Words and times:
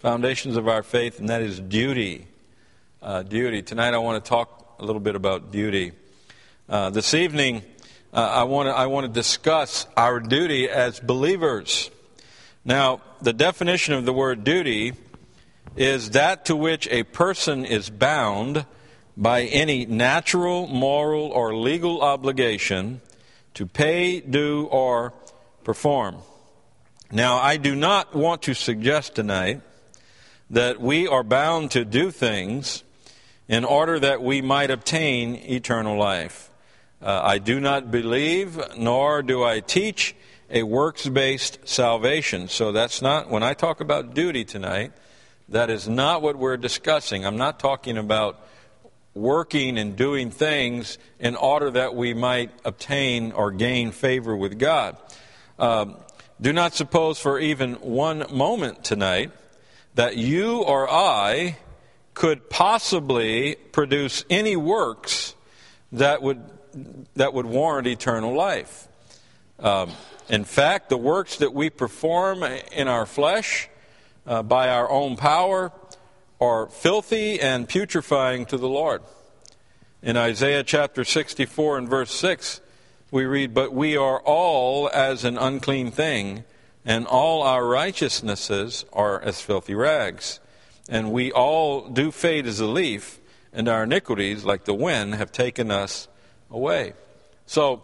foundations 0.00 0.56
of 0.56 0.66
our 0.66 0.82
faith, 0.82 1.20
and 1.20 1.28
that 1.28 1.42
is 1.42 1.60
duty. 1.60 2.26
Uh, 3.02 3.22
duty. 3.22 3.60
Tonight 3.60 3.92
I 3.92 3.98
want 3.98 4.24
to 4.24 4.26
talk 4.26 4.76
a 4.78 4.84
little 4.84 5.00
bit 5.00 5.14
about 5.14 5.52
duty. 5.52 5.92
Uh, 6.70 6.88
this 6.88 7.12
evening, 7.12 7.62
uh, 8.14 8.16
I, 8.16 8.44
want 8.44 8.68
to, 8.68 8.72
I 8.72 8.86
want 8.86 9.06
to 9.06 9.12
discuss 9.12 9.86
our 9.98 10.18
duty 10.18 10.70
as 10.70 11.00
believers. 11.00 11.90
Now, 12.64 13.02
the 13.20 13.34
definition 13.34 13.92
of 13.92 14.06
the 14.06 14.12
word 14.14 14.42
duty 14.42 14.94
is 15.76 16.10
that 16.10 16.46
to 16.46 16.56
which 16.56 16.88
a 16.88 17.02
person 17.02 17.66
is 17.66 17.90
bound 17.90 18.64
by 19.18 19.42
any 19.42 19.84
natural, 19.84 20.66
moral, 20.66 21.26
or 21.26 21.54
legal 21.54 22.00
obligation 22.00 23.02
to 23.52 23.66
pay, 23.66 24.20
do, 24.20 24.66
or 24.70 25.12
perform. 25.62 26.16
Now, 27.12 27.36
I 27.36 27.58
do 27.58 27.74
not 27.74 28.14
want 28.14 28.42
to 28.42 28.54
suggest 28.54 29.14
tonight 29.14 29.60
that 30.50 30.80
we 30.80 31.06
are 31.06 31.22
bound 31.22 31.70
to 31.70 31.84
do 31.84 32.10
things 32.10 32.82
in 33.48 33.64
order 33.64 33.98
that 34.00 34.22
we 34.22 34.42
might 34.42 34.70
obtain 34.70 35.36
eternal 35.36 35.96
life. 35.96 36.50
Uh, 37.00 37.20
I 37.22 37.38
do 37.38 37.60
not 37.60 37.90
believe, 37.90 38.60
nor 38.76 39.22
do 39.22 39.42
I 39.42 39.60
teach 39.60 40.14
a 40.50 40.64
works 40.64 41.08
based 41.08 41.58
salvation. 41.64 42.48
So 42.48 42.72
that's 42.72 43.00
not, 43.00 43.30
when 43.30 43.42
I 43.42 43.54
talk 43.54 43.80
about 43.80 44.14
duty 44.14 44.44
tonight, 44.44 44.92
that 45.48 45.70
is 45.70 45.88
not 45.88 46.20
what 46.20 46.36
we're 46.36 46.56
discussing. 46.56 47.24
I'm 47.24 47.36
not 47.38 47.58
talking 47.58 47.96
about 47.96 48.38
working 49.14 49.78
and 49.78 49.96
doing 49.96 50.30
things 50.30 50.98
in 51.18 51.36
order 51.36 51.70
that 51.70 51.94
we 51.94 52.14
might 52.14 52.50
obtain 52.64 53.32
or 53.32 53.50
gain 53.50 53.92
favor 53.92 54.36
with 54.36 54.58
God. 54.58 54.96
Um, 55.58 55.96
do 56.40 56.52
not 56.52 56.74
suppose 56.74 57.18
for 57.18 57.38
even 57.38 57.74
one 57.74 58.24
moment 58.32 58.84
tonight 58.84 59.30
that 59.94 60.16
you 60.16 60.62
or 60.62 60.90
I 60.90 61.58
could 62.14 62.50
possibly 62.50 63.56
produce 63.72 64.24
any 64.30 64.56
works 64.56 65.34
that 65.92 66.22
would, 66.22 66.42
that 67.14 67.34
would 67.34 67.46
warrant 67.46 67.86
eternal 67.86 68.34
life. 68.34 68.88
Um, 69.58 69.90
in 70.28 70.44
fact, 70.44 70.88
the 70.88 70.96
works 70.96 71.36
that 71.38 71.52
we 71.52 71.70
perform 71.70 72.42
in 72.42 72.88
our 72.88 73.06
flesh 73.06 73.68
uh, 74.26 74.42
by 74.42 74.68
our 74.68 74.90
own 74.90 75.16
power 75.16 75.72
are 76.40 76.68
filthy 76.68 77.40
and 77.40 77.68
putrefying 77.68 78.46
to 78.46 78.56
the 78.56 78.68
Lord. 78.68 79.02
In 80.02 80.16
Isaiah 80.16 80.62
chapter 80.62 81.04
64 81.04 81.78
and 81.78 81.88
verse 81.88 82.12
6, 82.14 82.60
we 83.10 83.24
read, 83.24 83.52
But 83.52 83.74
we 83.74 83.96
are 83.96 84.20
all 84.20 84.88
as 84.92 85.24
an 85.24 85.36
unclean 85.36 85.90
thing, 85.90 86.44
and 86.84 87.06
all 87.06 87.42
our 87.42 87.66
righteousnesses 87.66 88.84
are 88.92 89.20
as 89.20 89.40
filthy 89.40 89.74
rags. 89.74 90.40
And 90.88 91.12
we 91.12 91.30
all 91.30 91.88
do 91.88 92.10
fade 92.10 92.46
as 92.46 92.60
a 92.60 92.66
leaf, 92.66 93.20
and 93.52 93.68
our 93.68 93.84
iniquities, 93.84 94.44
like 94.44 94.64
the 94.64 94.74
wind, 94.74 95.14
have 95.14 95.30
taken 95.30 95.70
us 95.70 96.08
away. 96.50 96.94
So, 97.46 97.82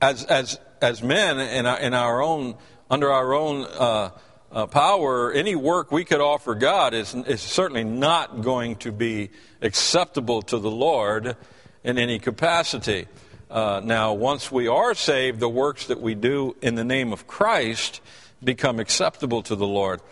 as, 0.00 0.24
as, 0.24 0.58
as 0.80 1.02
men 1.02 1.38
in 1.38 1.66
our, 1.66 1.78
in 1.78 1.94
our 1.94 2.22
own, 2.22 2.56
under 2.90 3.10
our 3.10 3.34
own 3.34 3.64
uh, 3.64 4.10
uh, 4.50 4.66
power, 4.66 5.32
any 5.32 5.54
work 5.54 5.92
we 5.92 6.04
could 6.04 6.20
offer 6.20 6.54
God 6.54 6.94
is, 6.94 7.14
is 7.14 7.40
certainly 7.40 7.84
not 7.84 8.42
going 8.42 8.76
to 8.76 8.92
be 8.92 9.30
acceptable 9.60 10.42
to 10.42 10.58
the 10.58 10.70
Lord 10.70 11.36
in 11.84 11.98
any 11.98 12.18
capacity. 12.18 13.06
Uh, 13.50 13.80
now, 13.82 14.12
once 14.12 14.52
we 14.52 14.68
are 14.68 14.94
saved, 14.94 15.40
the 15.40 15.48
works 15.48 15.86
that 15.86 16.02
we 16.02 16.14
do 16.14 16.54
in 16.60 16.74
the 16.74 16.84
name 16.84 17.14
of 17.14 17.26
Christ 17.26 18.02
become 18.44 18.78
acceptable 18.78 19.42
to 19.44 19.56
the 19.56 19.66
Lord. 19.66 20.02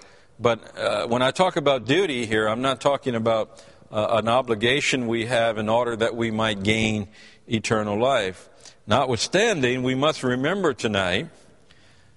But 0.40 0.78
uh, 0.78 1.06
when 1.06 1.20
I 1.20 1.32
talk 1.32 1.56
about 1.56 1.84
duty 1.84 2.24
here, 2.24 2.48
I'm 2.48 2.62
not 2.62 2.80
talking 2.80 3.14
about 3.14 3.62
uh, 3.92 4.06
an 4.12 4.28
obligation 4.28 5.06
we 5.06 5.26
have 5.26 5.58
in 5.58 5.68
order 5.68 5.96
that 5.96 6.16
we 6.16 6.30
might 6.30 6.62
gain 6.62 7.08
eternal 7.46 8.00
life. 8.00 8.48
Notwithstanding, 8.86 9.82
we 9.82 9.94
must 9.94 10.22
remember 10.22 10.72
tonight 10.72 11.28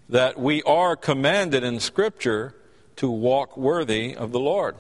that 0.08 0.40
we 0.40 0.63
are 0.63 0.96
commanded 0.96 1.66
in 1.66 1.81
Scripture 1.81 2.56
to 2.96 3.09
walk 3.09 3.58
worthy 3.58 4.16
of 4.16 4.31
the 4.31 4.40
Lord. 4.40 4.78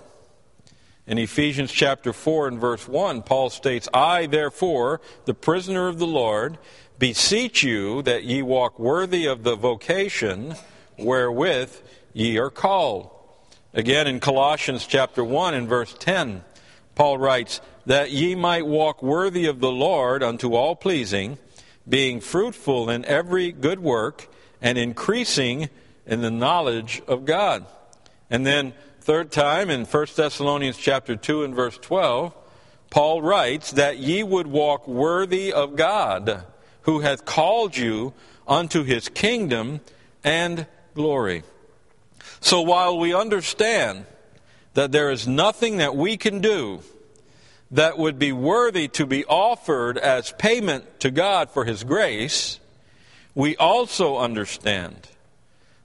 In 1.09 1.17
Ephesians 1.17 1.71
chapter 1.71 2.13
4 2.13 2.49
and 2.49 2.61
verse 2.61 2.87
1, 2.87 3.23
Paul 3.23 3.49
states, 3.49 3.89
I, 3.91 4.27
therefore, 4.27 5.01
the 5.25 5.33
prisoner 5.33 5.87
of 5.87 5.97
the 5.97 6.05
Lord, 6.05 6.59
beseech 6.99 7.63
you 7.63 8.03
that 8.03 8.25
ye 8.25 8.43
walk 8.43 8.77
worthy 8.77 9.25
of 9.25 9.41
the 9.41 9.55
vocation 9.55 10.53
wherewith 10.99 11.75
ye 12.13 12.37
are 12.37 12.51
called. 12.51 13.09
Again, 13.73 14.05
in 14.05 14.19
Colossians 14.19 14.85
chapter 14.85 15.23
1 15.23 15.55
and 15.55 15.67
verse 15.67 15.95
10, 15.97 16.43
Paul 16.93 17.17
writes, 17.17 17.59
That 17.87 18.11
ye 18.11 18.35
might 18.35 18.67
walk 18.67 19.01
worthy 19.01 19.47
of 19.47 19.61
the 19.61 19.71
Lord 19.71 20.21
unto 20.21 20.53
all 20.53 20.75
pleasing, 20.75 21.39
being 21.87 22.19
fruitful 22.19 22.87
in 22.87 23.03
every 23.05 23.51
good 23.51 23.79
work, 23.79 24.31
and 24.61 24.77
increasing 24.77 25.71
in 26.05 26.21
the 26.21 26.29
knowledge 26.29 27.01
of 27.07 27.25
God. 27.25 27.65
And 28.29 28.45
then 28.45 28.73
third 29.01 29.31
time 29.31 29.69
in 29.69 29.85
1 29.85 30.07
Thessalonians 30.15 30.77
chapter 30.77 31.15
2 31.15 31.43
and 31.43 31.55
verse 31.55 31.77
12, 31.77 32.33
Paul 32.89 33.21
writes 33.21 33.71
that 33.71 33.97
ye 33.97 34.23
would 34.23 34.47
walk 34.47 34.87
worthy 34.87 35.53
of 35.53 35.75
God, 35.75 36.43
who 36.83 36.99
hath 36.99 37.25
called 37.25 37.77
you 37.77 38.13
unto 38.47 38.83
his 38.83 39.09
kingdom 39.09 39.81
and 40.23 40.65
glory. 40.95 41.43
So 42.41 42.61
while 42.61 42.97
we 42.97 43.13
understand 43.13 44.05
that 44.73 44.91
there 44.91 45.11
is 45.11 45.27
nothing 45.27 45.77
that 45.77 45.95
we 45.95 46.17
can 46.17 46.39
do 46.41 46.81
that 47.71 47.97
would 47.97 48.17
be 48.17 48.31
worthy 48.31 48.87
to 48.87 49.05
be 49.05 49.25
offered 49.25 49.97
as 49.97 50.33
payment 50.33 50.99
to 51.01 51.11
God 51.11 51.51
for 51.51 51.65
his 51.65 51.83
grace, 51.83 52.59
we 53.35 53.55
also 53.57 54.17
understand 54.17 55.07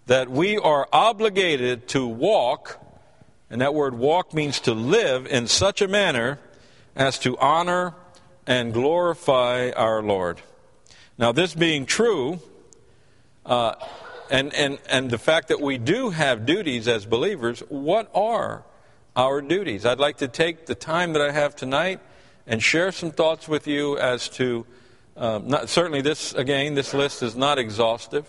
that 0.06 0.30
we 0.30 0.56
are 0.58 0.88
obligated 0.92 1.88
to 1.88 2.06
walk, 2.06 2.83
and 3.54 3.60
that 3.60 3.72
word 3.72 3.94
walk 3.94 4.34
means 4.34 4.58
to 4.58 4.72
live 4.74 5.28
in 5.28 5.46
such 5.46 5.80
a 5.80 5.86
manner 5.86 6.40
as 6.96 7.20
to 7.20 7.38
honor 7.38 7.94
and 8.48 8.74
glorify 8.74 9.70
our 9.76 10.02
Lord. 10.02 10.40
Now, 11.18 11.30
this 11.30 11.54
being 11.54 11.86
true, 11.86 12.40
uh, 13.46 13.76
and, 14.28 14.52
and, 14.54 14.80
and 14.90 15.08
the 15.08 15.18
fact 15.18 15.46
that 15.46 15.60
we 15.60 15.78
do 15.78 16.10
have 16.10 16.44
duties 16.44 16.88
as 16.88 17.06
believers, 17.06 17.60
what 17.68 18.10
are 18.12 18.64
our 19.14 19.40
duties? 19.40 19.86
I'd 19.86 20.00
like 20.00 20.16
to 20.16 20.26
take 20.26 20.66
the 20.66 20.74
time 20.74 21.12
that 21.12 21.22
I 21.22 21.30
have 21.30 21.54
tonight 21.54 22.00
and 22.48 22.60
share 22.60 22.90
some 22.90 23.12
thoughts 23.12 23.46
with 23.46 23.68
you 23.68 23.96
as 23.98 24.28
to 24.30 24.66
um, 25.16 25.46
not, 25.46 25.68
certainly, 25.68 26.00
this, 26.00 26.34
again, 26.34 26.74
this 26.74 26.92
list 26.92 27.22
is 27.22 27.36
not 27.36 27.60
exhaustive. 27.60 28.28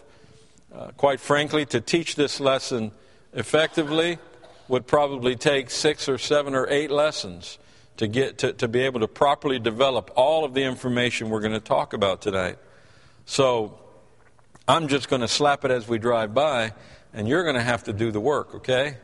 Uh, 0.72 0.92
quite 0.98 1.20
frankly, 1.20 1.66
to 1.66 1.82
teach 1.82 2.16
this 2.16 2.40
lesson 2.40 2.92
effectively 3.34 4.20
would 4.68 4.88
probably 4.88 5.36
take 5.36 5.70
six 5.70 6.10
or 6.10 6.18
seven 6.18 6.56
or 6.56 6.68
eight 6.70 6.92
lessons 6.92 7.58
to, 7.98 8.08
get, 8.08 8.40
to, 8.40 8.54
to 8.54 8.68
be 8.68 8.82
able 8.82 9.00
to 9.00 9.08
properly 9.08 9.60
develop 9.60 10.12
all 10.16 10.44
of 10.44 10.54
the 10.54 10.64
information 10.64 11.30
we're 11.30 11.42
going 11.42 11.54
to 11.54 11.60
talk 11.60 11.94
about 11.94 12.22
tonight. 12.22 12.58
So, 13.26 13.80
I'm 14.68 14.88
just 14.88 15.10
going 15.10 15.22
to 15.22 15.28
slap 15.28 15.64
it 15.64 15.70
as 15.70 15.88
we 15.88 16.00
drive 16.00 16.34
by, 16.34 16.74
and 17.14 17.28
you're 17.28 17.44
going 17.44 17.56
to 17.56 17.62
have 17.62 17.84
to 17.84 17.94
do 17.94 18.12
the 18.12 18.20
work, 18.20 18.56
okay? 18.56 18.98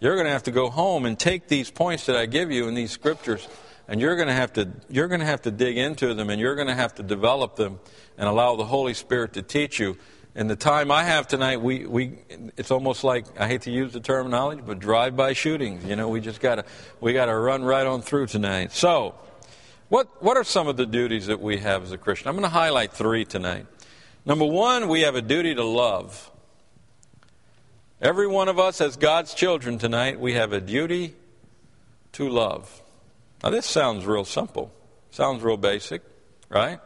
You're 0.00 0.14
going 0.14 0.26
to 0.26 0.32
have 0.32 0.44
to 0.44 0.50
go 0.50 0.70
home 0.70 1.04
and 1.04 1.18
take 1.18 1.48
these 1.48 1.70
points 1.70 2.06
that 2.06 2.16
I 2.16 2.26
give 2.26 2.50
you 2.50 2.66
in 2.66 2.74
these 2.74 2.90
scriptures 2.90 3.46
and 3.88 4.00
you're 4.00 4.16
going 4.16 4.28
to 4.28 4.34
have 4.34 4.52
to 4.54 4.68
you're 4.88 5.08
going 5.08 5.20
to 5.20 5.26
have 5.26 5.42
to 5.42 5.50
dig 5.50 5.76
into 5.76 6.14
them 6.14 6.30
and 6.30 6.40
you're 6.40 6.54
going 6.54 6.68
to 6.68 6.74
have 6.74 6.94
to 6.94 7.02
develop 7.02 7.56
them 7.56 7.78
and 8.16 8.28
allow 8.28 8.56
the 8.56 8.64
holy 8.64 8.94
spirit 8.94 9.34
to 9.34 9.42
teach 9.42 9.78
you 9.78 9.96
in 10.34 10.46
the 10.48 10.56
time 10.56 10.90
i 10.90 11.02
have 11.04 11.28
tonight 11.28 11.60
we, 11.60 11.86
we 11.86 12.18
it's 12.56 12.70
almost 12.70 13.04
like 13.04 13.24
i 13.38 13.46
hate 13.46 13.62
to 13.62 13.70
use 13.70 13.92
the 13.92 14.00
terminology 14.00 14.62
but 14.64 14.78
drive 14.78 15.16
by 15.16 15.32
shootings. 15.32 15.84
You 15.84 15.96
know 15.96 16.08
we 16.08 16.20
just 16.20 16.40
got 16.40 16.56
to 16.56 16.64
we 17.00 17.12
got 17.12 17.26
to 17.26 17.36
run 17.36 17.64
right 17.64 17.86
on 17.86 18.02
through 18.02 18.26
tonight. 18.26 18.72
So 18.72 19.14
what 19.88 20.22
what 20.22 20.36
are 20.36 20.44
some 20.44 20.68
of 20.68 20.76
the 20.76 20.86
duties 20.86 21.26
that 21.26 21.40
we 21.40 21.58
have 21.58 21.82
as 21.82 21.92
a 21.92 21.98
christian? 21.98 22.28
I'm 22.28 22.34
going 22.34 22.44
to 22.44 22.48
highlight 22.48 22.92
three 22.92 23.24
tonight. 23.24 23.66
Number 24.24 24.44
one 24.44 24.88
we 24.88 25.02
have 25.02 25.16
a 25.16 25.22
duty 25.22 25.54
to 25.54 25.64
love. 25.64 26.30
Every 28.00 28.26
one 28.26 28.48
of 28.48 28.58
us 28.58 28.80
as 28.80 28.96
god's 28.96 29.34
children 29.34 29.78
tonight 29.78 30.18
we 30.18 30.34
have 30.34 30.52
a 30.52 30.60
duty 30.60 31.14
to 32.12 32.28
love. 32.28 32.82
Now, 33.42 33.50
this 33.50 33.66
sounds 33.66 34.06
real 34.06 34.24
simple, 34.24 34.72
sounds 35.10 35.42
real 35.42 35.56
basic, 35.56 36.02
right? 36.48 36.78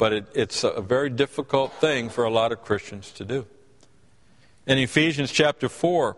But 0.00 0.14
it, 0.14 0.24
it's 0.32 0.64
a 0.64 0.80
very 0.80 1.10
difficult 1.10 1.74
thing 1.74 2.08
for 2.08 2.24
a 2.24 2.30
lot 2.30 2.52
of 2.52 2.64
Christians 2.64 3.10
to 3.12 3.24
do. 3.26 3.46
In 4.66 4.78
Ephesians 4.78 5.30
chapter 5.30 5.68
4, 5.68 6.16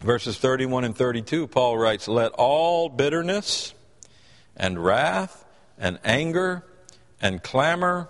verses 0.00 0.38
31 0.38 0.84
and 0.84 0.96
32, 0.96 1.48
Paul 1.48 1.76
writes, 1.76 2.06
Let 2.06 2.30
all 2.30 2.88
bitterness 2.88 3.74
and 4.56 4.84
wrath 4.84 5.44
and 5.80 5.98
anger 6.04 6.64
and 7.20 7.42
clamor 7.42 8.08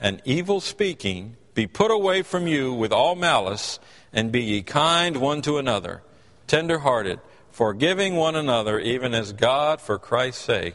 and 0.00 0.20
evil 0.24 0.60
speaking 0.60 1.36
be 1.54 1.68
put 1.68 1.92
away 1.92 2.22
from 2.22 2.48
you 2.48 2.72
with 2.72 2.92
all 2.92 3.14
malice, 3.14 3.78
and 4.12 4.32
be 4.32 4.42
ye 4.42 4.62
kind 4.62 5.18
one 5.18 5.40
to 5.42 5.56
another 5.56 6.02
tenderhearted, 6.48 7.20
forgiving 7.52 8.16
one 8.16 8.34
another, 8.34 8.80
even 8.80 9.14
as 9.14 9.32
God, 9.32 9.80
for 9.80 10.00
Christ's 10.00 10.44
sake, 10.44 10.74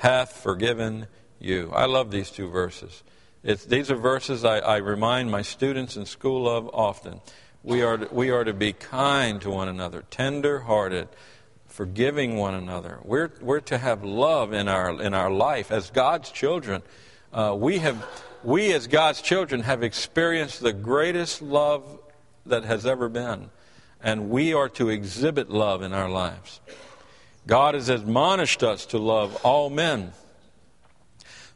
hath 0.00 0.32
forgiven 0.32 1.06
you. 1.44 1.70
I 1.72 1.86
love 1.86 2.10
these 2.10 2.30
two 2.30 2.48
verses. 2.48 3.02
It's, 3.42 3.64
these 3.64 3.90
are 3.90 3.96
verses 3.96 4.44
I, 4.44 4.58
I 4.58 4.76
remind 4.78 5.30
my 5.30 5.42
students 5.42 5.96
in 5.96 6.06
school 6.06 6.48
of 6.48 6.68
often. 6.72 7.20
We 7.62 7.82
are, 7.82 7.98
to, 7.98 8.08
we 8.12 8.30
are 8.30 8.44
to 8.44 8.52
be 8.52 8.72
kind 8.72 9.40
to 9.42 9.50
one 9.50 9.68
another, 9.68 10.04
tender 10.10 10.60
hearted, 10.60 11.08
forgiving 11.66 12.36
one 12.36 12.54
another. 12.54 13.00
We're, 13.04 13.32
we're 13.40 13.60
to 13.60 13.78
have 13.78 14.04
love 14.04 14.52
in 14.52 14.68
our, 14.68 15.00
in 15.00 15.12
our 15.12 15.30
life 15.30 15.70
as 15.70 15.90
God's 15.90 16.30
children. 16.30 16.82
Uh, 17.32 17.54
we, 17.58 17.78
have, 17.78 18.06
we, 18.42 18.72
as 18.72 18.86
God's 18.86 19.20
children, 19.20 19.62
have 19.62 19.82
experienced 19.82 20.60
the 20.60 20.72
greatest 20.72 21.42
love 21.42 22.00
that 22.46 22.64
has 22.64 22.86
ever 22.86 23.08
been. 23.08 23.50
And 24.02 24.30
we 24.30 24.52
are 24.52 24.68
to 24.70 24.88
exhibit 24.88 25.50
love 25.50 25.82
in 25.82 25.92
our 25.92 26.08
lives. 26.10 26.60
God 27.46 27.74
has 27.74 27.88
admonished 27.88 28.62
us 28.62 28.86
to 28.86 28.98
love 28.98 29.36
all 29.44 29.68
men. 29.68 30.12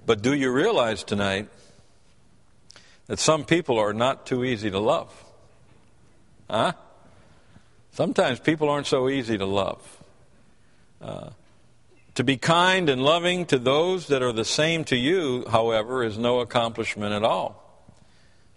But 0.08 0.22
do 0.22 0.32
you 0.32 0.50
realize 0.50 1.05
tonight 1.05 1.50
that 3.08 3.19
some 3.19 3.44
people 3.44 3.78
are 3.78 3.93
not 3.93 4.25
too 4.25 4.43
easy 4.43 4.70
to 4.70 4.78
love? 4.78 5.12
Huh? 6.49 6.72
Sometimes 7.93 8.40
people 8.40 8.70
aren't 8.70 8.87
so 8.87 9.10
easy 9.10 9.37
to 9.37 9.44
love. 9.44 10.02
Uh, 11.02 11.28
to 12.14 12.25
be 12.25 12.38
kind 12.38 12.88
and 12.88 13.02
loving 13.02 13.44
to 13.46 13.58
those 13.58 14.06
that 14.06 14.22
are 14.22 14.32
the 14.32 14.46
same 14.46 14.82
to 14.84 14.96
you, 14.96 15.44
however, 15.46 16.02
is 16.02 16.16
no 16.16 16.40
accomplishment 16.40 17.12
at 17.12 17.22
all. 17.22 17.62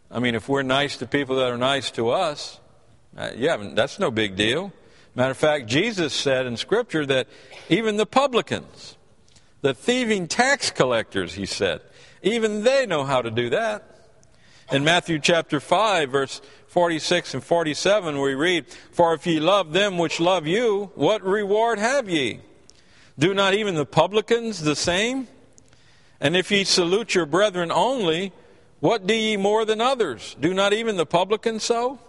I 0.09 0.19
mean, 0.19 0.35
if 0.35 0.47
we're 0.47 0.61
nice 0.61 0.95
to 0.97 1.05
people 1.05 1.35
that 1.35 1.51
are 1.51 1.57
nice 1.57 1.91
to 1.91 2.11
us, 2.11 2.61
uh, 3.17 3.31
yeah, 3.35 3.57
that's 3.73 3.99
no 3.99 4.09
big 4.09 4.37
deal. 4.37 4.71
Matter 5.15 5.31
of 5.31 5.37
fact, 5.37 5.65
Jesus 5.65 6.13
said 6.13 6.45
in 6.45 6.55
Scripture 6.55 7.05
that 7.07 7.27
even 7.67 7.97
the 7.97 8.05
publicans, 8.05 8.95
the 9.61 9.73
thieving 9.73 10.27
tax 10.27 10.71
collectors, 10.71 11.33
he 11.33 11.45
said, 11.45 11.81
even 12.21 12.63
they 12.63 12.85
know 12.85 13.03
how 13.03 13.21
to 13.21 13.31
do 13.31 13.49
that. 13.49 13.87
In 14.71 14.83
Matthew 14.83 15.19
chapter 15.19 15.59
5, 15.59 16.09
verse 16.09 16.41
46 16.67 17.33
and 17.33 17.43
47, 17.43 18.21
we 18.21 18.35
read, 18.35 18.65
For 18.91 19.13
if 19.13 19.27
ye 19.27 19.39
love 19.39 19.73
them 19.73 19.97
which 19.97 20.19
love 20.19 20.47
you, 20.47 20.91
what 20.95 21.23
reward 21.23 21.77
have 21.77 22.09
ye? 22.09 22.39
Do 23.19 23.33
not 23.33 23.53
even 23.53 23.75
the 23.75 23.85
publicans 23.85 24.61
the 24.61 24.75
same? 24.75 25.27
And 26.21 26.37
if 26.37 26.51
ye 26.51 26.63
salute 26.63 27.13
your 27.13 27.25
brethren 27.25 27.71
only, 27.71 28.31
what 28.79 29.05
do 29.05 29.13
ye 29.13 29.35
more 29.35 29.65
than 29.65 29.81
others? 29.81 30.35
Do 30.39 30.53
not 30.53 30.71
even 30.73 30.95
the 30.95 31.05
publicans 31.05 31.63
so? 31.63 31.99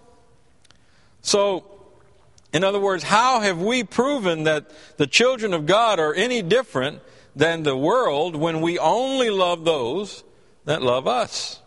So, 1.22 1.64
in 2.52 2.62
other 2.62 2.78
words, 2.78 3.04
how 3.04 3.40
have 3.40 3.60
we 3.60 3.82
proven 3.82 4.44
that 4.44 4.70
the 4.98 5.06
children 5.06 5.52
of 5.52 5.66
God 5.66 5.98
are 5.98 6.14
any 6.14 6.42
different 6.42 7.00
than 7.34 7.62
the 7.62 7.76
world 7.76 8.36
when 8.36 8.60
we 8.60 8.78
only 8.78 9.30
love 9.30 9.64
those 9.64 10.24
that 10.64 10.82
love 10.82 11.06
us? 11.06 11.60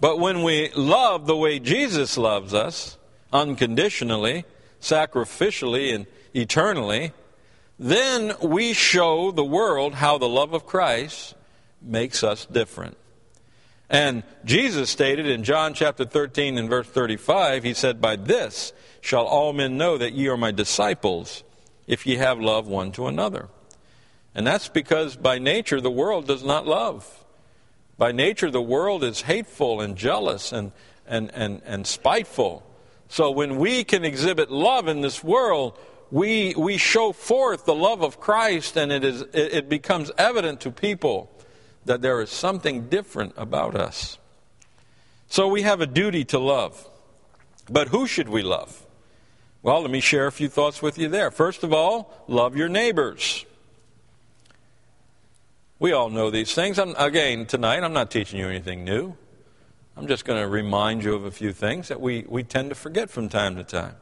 But 0.00 0.18
when 0.18 0.42
we 0.42 0.70
love 0.72 1.26
the 1.26 1.36
way 1.36 1.58
Jesus 1.58 2.18
loves 2.18 2.52
us, 2.52 2.98
unconditionally, 3.32 4.44
sacrificially, 4.80 5.94
and 5.94 6.06
eternally, 6.34 7.12
then 7.78 8.34
we 8.42 8.72
show 8.72 9.30
the 9.30 9.44
world 9.44 9.94
how 9.94 10.18
the 10.18 10.28
love 10.28 10.52
of 10.52 10.66
Christ 10.66 11.34
makes 11.80 12.22
us 12.22 12.46
different. 12.46 12.96
And 13.88 14.24
Jesus 14.44 14.90
stated 14.90 15.26
in 15.26 15.44
John 15.44 15.72
chapter 15.74 16.04
13 16.04 16.58
and 16.58 16.68
verse 16.68 16.88
35, 16.88 17.62
he 17.62 17.74
said, 17.74 18.00
By 18.00 18.16
this 18.16 18.72
shall 19.00 19.24
all 19.24 19.52
men 19.52 19.76
know 19.76 19.96
that 19.96 20.12
ye 20.12 20.28
are 20.28 20.36
my 20.36 20.50
disciples, 20.50 21.44
if 21.86 22.06
ye 22.06 22.16
have 22.16 22.40
love 22.40 22.66
one 22.66 22.90
to 22.92 23.06
another. 23.06 23.48
And 24.36 24.46
that's 24.46 24.68
because 24.68 25.16
by 25.16 25.38
nature 25.38 25.80
the 25.80 25.90
world 25.90 26.26
does 26.26 26.44
not 26.44 26.66
love. 26.66 27.24
By 27.96 28.12
nature, 28.12 28.50
the 28.50 28.60
world 28.60 29.02
is 29.02 29.22
hateful 29.22 29.80
and 29.80 29.96
jealous 29.96 30.52
and, 30.52 30.72
and, 31.06 31.30
and, 31.32 31.62
and 31.64 31.86
spiteful. 31.86 32.62
So 33.08 33.30
when 33.30 33.56
we 33.56 33.82
can 33.82 34.04
exhibit 34.04 34.50
love 34.50 34.88
in 34.88 35.00
this 35.00 35.24
world, 35.24 35.78
we, 36.10 36.54
we 36.54 36.76
show 36.76 37.12
forth 37.12 37.64
the 37.64 37.74
love 37.74 38.02
of 38.02 38.20
Christ, 38.20 38.76
and 38.76 38.92
it, 38.92 39.04
is, 39.04 39.22
it, 39.22 39.54
it 39.54 39.68
becomes 39.70 40.10
evident 40.18 40.60
to 40.60 40.70
people 40.70 41.30
that 41.86 42.02
there 42.02 42.20
is 42.20 42.28
something 42.28 42.90
different 42.90 43.32
about 43.38 43.74
us. 43.74 44.18
So 45.28 45.48
we 45.48 45.62
have 45.62 45.80
a 45.80 45.86
duty 45.86 46.26
to 46.26 46.38
love. 46.38 46.86
But 47.70 47.88
who 47.88 48.06
should 48.06 48.28
we 48.28 48.42
love? 48.42 48.86
Well, 49.62 49.80
let 49.80 49.90
me 49.90 50.00
share 50.00 50.26
a 50.26 50.32
few 50.32 50.50
thoughts 50.50 50.82
with 50.82 50.98
you 50.98 51.08
there. 51.08 51.30
First 51.30 51.64
of 51.64 51.72
all, 51.72 52.12
love 52.28 52.54
your 52.54 52.68
neighbors. 52.68 53.46
We 55.78 55.92
all 55.92 56.08
know 56.08 56.30
these 56.30 56.54
things. 56.54 56.78
I'm, 56.78 56.94
again, 56.96 57.44
tonight, 57.44 57.84
I'm 57.84 57.92
not 57.92 58.10
teaching 58.10 58.40
you 58.40 58.48
anything 58.48 58.82
new. 58.82 59.14
I'm 59.94 60.06
just 60.06 60.24
going 60.24 60.40
to 60.40 60.48
remind 60.48 61.04
you 61.04 61.14
of 61.14 61.24
a 61.24 61.30
few 61.30 61.52
things 61.52 61.88
that 61.88 62.00
we, 62.00 62.24
we 62.26 62.44
tend 62.44 62.70
to 62.70 62.74
forget 62.74 63.10
from 63.10 63.28
time 63.28 63.56
to 63.56 63.64
time. 63.64 63.94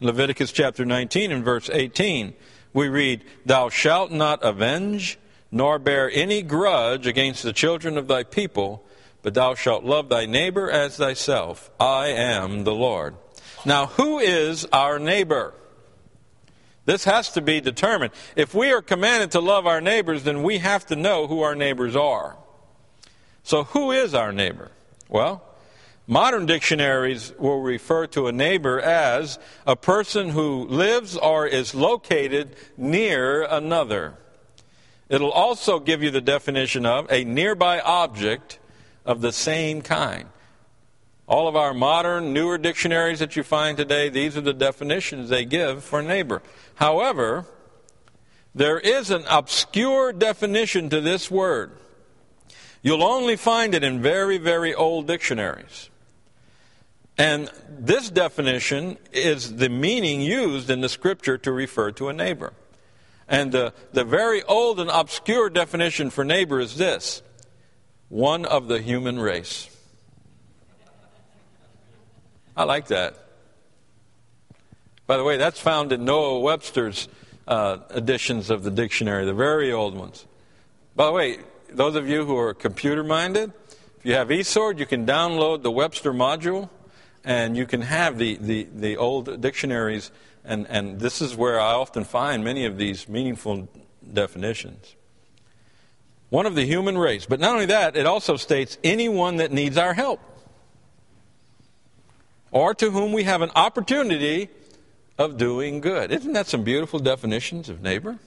In 0.00 0.08
Leviticus 0.08 0.50
chapter 0.50 0.84
19 0.84 1.30
and 1.30 1.44
verse 1.44 1.70
18, 1.72 2.34
we 2.72 2.88
read, 2.88 3.22
Thou 3.44 3.68
shalt 3.68 4.10
not 4.10 4.42
avenge 4.42 5.16
nor 5.52 5.78
bear 5.78 6.10
any 6.10 6.42
grudge 6.42 7.06
against 7.06 7.44
the 7.44 7.52
children 7.52 7.96
of 7.96 8.08
thy 8.08 8.24
people, 8.24 8.84
but 9.22 9.34
thou 9.34 9.54
shalt 9.54 9.84
love 9.84 10.08
thy 10.08 10.26
neighbor 10.26 10.68
as 10.68 10.96
thyself. 10.96 11.70
I 11.78 12.08
am 12.08 12.64
the 12.64 12.74
Lord. 12.74 13.14
Now, 13.64 13.86
who 13.86 14.18
is 14.18 14.66
our 14.72 14.98
neighbor? 14.98 15.54
This 16.86 17.04
has 17.04 17.30
to 17.32 17.42
be 17.42 17.60
determined. 17.60 18.12
If 18.36 18.54
we 18.54 18.72
are 18.72 18.80
commanded 18.80 19.32
to 19.32 19.40
love 19.40 19.66
our 19.66 19.80
neighbors, 19.80 20.22
then 20.22 20.42
we 20.42 20.58
have 20.58 20.86
to 20.86 20.96
know 20.96 21.26
who 21.26 21.42
our 21.42 21.54
neighbors 21.54 21.94
are. 21.94 22.36
So, 23.42 23.64
who 23.64 23.90
is 23.90 24.14
our 24.14 24.32
neighbor? 24.32 24.70
Well, 25.08 25.42
modern 26.06 26.46
dictionaries 26.46 27.32
will 27.38 27.60
refer 27.60 28.06
to 28.08 28.28
a 28.28 28.32
neighbor 28.32 28.80
as 28.80 29.38
a 29.66 29.76
person 29.76 30.30
who 30.30 30.66
lives 30.66 31.16
or 31.16 31.46
is 31.46 31.74
located 31.74 32.56
near 32.76 33.42
another. 33.42 34.14
It'll 35.08 35.32
also 35.32 35.78
give 35.80 36.02
you 36.02 36.10
the 36.10 36.20
definition 36.20 36.86
of 36.86 37.10
a 37.10 37.24
nearby 37.24 37.80
object 37.80 38.58
of 39.04 39.20
the 39.20 39.32
same 39.32 39.82
kind. 39.82 40.28
All 41.26 41.48
of 41.48 41.56
our 41.56 41.74
modern, 41.74 42.32
newer 42.32 42.56
dictionaries 42.56 43.18
that 43.18 43.34
you 43.34 43.42
find 43.42 43.76
today, 43.76 44.08
these 44.08 44.36
are 44.36 44.42
the 44.42 44.52
definitions 44.52 45.28
they 45.28 45.44
give 45.44 45.82
for 45.82 46.02
neighbor. 46.02 46.40
However, 46.76 47.46
there 48.54 48.78
is 48.78 49.10
an 49.10 49.24
obscure 49.28 50.12
definition 50.12 50.88
to 50.90 51.00
this 51.00 51.30
word. 51.30 51.72
You'll 52.80 53.02
only 53.02 53.36
find 53.36 53.74
it 53.74 53.82
in 53.82 54.00
very, 54.00 54.38
very 54.38 54.72
old 54.72 55.08
dictionaries. 55.08 55.90
And 57.18 57.50
this 57.68 58.10
definition 58.10 58.98
is 59.12 59.56
the 59.56 59.68
meaning 59.68 60.20
used 60.20 60.70
in 60.70 60.80
the 60.80 60.88
scripture 60.88 61.38
to 61.38 61.50
refer 61.50 61.90
to 61.92 62.08
a 62.08 62.12
neighbor. 62.12 62.52
And 63.28 63.50
the, 63.50 63.72
the 63.92 64.04
very 64.04 64.42
old 64.44 64.78
and 64.78 64.90
obscure 64.90 65.50
definition 65.50 66.10
for 66.10 66.24
neighbor 66.24 66.60
is 66.60 66.76
this 66.76 67.22
one 68.08 68.44
of 68.44 68.68
the 68.68 68.80
human 68.80 69.18
race. 69.18 69.68
I 72.56 72.64
like 72.64 72.86
that. 72.86 73.16
By 75.06 75.18
the 75.18 75.24
way, 75.24 75.36
that's 75.36 75.60
found 75.60 75.92
in 75.92 76.04
Noah 76.04 76.40
Webster's 76.40 77.08
uh, 77.46 77.78
editions 77.94 78.50
of 78.50 78.62
the 78.62 78.70
dictionary, 78.70 79.24
the 79.26 79.34
very 79.34 79.72
old 79.72 79.94
ones. 79.94 80.26
By 80.96 81.06
the 81.06 81.12
way, 81.12 81.38
those 81.70 81.94
of 81.94 82.08
you 82.08 82.24
who 82.24 82.36
are 82.38 82.54
computer 82.54 83.04
minded, 83.04 83.52
if 83.98 84.06
you 84.06 84.14
have 84.14 84.28
eSword, 84.28 84.78
you 84.78 84.86
can 84.86 85.04
download 85.06 85.62
the 85.62 85.70
Webster 85.70 86.12
module 86.12 86.70
and 87.24 87.56
you 87.56 87.66
can 87.66 87.82
have 87.82 88.18
the, 88.18 88.36
the, 88.36 88.66
the 88.74 88.96
old 88.96 89.40
dictionaries. 89.40 90.10
And, 90.44 90.66
and 90.68 90.98
this 90.98 91.20
is 91.20 91.36
where 91.36 91.60
I 91.60 91.72
often 91.72 92.04
find 92.04 92.42
many 92.42 92.64
of 92.64 92.78
these 92.78 93.08
meaningful 93.08 93.68
definitions. 94.12 94.96
One 96.30 96.46
of 96.46 96.54
the 96.54 96.64
human 96.64 96.96
race. 96.96 97.26
But 97.26 97.38
not 97.38 97.52
only 97.52 97.66
that, 97.66 97.96
it 97.96 98.06
also 98.06 98.36
states 98.36 98.78
anyone 98.82 99.36
that 99.36 99.52
needs 99.52 99.76
our 99.76 99.92
help 99.92 100.20
or 102.56 102.74
to 102.74 102.90
whom 102.90 103.12
we 103.12 103.24
have 103.24 103.42
an 103.42 103.50
opportunity 103.54 104.48
of 105.18 105.36
doing 105.36 105.78
good. 105.78 106.10
Isn't 106.10 106.32
that 106.32 106.46
some 106.46 106.64
beautiful 106.64 106.98
definitions 106.98 107.68
of 107.68 107.82
neighbor? 107.82 108.18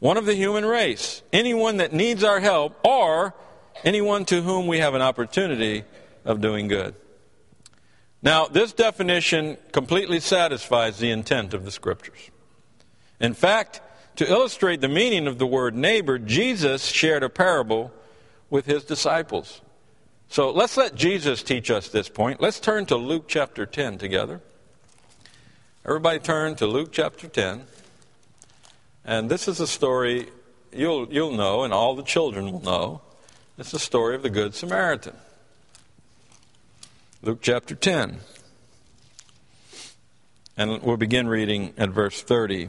One 0.00 0.18
of 0.18 0.26
the 0.26 0.34
human 0.34 0.66
race, 0.66 1.22
anyone 1.32 1.78
that 1.78 1.94
needs 1.94 2.22
our 2.22 2.40
help, 2.40 2.78
or 2.84 3.32
anyone 3.86 4.26
to 4.26 4.42
whom 4.42 4.66
we 4.66 4.80
have 4.80 4.92
an 4.92 5.00
opportunity 5.00 5.84
of 6.26 6.42
doing 6.42 6.68
good. 6.68 6.94
Now, 8.20 8.48
this 8.48 8.74
definition 8.74 9.56
completely 9.72 10.20
satisfies 10.20 10.98
the 10.98 11.10
intent 11.10 11.54
of 11.54 11.64
the 11.64 11.70
Scriptures. 11.70 12.30
In 13.18 13.32
fact, 13.32 13.80
to 14.16 14.30
illustrate 14.30 14.82
the 14.82 14.88
meaning 14.88 15.26
of 15.26 15.38
the 15.38 15.46
word 15.46 15.74
neighbor, 15.74 16.18
Jesus 16.18 16.84
shared 16.84 17.22
a 17.22 17.30
parable 17.30 17.92
with 18.50 18.66
his 18.66 18.84
disciples. 18.84 19.62
So 20.28 20.50
let's 20.50 20.76
let 20.76 20.94
Jesus 20.94 21.42
teach 21.42 21.70
us 21.70 21.88
this 21.88 22.08
point. 22.08 22.40
Let's 22.40 22.58
turn 22.58 22.86
to 22.86 22.96
Luke 22.96 23.24
chapter 23.28 23.66
10 23.66 23.98
together. 23.98 24.40
Everybody 25.86 26.18
turn 26.18 26.56
to 26.56 26.66
Luke 26.66 26.90
chapter 26.92 27.28
10. 27.28 27.64
And 29.04 29.30
this 29.30 29.48
is 29.48 29.60
a 29.60 29.66
story 29.66 30.28
you'll, 30.72 31.12
you'll 31.12 31.36
know, 31.36 31.62
and 31.62 31.72
all 31.72 31.94
the 31.94 32.02
children 32.02 32.50
will 32.50 32.62
know. 32.62 33.00
It's 33.58 33.70
the 33.70 33.78
story 33.78 34.16
of 34.16 34.22
the 34.22 34.30
Good 34.30 34.54
Samaritan. 34.54 35.16
Luke 37.22 37.38
chapter 37.40 37.74
10. 37.74 38.18
And 40.56 40.82
we'll 40.82 40.96
begin 40.96 41.28
reading 41.28 41.74
at 41.76 41.90
verse 41.90 42.22
30. 42.22 42.68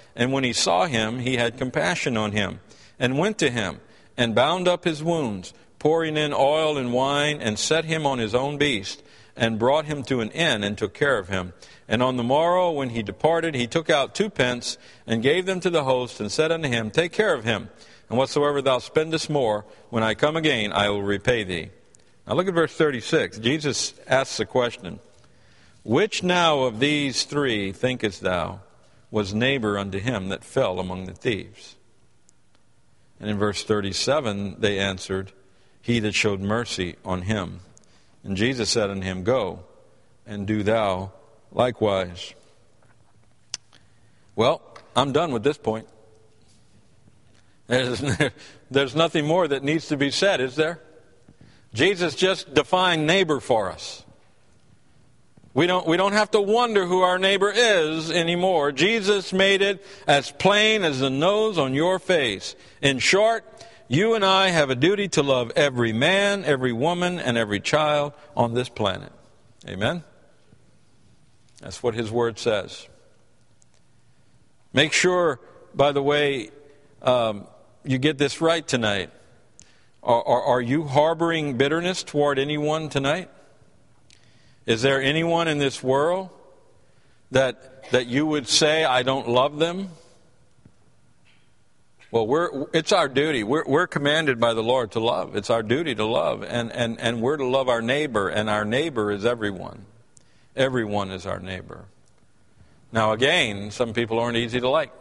and 0.15 0.31
when 0.31 0.43
he 0.43 0.53
saw 0.53 0.85
him, 0.85 1.19
he 1.19 1.37
had 1.37 1.57
compassion 1.57 2.17
on 2.17 2.31
him, 2.31 2.59
and 2.99 3.17
went 3.17 3.37
to 3.39 3.49
him, 3.49 3.79
and 4.17 4.35
bound 4.35 4.67
up 4.67 4.83
his 4.83 5.03
wounds 5.03 5.53
pouring 5.79 6.15
in 6.15 6.31
oil 6.31 6.77
and 6.77 6.93
wine, 6.93 7.41
and 7.41 7.57
set 7.57 7.85
him 7.85 8.05
on 8.05 8.19
his 8.19 8.35
own 8.35 8.57
beast, 8.57 9.01
and 9.35 9.57
brought 9.57 9.85
him 9.85 10.03
to 10.03 10.21
an 10.21 10.29
inn, 10.29 10.63
and 10.63 10.77
took 10.77 10.93
care 10.93 11.17
of 11.17 11.27
him. 11.27 11.53
And 11.87 12.03
on 12.03 12.17
the 12.17 12.23
morrow, 12.23 12.71
when 12.71 12.89
he 12.89 13.01
departed, 13.01 13.55
he 13.55 13.65
took 13.65 13.89
out 13.89 14.13
two 14.13 14.29
pence, 14.29 14.77
and 15.07 15.23
gave 15.23 15.47
them 15.47 15.59
to 15.61 15.71
the 15.71 15.83
host, 15.83 16.19
and 16.19 16.31
said 16.31 16.51
unto 16.51 16.69
him, 16.69 16.91
Take 16.91 17.11
care 17.11 17.33
of 17.33 17.43
him, 17.43 17.69
and 18.09 18.17
whatsoever 18.17 18.61
thou 18.61 18.77
spendest 18.77 19.29
more, 19.29 19.65
when 19.89 20.03
I 20.03 20.13
come 20.13 20.35
again, 20.35 20.71
I 20.71 20.89
will 20.89 21.01
repay 21.01 21.43
thee. 21.43 21.69
Now 22.27 22.35
look 22.35 22.47
at 22.47 22.53
verse 22.53 22.75
36. 22.75 23.39
Jesus 23.39 23.95
asks 24.07 24.39
a 24.39 24.45
question 24.45 24.99
Which 25.83 26.21
now 26.21 26.61
of 26.61 26.79
these 26.79 27.23
three 27.23 27.71
thinkest 27.71 28.21
thou 28.21 28.59
was 29.11 29.33
neighbor 29.33 29.77
unto 29.77 29.99
him 29.99 30.29
that 30.29 30.43
fell 30.43 30.79
among 30.79 31.05
the 31.05 31.13
thieves? 31.13 31.75
And 33.19 33.29
in 33.29 33.37
verse 33.37 33.63
37, 33.63 34.55
they 34.59 34.79
answered, 34.79 35.31
he 35.81 35.99
that 35.99 36.13
showed 36.13 36.39
mercy 36.39 36.95
on 37.03 37.23
him. 37.23 37.61
And 38.23 38.37
Jesus 38.37 38.69
said 38.69 38.89
unto 38.89 39.03
him, 39.03 39.23
Go, 39.23 39.63
and 40.27 40.45
do 40.45 40.63
thou 40.63 41.11
likewise. 41.51 42.33
Well, 44.35 44.61
I'm 44.95 45.11
done 45.11 45.31
with 45.31 45.43
this 45.43 45.57
point. 45.57 45.87
There's, 47.67 48.03
there's 48.71 48.95
nothing 48.95 49.25
more 49.25 49.47
that 49.47 49.63
needs 49.63 49.87
to 49.87 49.97
be 49.97 50.11
said, 50.11 50.39
is 50.39 50.55
there? 50.55 50.79
Jesus 51.73 52.15
just 52.15 52.53
defined 52.53 53.07
neighbor 53.07 53.39
for 53.39 53.71
us. 53.71 54.03
We 55.53 55.67
don't, 55.67 55.85
we 55.85 55.97
don't 55.97 56.13
have 56.13 56.31
to 56.31 56.41
wonder 56.41 56.85
who 56.85 57.01
our 57.01 57.19
neighbor 57.19 57.51
is 57.53 58.09
anymore. 58.09 58.71
Jesus 58.71 59.33
made 59.33 59.61
it 59.61 59.85
as 60.07 60.31
plain 60.31 60.83
as 60.83 60.99
the 60.99 61.09
nose 61.09 61.57
on 61.57 61.73
your 61.73 61.99
face. 61.99 62.55
In 62.81 62.99
short, 62.99 63.43
you 63.89 64.13
and 64.13 64.23
I 64.23 64.47
have 64.47 64.69
a 64.69 64.75
duty 64.75 65.09
to 65.09 65.23
love 65.23 65.51
every 65.57 65.91
man, 65.91 66.45
every 66.45 66.71
woman, 66.71 67.19
and 67.19 67.37
every 67.37 67.59
child 67.59 68.13
on 68.37 68.53
this 68.53 68.69
planet. 68.69 69.11
Amen? 69.67 70.05
That's 71.59 71.83
what 71.83 71.95
His 71.95 72.09
Word 72.09 72.39
says. 72.39 72.87
Make 74.71 74.93
sure, 74.93 75.41
by 75.75 75.91
the 75.91 76.01
way, 76.01 76.51
um, 77.01 77.45
you 77.83 77.97
get 77.97 78.17
this 78.17 78.39
right 78.39 78.65
tonight. 78.65 79.09
Are, 80.01 80.25
are, 80.25 80.43
are 80.43 80.61
you 80.61 80.85
harboring 80.85 81.57
bitterness 81.57 82.03
toward 82.03 82.39
anyone 82.39 82.87
tonight? 82.87 83.29
Is 84.65 84.81
there 84.81 85.01
anyone 85.01 85.47
in 85.47 85.57
this 85.57 85.81
world 85.81 86.29
that, 87.31 87.89
that 87.91 88.07
you 88.07 88.25
would 88.25 88.47
say, 88.47 88.85
I 88.85 89.03
don't 89.03 89.27
love 89.27 89.57
them? 89.57 89.89
Well, 92.11 92.27
we're, 92.27 92.67
it's 92.73 92.91
our 92.91 93.07
duty. 93.07 93.43
We're, 93.43 93.63
we're 93.65 93.87
commanded 93.87 94.39
by 94.39 94.53
the 94.53 94.61
Lord 94.61 94.91
to 94.91 94.99
love. 94.99 95.35
It's 95.35 95.49
our 95.49 95.63
duty 95.63 95.95
to 95.95 96.05
love. 96.05 96.43
And, 96.43 96.71
and, 96.71 96.99
and 96.99 97.21
we're 97.21 97.37
to 97.37 97.45
love 97.45 97.69
our 97.69 97.81
neighbor, 97.81 98.27
and 98.27 98.49
our 98.49 98.65
neighbor 98.65 99.11
is 99.11 99.25
everyone. 99.25 99.85
Everyone 100.55 101.09
is 101.09 101.25
our 101.25 101.39
neighbor. 101.39 101.85
Now, 102.91 103.13
again, 103.13 103.71
some 103.71 103.93
people 103.93 104.19
aren't 104.19 104.35
easy 104.35 104.59
to 104.59 104.67
like. 104.67 104.91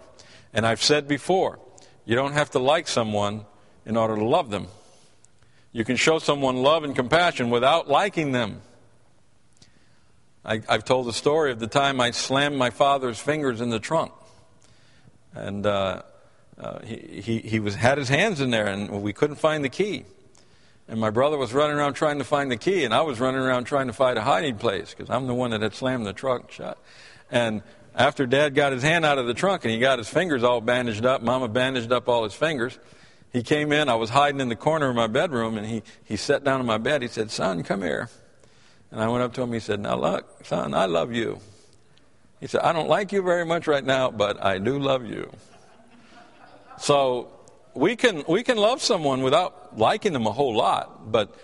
And 0.54 0.64
I've 0.64 0.82
said 0.82 1.08
before, 1.08 1.58
you 2.04 2.14
don't 2.14 2.32
have 2.32 2.50
to 2.50 2.60
like 2.60 2.86
someone 2.86 3.44
in 3.84 3.96
order 3.96 4.14
to 4.14 4.24
love 4.24 4.50
them. 4.50 4.68
You 5.72 5.84
can 5.84 5.96
show 5.96 6.20
someone 6.20 6.62
love 6.62 6.84
and 6.84 6.94
compassion 6.94 7.50
without 7.50 7.88
liking 7.88 8.30
them. 8.30 8.62
I, 10.44 10.62
have 10.68 10.84
told 10.84 11.06
the 11.06 11.12
story 11.12 11.52
of 11.52 11.58
the 11.58 11.66
time 11.66 12.00
I 12.00 12.12
slammed 12.12 12.56
my 12.56 12.70
father's 12.70 13.18
fingers 13.18 13.60
in 13.60 13.70
the 13.70 13.80
trunk. 13.80 14.12
And 15.34 15.66
uh, 15.66 16.02
uh, 16.58 16.80
he, 16.80 17.20
he, 17.22 17.38
he 17.38 17.60
was, 17.60 17.74
had 17.74 17.98
his 17.98 18.08
hands 18.08 18.40
in 18.40 18.50
there 18.50 18.66
and 18.66 19.02
we 19.02 19.12
couldn't 19.12 19.36
find 19.36 19.64
the 19.64 19.68
key. 19.68 20.04
And 20.90 20.98
my 20.98 21.10
brother 21.10 21.38
was 21.38 21.52
running 21.52 21.76
around 21.76 21.94
trying 21.94 22.18
to 22.18 22.24
find 22.24 22.50
the 22.50 22.56
key, 22.56 22.82
and 22.82 22.92
I 22.92 23.02
was 23.02 23.20
running 23.20 23.40
around 23.40 23.62
trying 23.62 23.86
to 23.86 23.92
find 23.92 24.18
a 24.18 24.22
hiding 24.22 24.56
place 24.56 24.90
because 24.90 25.08
I'm 25.08 25.28
the 25.28 25.34
one 25.34 25.52
that 25.52 25.62
had 25.62 25.72
slammed 25.72 26.04
the 26.04 26.12
trunk 26.12 26.50
shut. 26.50 26.78
And 27.30 27.62
after 27.94 28.26
Dad 28.26 28.56
got 28.56 28.72
his 28.72 28.82
hand 28.82 29.04
out 29.04 29.16
of 29.16 29.28
the 29.28 29.34
trunk 29.34 29.64
and 29.64 29.72
he 29.72 29.78
got 29.78 29.98
his 29.98 30.08
fingers 30.08 30.42
all 30.42 30.60
bandaged 30.60 31.06
up, 31.06 31.22
Mama 31.22 31.46
bandaged 31.46 31.92
up 31.92 32.08
all 32.08 32.24
his 32.24 32.34
fingers, 32.34 32.76
he 33.32 33.44
came 33.44 33.70
in. 33.70 33.88
I 33.88 33.94
was 33.94 34.10
hiding 34.10 34.40
in 34.40 34.48
the 34.48 34.56
corner 34.56 34.88
of 34.88 34.96
my 34.96 35.06
bedroom, 35.06 35.56
and 35.56 35.64
he, 35.64 35.84
he 36.02 36.16
sat 36.16 36.42
down 36.42 36.58
on 36.58 36.66
my 36.66 36.78
bed. 36.78 37.02
He 37.02 37.08
said, 37.08 37.30
Son, 37.30 37.62
come 37.62 37.82
here. 37.82 38.08
And 38.90 39.00
I 39.00 39.08
went 39.08 39.22
up 39.22 39.32
to 39.34 39.42
him. 39.42 39.52
He 39.52 39.60
said, 39.60 39.80
Now, 39.80 39.96
look, 39.96 40.44
son, 40.44 40.74
I 40.74 40.86
love 40.86 41.12
you. 41.12 41.40
He 42.40 42.46
said, 42.46 42.62
I 42.62 42.72
don't 42.72 42.88
like 42.88 43.12
you 43.12 43.22
very 43.22 43.44
much 43.44 43.66
right 43.66 43.84
now, 43.84 44.10
but 44.10 44.42
I 44.42 44.58
do 44.58 44.78
love 44.78 45.04
you. 45.04 45.30
So 46.78 47.28
we 47.74 47.96
can 47.96 48.24
we 48.26 48.42
can 48.42 48.56
love 48.56 48.80
someone 48.82 49.22
without 49.22 49.78
liking 49.78 50.14
them 50.14 50.26
a 50.26 50.32
whole 50.32 50.56
lot, 50.56 51.12
but 51.12 51.34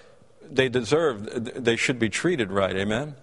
they 0.43 0.69
deserve 0.69 1.63
they 1.63 1.77
should 1.77 1.99
be 1.99 2.09
treated 2.09 2.51
right. 2.51 2.75
Amen. 2.75 3.15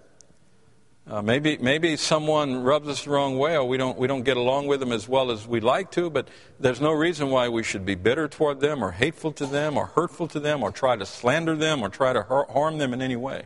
Uh, 1.06 1.20
maybe 1.20 1.58
maybe 1.58 1.96
someone 1.96 2.62
rubs 2.62 2.88
us 2.88 3.04
the 3.04 3.10
wrong 3.10 3.36
way, 3.36 3.56
or 3.56 3.64
we 3.64 3.76
don't 3.76 3.98
we 3.98 4.06
don't 4.06 4.22
get 4.22 4.38
along 4.38 4.68
with 4.68 4.80
them 4.80 4.92
as 4.92 5.06
well 5.06 5.30
as 5.30 5.46
we'd 5.46 5.64
like 5.64 5.90
to. 5.90 6.08
But 6.08 6.28
there's 6.58 6.80
no 6.80 6.92
reason 6.92 7.28
why 7.28 7.48
we 7.48 7.62
should 7.62 7.84
be 7.84 7.94
bitter 7.94 8.26
toward 8.26 8.60
them, 8.60 8.82
or 8.82 8.92
hateful 8.92 9.32
to 9.32 9.44
them, 9.44 9.76
or 9.76 9.86
hurtful 9.86 10.28
to 10.28 10.40
them, 10.40 10.62
or 10.62 10.70
try 10.70 10.96
to 10.96 11.04
slander 11.04 11.56
them, 11.56 11.82
or 11.82 11.90
try 11.90 12.14
to 12.14 12.22
harm 12.22 12.78
them 12.78 12.94
in 12.94 13.02
any 13.02 13.16
way. 13.16 13.44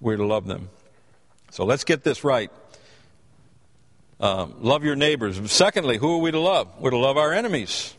We're 0.00 0.16
to 0.16 0.26
love 0.26 0.46
them. 0.46 0.68
So 1.50 1.64
let's 1.64 1.84
get 1.84 2.04
this 2.04 2.24
right. 2.24 2.50
Um, 4.20 4.56
love 4.60 4.84
your 4.84 4.96
neighbors. 4.96 5.40
Secondly, 5.50 5.96
who 5.98 6.14
are 6.14 6.18
we 6.18 6.30
to 6.30 6.40
love? 6.40 6.68
We're 6.80 6.90
to 6.90 6.98
love 6.98 7.16
our 7.16 7.32
enemies. 7.32 7.94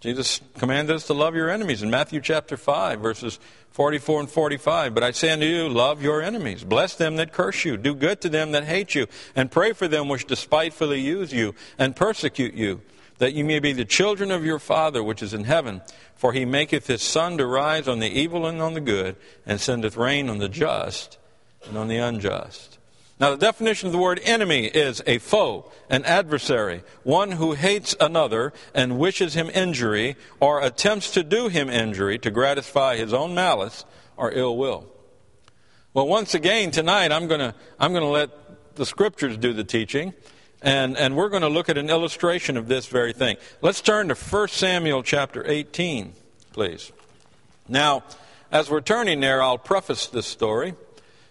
Jesus 0.00 0.40
commanded 0.58 0.94
us 0.94 1.06
to 1.06 1.14
love 1.14 1.34
your 1.34 1.48
enemies 1.48 1.82
in 1.82 1.90
Matthew 1.90 2.20
chapter 2.20 2.56
5, 2.56 3.00
verses 3.00 3.40
44 3.70 4.20
and 4.20 4.30
45. 4.30 4.94
But 4.94 5.02
I 5.02 5.10
say 5.10 5.32
unto 5.32 5.46
you, 5.46 5.68
love 5.68 6.02
your 6.02 6.22
enemies. 6.22 6.62
Bless 6.62 6.94
them 6.94 7.16
that 7.16 7.32
curse 7.32 7.64
you. 7.64 7.76
Do 7.76 7.94
good 7.94 8.20
to 8.20 8.28
them 8.28 8.52
that 8.52 8.64
hate 8.64 8.94
you. 8.94 9.06
And 9.34 9.50
pray 9.50 9.72
for 9.72 9.88
them 9.88 10.08
which 10.08 10.26
despitefully 10.26 11.00
use 11.00 11.32
you 11.32 11.54
and 11.78 11.96
persecute 11.96 12.54
you, 12.54 12.82
that 13.18 13.34
you 13.34 13.44
may 13.44 13.58
be 13.58 13.72
the 13.72 13.84
children 13.84 14.30
of 14.30 14.44
your 14.44 14.58
Father 14.58 15.02
which 15.02 15.22
is 15.22 15.34
in 15.34 15.44
heaven. 15.44 15.82
For 16.16 16.32
he 16.32 16.44
maketh 16.44 16.86
his 16.86 17.02
sun 17.02 17.38
to 17.38 17.46
rise 17.46 17.88
on 17.88 17.98
the 17.98 18.08
evil 18.08 18.46
and 18.46 18.60
on 18.62 18.74
the 18.74 18.80
good, 18.80 19.16
and 19.44 19.60
sendeth 19.60 19.96
rain 19.96 20.28
on 20.30 20.38
the 20.38 20.48
just 20.48 21.18
and 21.66 21.76
on 21.76 21.88
the 21.88 21.98
unjust. 21.98 22.78
Now, 23.20 23.30
the 23.30 23.36
definition 23.36 23.86
of 23.86 23.92
the 23.92 23.98
word 23.98 24.20
enemy 24.24 24.66
is 24.66 25.00
a 25.06 25.18
foe, 25.18 25.70
an 25.88 26.04
adversary, 26.04 26.82
one 27.04 27.32
who 27.32 27.52
hates 27.52 27.94
another 28.00 28.52
and 28.74 28.98
wishes 28.98 29.34
him 29.34 29.50
injury 29.54 30.16
or 30.40 30.60
attempts 30.60 31.12
to 31.12 31.22
do 31.22 31.48
him 31.48 31.70
injury 31.70 32.18
to 32.18 32.30
gratify 32.30 32.96
his 32.96 33.12
own 33.12 33.34
malice 33.34 33.84
or 34.16 34.32
ill 34.32 34.56
will. 34.56 34.86
Well, 35.92 36.08
once 36.08 36.34
again, 36.34 36.72
tonight 36.72 37.12
I'm 37.12 37.28
going 37.28 37.40
to 37.40 37.54
I'm 37.78 37.92
going 37.92 38.02
to 38.02 38.08
let 38.08 38.30
the 38.74 38.84
scriptures 38.84 39.36
do 39.36 39.52
the 39.52 39.62
teaching, 39.62 40.12
and, 40.64 40.96
and 40.96 41.14
we're 41.14 41.28
going 41.28 41.42
to 41.42 41.48
look 41.48 41.68
at 41.68 41.76
an 41.76 41.90
illustration 41.90 42.56
of 42.56 42.68
this 42.68 42.86
very 42.86 43.12
thing. 43.12 43.36
Let's 43.60 43.82
turn 43.82 44.08
to 44.08 44.14
1 44.14 44.48
Samuel 44.48 45.02
chapter 45.02 45.44
18, 45.46 46.14
please. 46.52 46.90
Now, 47.68 48.02
as 48.50 48.70
we're 48.70 48.80
turning 48.80 49.20
there, 49.20 49.42
I'll 49.42 49.58
preface 49.58 50.06
this 50.06 50.26
story. 50.26 50.74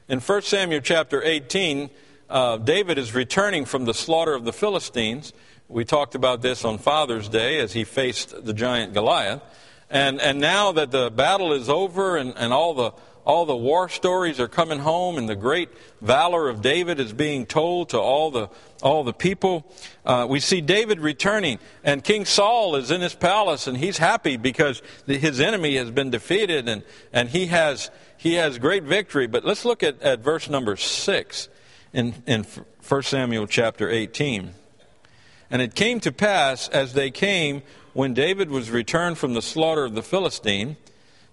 In 0.08 0.20
1 0.20 0.42
Samuel 0.44 0.82
chapter 0.82 1.24
18, 1.24 1.90
uh, 2.30 2.58
David 2.58 3.00
is 3.00 3.16
returning 3.16 3.66
from 3.66 3.86
the 3.86 3.94
slaughter 3.94 4.36
of 4.36 4.46
the 4.46 4.54
Philistines. 4.54 5.34
We 5.68 5.84
talked 5.84 6.14
about 6.14 6.44
this 6.44 6.64
on 6.64 6.78
Father's 6.78 7.28
Day 7.28 7.60
as 7.60 7.74
he 7.74 7.84
faced 7.86 8.46
the 8.46 8.54
giant 8.54 8.94
Goliath. 8.94 9.42
And, 9.90 10.22
and 10.22 10.40
now 10.40 10.72
that 10.74 10.92
the 10.92 11.10
battle 11.10 11.54
is 11.54 11.70
over 11.70 12.18
and, 12.18 12.34
and 12.38 12.54
all, 12.54 12.76
the, 12.76 12.92
all 13.26 13.46
the 13.46 13.56
war 13.56 13.88
stories 13.88 14.40
are 14.40 14.48
coming 14.48 14.80
home, 14.80 15.18
and 15.18 15.30
the 15.30 15.36
great 15.36 15.70
valor 16.02 16.50
of 16.50 16.62
David 16.62 17.00
is 17.00 17.14
being 17.14 17.46
told 17.46 17.90
to 17.90 18.00
all 18.00 18.32
the 18.32 18.50
all 18.82 19.04
the 19.04 19.14
people. 19.14 19.66
Uh, 20.06 20.28
we 20.30 20.40
see 20.40 20.60
David 20.60 21.00
returning, 21.00 21.60
and 21.84 22.04
King 22.04 22.26
Saul 22.26 22.76
is 22.76 22.92
in 22.92 23.00
his 23.00 23.16
palace, 23.16 23.66
and 23.68 23.78
he's 23.78 23.98
happy 23.98 24.36
because 24.36 24.82
his 25.06 25.40
enemy 25.40 25.78
has 25.78 25.90
been 25.90 26.10
defeated, 26.10 26.68
and 26.68 26.84
and 27.14 27.30
he 27.30 27.48
has 27.48 27.90
he 28.18 28.34
has 28.34 28.58
great 28.58 28.84
victory. 28.84 29.28
But 29.28 29.46
let's 29.46 29.64
look 29.64 29.84
at, 29.84 30.02
at 30.02 30.20
verse 30.20 30.50
number 30.50 30.76
six 30.76 31.48
in 31.94 32.16
in 32.28 32.46
1 32.88 33.04
Samuel 33.04 33.48
chapter 33.48 33.90
18. 33.90 34.54
And 35.50 35.62
it 35.62 35.76
came 35.76 36.00
to 36.02 36.12
pass 36.12 36.68
as 36.70 36.94
they 36.94 37.12
came 37.12 37.62
when 37.94 38.14
David 38.14 38.50
was 38.50 38.72
returned 38.72 39.18
from 39.18 39.34
the 39.34 39.42
slaughter 39.42 39.86
of 39.86 39.94
the 39.94 40.02
Philistine, 40.02 40.78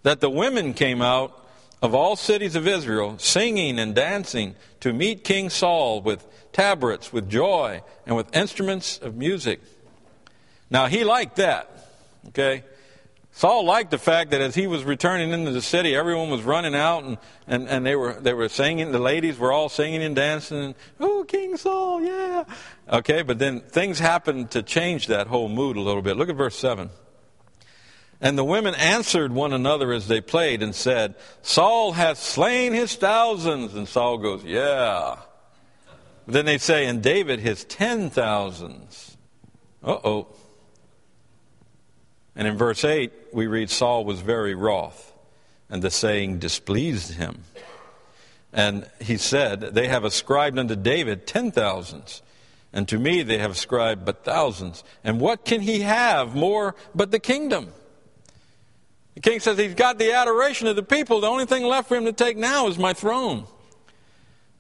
that 0.02 0.20
the 0.20 0.30
women 0.30 0.74
came 0.74 1.00
out 1.00 1.40
of 1.82 1.94
all 1.94 2.16
cities 2.16 2.56
of 2.56 2.66
Israel, 2.66 3.16
singing 3.18 3.78
and 3.78 3.94
dancing 3.94 4.54
to 4.80 4.92
meet 4.92 5.24
King 5.24 5.50
Saul 5.50 6.02
with 6.02 6.26
tabrets, 6.52 7.12
with 7.12 7.28
joy, 7.28 7.82
and 8.06 8.16
with 8.16 8.34
instruments 8.36 8.98
of 8.98 9.16
music. 9.16 9.60
Now, 10.70 10.86
he 10.86 11.04
liked 11.04 11.36
that, 11.36 11.70
okay? 12.28 12.64
Saul 13.32 13.64
liked 13.64 13.90
the 13.90 13.98
fact 13.98 14.32
that 14.32 14.40
as 14.40 14.54
he 14.54 14.66
was 14.66 14.84
returning 14.84 15.30
into 15.30 15.50
the 15.52 15.62
city, 15.62 15.94
everyone 15.94 16.30
was 16.30 16.42
running 16.42 16.74
out 16.74 17.04
and, 17.04 17.18
and, 17.46 17.68
and 17.68 17.86
they, 17.86 17.96
were, 17.96 18.14
they 18.14 18.34
were 18.34 18.48
singing. 18.48 18.92
The 18.92 18.98
ladies 18.98 19.38
were 19.38 19.52
all 19.52 19.68
singing 19.68 20.02
and 20.02 20.14
dancing. 20.16 20.74
Oh, 20.98 21.24
King 21.26 21.56
Saul, 21.56 22.02
yeah. 22.02 22.44
Okay, 22.90 23.22
but 23.22 23.38
then 23.38 23.60
things 23.60 23.98
happened 23.98 24.50
to 24.50 24.62
change 24.62 25.06
that 25.06 25.28
whole 25.28 25.48
mood 25.48 25.76
a 25.76 25.80
little 25.80 26.02
bit. 26.02 26.16
Look 26.16 26.28
at 26.28 26.36
verse 26.36 26.56
7. 26.56 26.90
And 28.20 28.36
the 28.36 28.44
women 28.44 28.74
answered 28.74 29.32
one 29.32 29.52
another 29.52 29.92
as 29.92 30.06
they 30.06 30.20
played 30.20 30.62
and 30.62 30.74
said, 30.74 31.14
Saul 31.40 31.92
hath 31.92 32.18
slain 32.18 32.74
his 32.74 32.94
thousands. 32.94 33.74
And 33.74 33.88
Saul 33.88 34.18
goes, 34.18 34.44
Yeah. 34.44 35.16
Then 36.26 36.44
they 36.44 36.58
say, 36.58 36.86
And 36.86 37.02
David 37.02 37.40
his 37.40 37.64
ten 37.64 38.10
thousands. 38.10 39.16
Uh 39.82 39.98
oh. 40.04 40.26
And 42.36 42.46
in 42.46 42.56
verse 42.56 42.84
8, 42.84 43.12
we 43.32 43.46
read 43.46 43.70
Saul 43.70 44.04
was 44.04 44.20
very 44.20 44.54
wroth, 44.54 45.12
and 45.68 45.82
the 45.82 45.90
saying 45.90 46.38
displeased 46.38 47.14
him. 47.14 47.44
And 48.52 48.88
he 49.00 49.16
said, 49.16 49.60
They 49.60 49.88
have 49.88 50.04
ascribed 50.04 50.58
unto 50.58 50.76
David 50.76 51.26
ten 51.26 51.52
thousands, 51.52 52.22
and 52.72 52.86
to 52.88 52.98
me 52.98 53.22
they 53.22 53.38
have 53.38 53.52
ascribed 53.52 54.04
but 54.04 54.24
thousands. 54.24 54.84
And 55.04 55.20
what 55.20 55.44
can 55.44 55.60
he 55.62 55.80
have 55.80 56.34
more 56.34 56.74
but 56.94 57.10
the 57.10 57.18
kingdom? 57.18 57.72
The 59.20 59.30
king 59.30 59.40
says 59.40 59.58
he's 59.58 59.74
got 59.74 59.98
the 59.98 60.14
adoration 60.14 60.66
of 60.66 60.76
the 60.76 60.82
people. 60.82 61.20
The 61.20 61.26
only 61.26 61.44
thing 61.44 61.62
left 61.64 61.88
for 61.88 61.96
him 61.96 62.06
to 62.06 62.12
take 62.12 62.38
now 62.38 62.68
is 62.68 62.78
my 62.78 62.94
throne. 62.94 63.44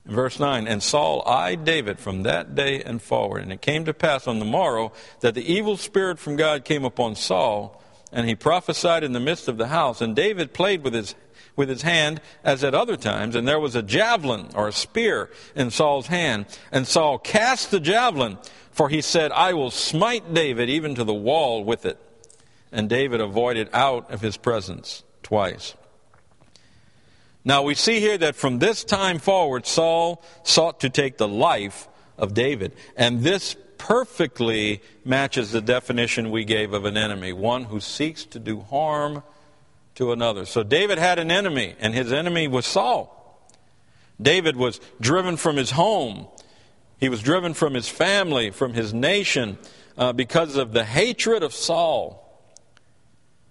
Verse 0.04 0.38
9, 0.38 0.68
and 0.68 0.82
Saul 0.82 1.26
eyed 1.26 1.64
David 1.64 1.98
from 1.98 2.24
that 2.24 2.54
day 2.54 2.82
and 2.82 3.00
forward. 3.00 3.42
And 3.42 3.54
it 3.54 3.62
came 3.62 3.86
to 3.86 3.94
pass 3.94 4.26
on 4.26 4.38
the 4.38 4.44
morrow 4.44 4.92
that 5.20 5.34
the 5.34 5.50
evil 5.50 5.78
spirit 5.78 6.18
from 6.18 6.36
God 6.36 6.66
came 6.66 6.84
upon 6.84 7.16
Saul, 7.16 7.82
and 8.12 8.28
he 8.28 8.34
prophesied 8.34 9.02
in 9.02 9.12
the 9.12 9.20
midst 9.20 9.48
of 9.48 9.56
the 9.56 9.68
house. 9.68 10.02
And 10.02 10.14
David 10.14 10.52
played 10.52 10.84
with 10.84 10.92
his, 10.92 11.14
with 11.56 11.70
his 11.70 11.80
hand 11.80 12.20
as 12.44 12.62
at 12.62 12.74
other 12.74 12.98
times, 12.98 13.36
and 13.36 13.48
there 13.48 13.60
was 13.60 13.74
a 13.74 13.82
javelin 13.82 14.48
or 14.54 14.68
a 14.68 14.72
spear 14.72 15.30
in 15.54 15.70
Saul's 15.70 16.08
hand. 16.08 16.44
And 16.70 16.86
Saul 16.86 17.18
cast 17.18 17.70
the 17.70 17.80
javelin, 17.80 18.36
for 18.72 18.90
he 18.90 19.00
said, 19.00 19.32
I 19.32 19.54
will 19.54 19.70
smite 19.70 20.34
David 20.34 20.68
even 20.68 20.96
to 20.96 21.04
the 21.04 21.14
wall 21.14 21.64
with 21.64 21.86
it. 21.86 21.98
And 22.72 22.88
David 22.88 23.20
avoided 23.20 23.68
out 23.72 24.10
of 24.10 24.20
his 24.20 24.36
presence 24.36 25.02
twice. 25.22 25.74
Now 27.44 27.62
we 27.62 27.74
see 27.74 28.00
here 28.00 28.18
that 28.18 28.36
from 28.36 28.58
this 28.58 28.84
time 28.84 29.18
forward, 29.18 29.66
Saul 29.66 30.22
sought 30.42 30.80
to 30.80 30.90
take 30.90 31.16
the 31.16 31.28
life 31.28 31.88
of 32.18 32.34
David. 32.34 32.74
And 32.96 33.22
this 33.22 33.56
perfectly 33.78 34.82
matches 35.04 35.52
the 35.52 35.62
definition 35.62 36.30
we 36.30 36.44
gave 36.44 36.74
of 36.74 36.84
an 36.84 36.98
enemy 36.98 37.32
one 37.32 37.64
who 37.64 37.80
seeks 37.80 38.24
to 38.26 38.38
do 38.38 38.60
harm 38.60 39.22
to 39.94 40.12
another. 40.12 40.44
So 40.44 40.62
David 40.62 40.98
had 40.98 41.18
an 41.18 41.30
enemy, 41.30 41.74
and 41.80 41.94
his 41.94 42.12
enemy 42.12 42.46
was 42.46 42.66
Saul. 42.66 43.16
David 44.20 44.56
was 44.56 44.80
driven 45.00 45.38
from 45.38 45.56
his 45.56 45.70
home, 45.70 46.26
he 46.98 47.08
was 47.08 47.22
driven 47.22 47.54
from 47.54 47.72
his 47.72 47.88
family, 47.88 48.50
from 48.50 48.74
his 48.74 48.92
nation, 48.92 49.56
uh, 49.96 50.12
because 50.12 50.56
of 50.56 50.72
the 50.72 50.84
hatred 50.84 51.42
of 51.42 51.54
Saul. 51.54 52.19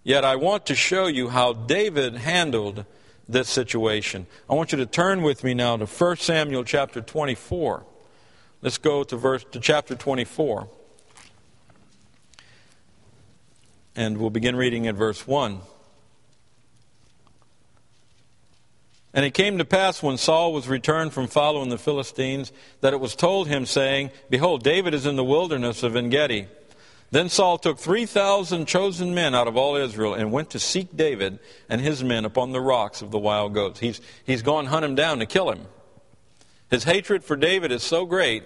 Yet 0.10 0.26
I 0.26 0.38
want 0.38 0.66
to 0.66 0.76
show 0.76 1.06
you 1.06 1.30
how 1.30 1.54
David 1.54 2.16
handled 2.16 2.84
this 3.28 3.48
situation. 3.48 4.26
I 4.50 4.56
want 4.56 4.72
you 4.72 4.80
to 4.80 4.88
turn 4.88 5.22
with 5.22 5.44
me 5.44 5.54
now 5.54 5.78
to 5.78 5.86
1 5.86 6.16
Samuel 6.18 6.64
chapter 6.64 7.00
24. 7.00 7.86
Let's 8.64 8.80
go 8.80 9.04
to 9.04 9.16
verse 9.16 9.46
to 9.52 9.60
chapter 9.60 9.94
24. 9.94 10.68
And 13.96 14.18
we'll 14.18 14.32
begin 14.32 14.56
reading 14.56 14.88
at 14.88 14.96
verse 14.96 15.28
1. 15.28 15.60
And 19.14 19.26
it 19.26 19.36
came 19.36 19.60
to 19.60 19.66
pass 19.66 20.02
when 20.02 20.18
Saul 20.18 20.54
was 20.54 20.68
returned 20.68 21.14
from 21.14 21.28
following 21.28 21.70
the 21.70 21.78
Philistines 21.78 22.52
that 22.82 22.94
it 22.94 23.00
was 23.00 23.16
told 23.16 23.48
him, 23.48 23.68
saying, 23.68 24.10
Behold, 24.28 24.64
David 24.64 24.96
is 24.96 25.06
in 25.06 25.18
the 25.18 25.24
wilderness 25.24 25.84
of 25.84 25.96
En 25.96 26.10
Gedi. 26.10 26.48
Then 27.12 27.30
Saul 27.30 27.58
took 27.58 27.80
3,000 27.80 28.68
chosen 28.68 29.16
men 29.16 29.34
out 29.34 29.48
of 29.48 29.58
all 29.58 29.76
Israel 29.76 30.14
and 30.14 30.32
went 30.32 30.52
to 30.52 30.60
seek 30.60 30.96
David 30.96 31.40
and 31.68 31.82
his 31.82 32.04
men 32.04 32.24
upon 32.24 32.52
the 32.52 32.62
rocks 32.62 33.02
of 33.02 33.10
the 33.10 33.18
wild 33.18 33.54
goats. 33.54 33.80
He's, 33.80 34.00
he's 34.24 34.44
gone 34.44 34.68
hunt 34.68 34.86
him 34.86 34.96
down 34.96 35.20
to 35.20 35.26
kill 35.26 35.50
him. 35.52 35.66
His 36.70 36.84
hatred 36.84 37.24
for 37.24 37.36
David 37.36 37.72
is 37.72 37.82
so 37.82 38.06
great, 38.06 38.44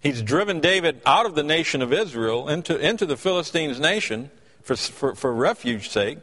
he's 0.00 0.22
driven 0.22 0.60
David 0.60 1.02
out 1.04 1.26
of 1.26 1.34
the 1.34 1.42
nation 1.42 1.82
of 1.82 1.92
Israel 1.92 2.48
into, 2.48 2.78
into 2.78 3.04
the 3.04 3.18
Philistines' 3.18 3.78
nation 3.78 4.30
for, 4.62 4.76
for, 4.76 5.14
for 5.14 5.34
refuge's 5.34 5.90
sake, 5.90 6.18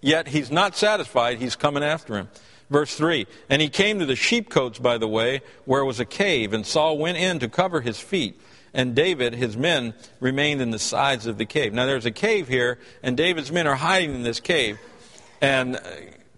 yet 0.00 0.28
he's 0.28 0.50
not 0.50 0.76
satisfied. 0.76 1.38
He's 1.38 1.56
coming 1.56 1.82
after 1.82 2.16
him. 2.16 2.28
Verse 2.70 2.94
3 2.94 3.26
And 3.48 3.60
he 3.60 3.68
came 3.68 3.98
to 3.98 4.06
the 4.06 4.14
sheepcotes 4.14 4.78
by 4.78 4.96
the 4.96 5.08
way, 5.08 5.40
where 5.64 5.84
was 5.84 5.98
a 5.98 6.04
cave, 6.04 6.52
and 6.52 6.64
Saul 6.64 6.98
went 6.98 7.18
in 7.18 7.40
to 7.40 7.48
cover 7.48 7.80
his 7.80 7.98
feet 7.98 8.40
and 8.72 8.94
David, 8.94 9.34
his 9.34 9.56
men, 9.56 9.94
remained 10.20 10.60
in 10.60 10.70
the 10.70 10.78
sides 10.78 11.26
of 11.26 11.38
the 11.38 11.46
cave. 11.46 11.72
Now 11.72 11.86
there's 11.86 12.06
a 12.06 12.10
cave 12.10 12.48
here, 12.48 12.78
and 13.02 13.16
David's 13.16 13.50
men 13.50 13.66
are 13.66 13.76
hiding 13.76 14.14
in 14.14 14.22
this 14.22 14.40
cave. 14.40 14.78
And 15.40 15.76
uh, 15.76 15.80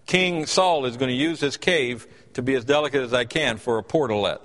King 0.05 0.45
Saul 0.45 0.85
is 0.85 0.97
going 0.97 1.09
to 1.09 1.15
use 1.15 1.39
this 1.39 1.57
cave 1.57 2.07
to 2.33 2.41
be 2.41 2.55
as 2.55 2.65
delicate 2.65 3.01
as 3.01 3.13
I 3.13 3.25
can 3.25 3.57
for 3.57 3.77
a 3.77 3.83
portalet. 3.83 4.39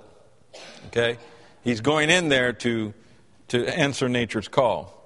Okay? 0.87 1.17
He's 1.63 1.81
going 1.81 2.09
in 2.09 2.29
there 2.29 2.53
to, 2.53 2.93
to 3.49 3.67
answer 3.67 4.09
nature's 4.09 4.47
call. 4.47 4.98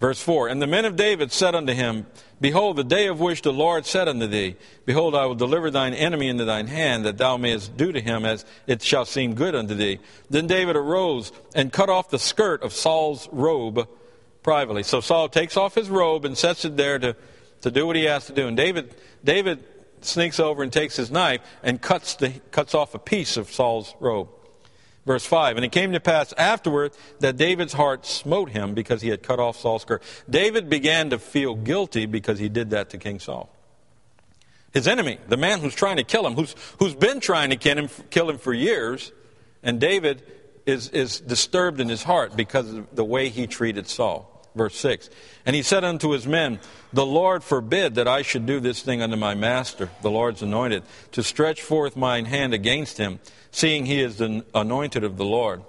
Verse 0.00 0.22
4 0.22 0.48
And 0.48 0.62
the 0.62 0.66
men 0.66 0.84
of 0.84 0.96
David 0.96 1.32
said 1.32 1.54
unto 1.54 1.72
him, 1.72 2.06
Behold, 2.40 2.76
the 2.76 2.84
day 2.84 3.08
of 3.08 3.18
which 3.18 3.42
the 3.42 3.52
Lord 3.52 3.84
said 3.84 4.06
unto 4.06 4.26
thee, 4.26 4.56
Behold, 4.86 5.14
I 5.14 5.26
will 5.26 5.34
deliver 5.34 5.70
thine 5.70 5.92
enemy 5.92 6.28
into 6.28 6.44
thine 6.44 6.68
hand, 6.68 7.04
that 7.04 7.18
thou 7.18 7.36
mayest 7.36 7.76
do 7.76 7.90
to 7.90 8.00
him 8.00 8.24
as 8.24 8.44
it 8.66 8.80
shall 8.80 9.04
seem 9.04 9.34
good 9.34 9.56
unto 9.56 9.74
thee. 9.74 9.98
Then 10.30 10.46
David 10.46 10.76
arose 10.76 11.32
and 11.54 11.72
cut 11.72 11.90
off 11.90 12.10
the 12.10 12.18
skirt 12.18 12.62
of 12.62 12.72
Saul's 12.72 13.28
robe 13.32 13.88
privately. 14.44 14.84
So 14.84 15.00
Saul 15.00 15.28
takes 15.28 15.56
off 15.56 15.74
his 15.74 15.90
robe 15.90 16.24
and 16.24 16.38
sets 16.38 16.64
it 16.64 16.76
there 16.76 16.98
to, 17.00 17.16
to 17.62 17.70
do 17.70 17.86
what 17.86 17.96
he 17.96 18.04
has 18.04 18.26
to 18.26 18.32
do. 18.32 18.46
And 18.46 18.56
David, 18.56 18.94
David 19.24 19.64
sneaks 20.00 20.38
over 20.38 20.62
and 20.62 20.72
takes 20.72 20.94
his 20.94 21.10
knife 21.10 21.40
and 21.64 21.82
cuts, 21.82 22.14
the, 22.14 22.30
cuts 22.52 22.72
off 22.72 22.94
a 22.94 23.00
piece 23.00 23.36
of 23.36 23.50
Saul's 23.50 23.96
robe. 23.98 24.28
Verse 25.08 25.24
5 25.24 25.56
And 25.56 25.64
it 25.64 25.72
came 25.72 25.92
to 25.92 26.00
pass 26.00 26.34
afterward 26.34 26.92
that 27.20 27.38
David's 27.38 27.72
heart 27.72 28.04
smote 28.04 28.50
him 28.50 28.74
because 28.74 29.00
he 29.00 29.08
had 29.08 29.22
cut 29.22 29.40
off 29.40 29.58
Saul's 29.58 29.80
skirt. 29.80 30.02
David 30.28 30.68
began 30.68 31.08
to 31.10 31.18
feel 31.18 31.54
guilty 31.54 32.04
because 32.04 32.38
he 32.38 32.50
did 32.50 32.70
that 32.70 32.90
to 32.90 32.98
King 32.98 33.18
Saul. 33.18 33.48
His 34.70 34.86
enemy, 34.86 35.18
the 35.26 35.38
man 35.38 35.60
who's 35.60 35.74
trying 35.74 35.96
to 35.96 36.04
kill 36.04 36.26
him, 36.26 36.34
who's, 36.34 36.54
who's 36.78 36.94
been 36.94 37.20
trying 37.20 37.48
to 37.48 37.56
kill 37.56 37.78
him, 37.78 37.88
kill 38.10 38.28
him 38.28 38.36
for 38.36 38.52
years, 38.52 39.10
and 39.62 39.80
David 39.80 40.22
is, 40.66 40.90
is 40.90 41.20
disturbed 41.20 41.80
in 41.80 41.88
his 41.88 42.02
heart 42.02 42.36
because 42.36 42.70
of 42.74 42.94
the 42.94 43.04
way 43.04 43.30
he 43.30 43.46
treated 43.46 43.88
Saul. 43.88 44.37
Verse 44.54 44.76
6 44.76 45.10
And 45.46 45.56
he 45.56 45.62
said 45.62 45.84
unto 45.84 46.10
his 46.10 46.26
men, 46.26 46.60
The 46.92 47.06
Lord 47.06 47.42
forbid 47.42 47.94
that 47.96 48.08
I 48.08 48.22
should 48.22 48.46
do 48.46 48.60
this 48.60 48.82
thing 48.82 49.02
unto 49.02 49.16
my 49.16 49.34
master, 49.34 49.90
the 50.02 50.10
Lord's 50.10 50.42
anointed, 50.42 50.82
to 51.12 51.22
stretch 51.22 51.62
forth 51.62 51.96
mine 51.96 52.24
hand 52.24 52.54
against 52.54 52.98
him 52.98 53.20
seeing 53.50 53.86
he 53.86 54.00
is 54.00 54.16
the 54.16 54.44
anointed 54.54 55.04
of 55.04 55.16
the 55.16 55.24
Lord. 55.24 55.62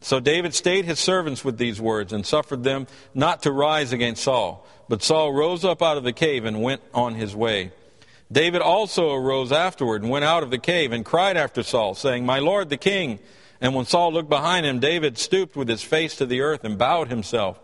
So 0.00 0.20
David 0.20 0.54
stayed 0.54 0.84
his 0.84 0.98
servants 0.98 1.44
with 1.44 1.58
these 1.58 1.80
words 1.80 2.12
and 2.12 2.24
suffered 2.24 2.62
them 2.62 2.86
not 3.14 3.42
to 3.42 3.52
rise 3.52 3.92
against 3.92 4.22
Saul. 4.22 4.66
But 4.88 5.02
Saul 5.02 5.32
rose 5.32 5.64
up 5.64 5.82
out 5.82 5.96
of 5.96 6.04
the 6.04 6.12
cave 6.12 6.44
and 6.44 6.62
went 6.62 6.82
on 6.94 7.14
his 7.14 7.34
way. 7.34 7.72
David 8.30 8.60
also 8.60 9.14
arose 9.14 9.52
afterward 9.52 10.02
and 10.02 10.10
went 10.10 10.24
out 10.24 10.42
of 10.42 10.50
the 10.50 10.58
cave 10.58 10.92
and 10.92 11.04
cried 11.04 11.38
after 11.38 11.62
Saul, 11.62 11.94
saying, 11.94 12.26
My 12.26 12.38
Lord 12.38 12.68
the 12.68 12.76
king. 12.76 13.18
And 13.60 13.74
when 13.74 13.86
Saul 13.86 14.12
looked 14.12 14.28
behind 14.28 14.66
him, 14.66 14.78
David 14.78 15.18
stooped 15.18 15.56
with 15.56 15.68
his 15.68 15.82
face 15.82 16.14
to 16.16 16.26
the 16.26 16.42
earth 16.42 16.62
and 16.62 16.78
bowed 16.78 17.08
himself. 17.08 17.58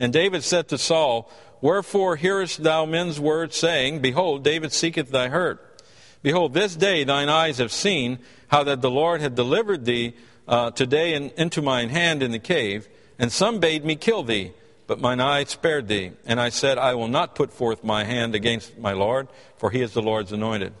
And 0.00 0.12
David 0.12 0.42
said 0.42 0.68
to 0.68 0.78
Saul, 0.78 1.30
Wherefore 1.60 2.16
hearest 2.16 2.62
thou 2.62 2.84
men's 2.84 3.18
words, 3.18 3.56
saying, 3.56 4.00
Behold, 4.00 4.44
David 4.44 4.72
seeketh 4.72 5.10
thy 5.10 5.28
hurt? 5.28 5.82
Behold, 6.22 6.54
this 6.54 6.74
day 6.76 7.04
thine 7.04 7.28
eyes 7.28 7.58
have 7.58 7.72
seen 7.72 8.18
how 8.48 8.64
that 8.64 8.80
the 8.80 8.90
Lord 8.90 9.20
had 9.20 9.34
delivered 9.34 9.84
thee 9.84 10.14
uh, 10.48 10.70
today 10.70 11.14
in, 11.14 11.30
into 11.36 11.62
mine 11.62 11.90
hand 11.90 12.22
in 12.22 12.32
the 12.32 12.38
cave, 12.38 12.88
and 13.18 13.30
some 13.30 13.60
bade 13.60 13.84
me 13.84 13.96
kill 13.96 14.22
thee, 14.22 14.52
but 14.86 15.00
mine 15.00 15.20
eye 15.20 15.44
spared 15.44 15.88
thee. 15.88 16.12
And 16.26 16.40
I 16.40 16.48
said, 16.48 16.78
I 16.78 16.94
will 16.94 17.08
not 17.08 17.34
put 17.34 17.52
forth 17.52 17.84
my 17.84 18.04
hand 18.04 18.34
against 18.34 18.78
my 18.78 18.92
Lord, 18.92 19.28
for 19.56 19.70
he 19.70 19.80
is 19.80 19.92
the 19.92 20.02
Lord's 20.02 20.32
anointed. 20.32 20.74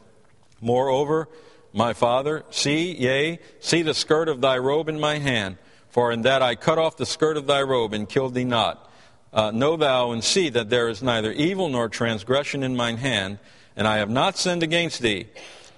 Moreover, 0.60 1.28
my 1.72 1.92
father, 1.92 2.44
see, 2.50 2.94
yea, 2.94 3.38
see 3.60 3.82
the 3.82 3.94
skirt 3.94 4.28
of 4.28 4.40
thy 4.40 4.58
robe 4.58 4.88
in 4.88 5.00
my 5.00 5.18
hand, 5.18 5.58
for 5.88 6.10
in 6.10 6.22
that 6.22 6.42
I 6.42 6.54
cut 6.54 6.78
off 6.78 6.96
the 6.96 7.06
skirt 7.06 7.36
of 7.36 7.46
thy 7.46 7.62
robe 7.62 7.92
and 7.92 8.08
killed 8.08 8.34
thee 8.34 8.44
not. 8.44 8.90
Uh, 9.34 9.50
know 9.50 9.76
thou 9.76 10.12
and 10.12 10.22
see 10.22 10.48
that 10.48 10.70
there 10.70 10.88
is 10.88 11.02
neither 11.02 11.32
evil 11.32 11.68
nor 11.68 11.88
transgression 11.88 12.62
in 12.62 12.76
mine 12.76 12.98
hand, 12.98 13.40
and 13.76 13.86
I 13.86 13.96
have 13.96 14.08
not 14.08 14.38
sinned 14.38 14.62
against 14.62 15.02
thee, 15.02 15.26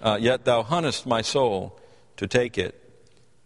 uh, 0.02 0.18
yet 0.20 0.44
thou 0.44 0.62
huntest 0.62 1.06
my 1.06 1.22
soul 1.22 1.80
to 2.18 2.26
take 2.26 2.58
it. 2.58 2.74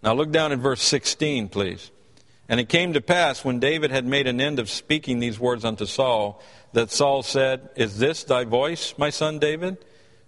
Now 0.02 0.14
look 0.14 0.32
down 0.32 0.50
at 0.50 0.58
verse 0.58 0.82
16, 0.82 1.48
please. 1.48 1.92
And 2.48 2.58
it 2.58 2.68
came 2.68 2.94
to 2.94 3.00
pass, 3.00 3.44
when 3.44 3.60
David 3.60 3.92
had 3.92 4.04
made 4.04 4.26
an 4.26 4.40
end 4.40 4.58
of 4.58 4.68
speaking 4.68 5.20
these 5.20 5.38
words 5.38 5.64
unto 5.64 5.86
Saul, 5.86 6.42
that 6.72 6.90
Saul 6.90 7.22
said, 7.22 7.70
Is 7.76 7.98
this 7.98 8.24
thy 8.24 8.42
voice, 8.42 8.94
my 8.98 9.10
son 9.10 9.38
David? 9.38 9.78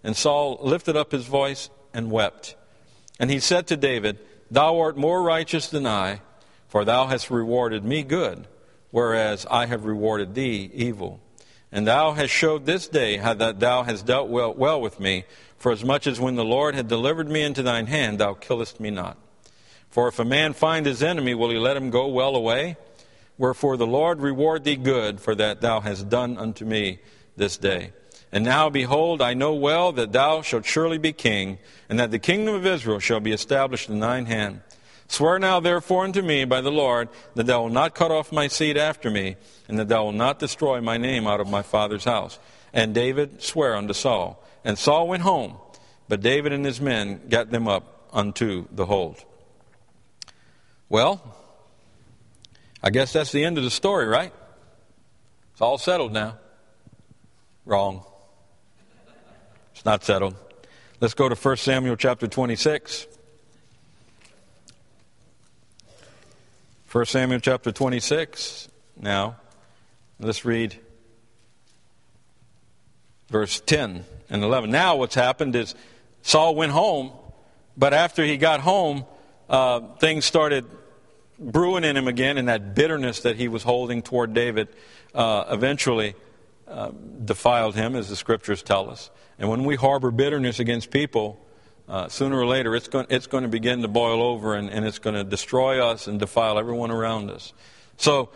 And 0.05 0.16
Saul 0.16 0.59
lifted 0.62 0.97
up 0.97 1.11
his 1.11 1.27
voice 1.27 1.68
and 1.92 2.12
wept. 2.12 2.55
And 3.18 3.29
he 3.29 3.40
said 3.40 3.66
to 3.66 3.77
David, 3.77 4.21
Thou 4.49 4.79
art 4.79 4.97
more 4.97 5.21
righteous 5.21 5.68
than 5.68 5.87
I, 5.87 6.21
for 6.68 6.85
thou 6.85 7.09
hast 7.09 7.29
rewarded 7.29 7.85
me 7.85 8.05
good, 8.05 8.47
whereas 8.92 9.44
I 9.50 9.66
have 9.66 9.85
rewarded 9.85 10.35
thee 10.35 10.70
evil. 10.72 11.20
And 11.72 11.87
thou 11.87 12.12
hast 12.12 12.31
showed 12.31 12.66
this 12.66 12.87
day 12.87 13.16
how 13.16 13.35
that 13.35 13.59
thou 13.59 13.83
hast 13.83 14.07
dealt 14.07 14.28
well, 14.28 14.55
well 14.55 14.81
with 14.81 15.00
me, 15.00 15.24
for 15.59 15.72
as 15.72 15.83
much 15.83 16.07
as 16.07 16.20
when 16.20 16.37
the 16.37 16.44
Lord 16.44 16.74
had 16.76 16.87
delivered 16.87 17.28
me 17.28 17.42
into 17.42 17.62
thine 17.62 17.87
hand, 17.87 18.20
thou 18.20 18.35
killest 18.35 18.78
me 18.78 18.90
not. 18.90 19.16
For 19.90 20.07
if 20.09 20.18
a 20.18 20.24
man 20.24 20.52
find 20.52 20.87
his 20.87 21.02
enemy, 21.02 21.35
will 21.35 21.50
he 21.50 21.59
let 21.59 21.76
him 21.76 21.90
go 21.90 22.07
well 22.09 22.37
away? 22.37 22.76
Wherefore 23.38 23.76
the 23.76 23.87
Lord 23.87 24.20
reward 24.20 24.64
thee 24.64 24.76
good 24.76 25.20
for 25.20 25.35
that 25.35 25.61
thou 25.61 25.81
hast 25.81 26.09
done 26.09 26.37
unto 26.37 26.64
me 26.64 27.00
this 27.37 27.57
day. 27.57 27.92
And 28.31 28.44
now, 28.44 28.70
behold, 28.70 29.20
I 29.20 29.35
know 29.35 29.55
well 29.55 29.92
that 29.92 30.12
thou 30.12 30.40
shalt 30.40 30.64
surely 30.64 30.96
be 30.96 31.12
king, 31.12 31.59
and 31.88 31.98
that 31.98 32.11
the 32.11 32.18
kingdom 32.18 32.55
of 32.55 32.66
Israel 32.66 32.98
shall 32.98 33.20
be 33.20 33.33
established 33.33 33.90
in 33.90 34.00
thine 34.00 34.24
hand. 34.24 34.62
Swear 35.12 35.38
now 35.38 35.61
therefore 35.61 36.05
unto 36.05 36.22
me 36.22 36.46
by 36.46 36.62
the 36.62 36.72
Lord 36.72 37.11
that 37.35 37.44
thou 37.44 37.64
wilt 37.64 37.75
not 37.75 37.94
cut 37.94 38.11
off 38.11 38.33
my 38.33 38.48
seed 38.48 38.79
after 38.79 39.11
me, 39.11 39.37
and 39.68 39.79
that 39.79 39.88
thou 39.88 40.05
wilt 40.05 40.14
not 40.14 40.38
destroy 40.38 40.81
my 40.81 40.96
name 40.96 41.27
out 41.27 41.38
of 41.38 41.51
my 41.51 41.61
father's 41.61 42.05
house. 42.05 42.38
And 42.72 42.94
David 42.94 43.42
sware 43.42 43.77
unto 43.77 43.92
Saul. 43.92 44.42
And 44.64 44.79
Saul 44.79 45.07
went 45.09 45.22
home, 45.22 45.59
but 46.09 46.22
David 46.22 46.55
and 46.55 46.64
his 46.64 46.81
men 46.81 47.20
got 47.29 47.51
them 47.51 47.68
up 47.68 48.09
unto 48.11 48.66
the 48.72 48.87
hold. 48.87 49.22
Well, 50.88 51.20
I 52.83 52.88
guess 52.88 53.12
that's 53.12 53.33
the 53.33 53.44
end 53.44 53.59
of 53.59 53.64
the 53.64 53.70
story, 53.70 54.07
right? 54.07 54.33
It's 55.53 55.61
all 55.61 55.77
settled 55.77 56.14
now. 56.14 56.38
Wrong. 57.66 58.03
It's 59.75 59.85
not 59.85 60.05
settled. 60.05 60.37
Let's 61.01 61.12
go 61.12 61.29
to 61.29 61.35
1 61.35 61.57
Samuel 61.59 61.96
chapter 61.96 62.27
26. 62.27 63.09
1 66.92 67.07
Samuel 67.07 67.40
chapter 67.40 67.72
26. 67.72 68.68
Now, 69.00 69.37
let's 70.20 70.44
read 70.44 70.78
verse 73.31 73.61
10 73.61 74.05
and 74.28 74.44
11. 74.44 74.70
Now, 74.70 74.96
what's 74.96 75.14
happened 75.14 75.57
is 75.57 75.74
Saul 76.20 76.55
went 76.55 76.72
home, 76.72 77.12
but 77.78 77.94
after 77.94 78.22
he 78.22 78.37
got 78.37 78.61
home, 78.61 79.07
uh, 79.48 79.81
things 80.00 80.26
started 80.26 80.66
brewing 81.38 81.85
in 81.85 81.96
him 81.96 82.09
again, 82.09 82.37
and 82.37 82.48
that 82.48 82.74
bitterness 82.74 83.20
that 83.20 83.37
he 83.37 83.48
was 83.48 83.62
holding 83.62 84.02
toward 84.02 84.35
David 84.35 84.68
uh, 85.14 85.44
eventually 85.50 86.14
uh, 86.68 86.90
defiled 87.24 87.74
him, 87.74 87.96
as 87.96 88.11
the 88.11 88.16
scriptures 88.16 88.62
tell 88.62 88.90
us. 88.90 89.11
And 89.38 89.48
when 89.48 89.64
we 89.64 89.76
harbor 89.76 90.11
bitterness 90.11 90.61
against 90.61 90.90
people, 90.90 91.42
uh, 91.88 92.09
sooner 92.09 92.38
or 92.38 92.47
later 92.47 92.75
it's 92.75 92.88
going, 92.88 93.07
it's 93.11 93.27
going 93.27 93.42
to 93.42 93.49
begin 93.49 93.83
to 93.83 93.88
boil 93.88 94.23
over 94.23 94.55
and, 94.55 94.71
and 94.71 94.85
it's 94.85 94.99
going 94.99 95.14
to 95.14 95.25
destroy 95.25 95.85
us 95.85 96.07
and 96.07 96.18
defile 96.18 96.59
everyone 96.59 96.90
around 96.90 97.31
us. 97.31 97.53
So 97.97 98.31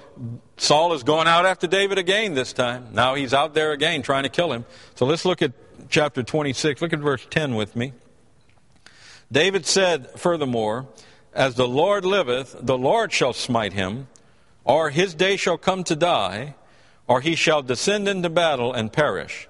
Saul 0.56 0.92
is 0.92 1.02
going 1.02 1.26
out 1.26 1.46
after 1.46 1.66
David 1.66 1.98
again 1.98 2.34
this 2.34 2.52
time. 2.52 2.88
Now 2.92 3.14
he's 3.14 3.34
out 3.34 3.54
there 3.54 3.72
again 3.72 4.02
trying 4.02 4.24
to 4.24 4.28
kill 4.28 4.52
him. 4.52 4.64
So 4.94 5.06
let's 5.06 5.24
look 5.24 5.42
at 5.42 5.52
chapter 5.88 6.22
26. 6.22 6.82
Look 6.82 6.92
at 6.92 7.00
verse 7.00 7.26
10 7.30 7.54
with 7.54 7.74
me. 7.74 7.92
David 9.30 9.66
said, 9.66 10.08
furthermore, 10.18 10.86
As 11.32 11.54
the 11.56 11.68
Lord 11.68 12.04
liveth, 12.04 12.56
the 12.60 12.78
Lord 12.78 13.12
shall 13.12 13.32
smite 13.32 13.72
him, 13.72 14.08
or 14.64 14.90
his 14.90 15.14
day 15.14 15.36
shall 15.36 15.58
come 15.58 15.84
to 15.84 15.96
die, 15.96 16.54
or 17.08 17.20
he 17.20 17.34
shall 17.34 17.62
descend 17.62 18.08
into 18.08 18.30
battle 18.30 18.72
and 18.72 18.92
perish. 18.92 19.48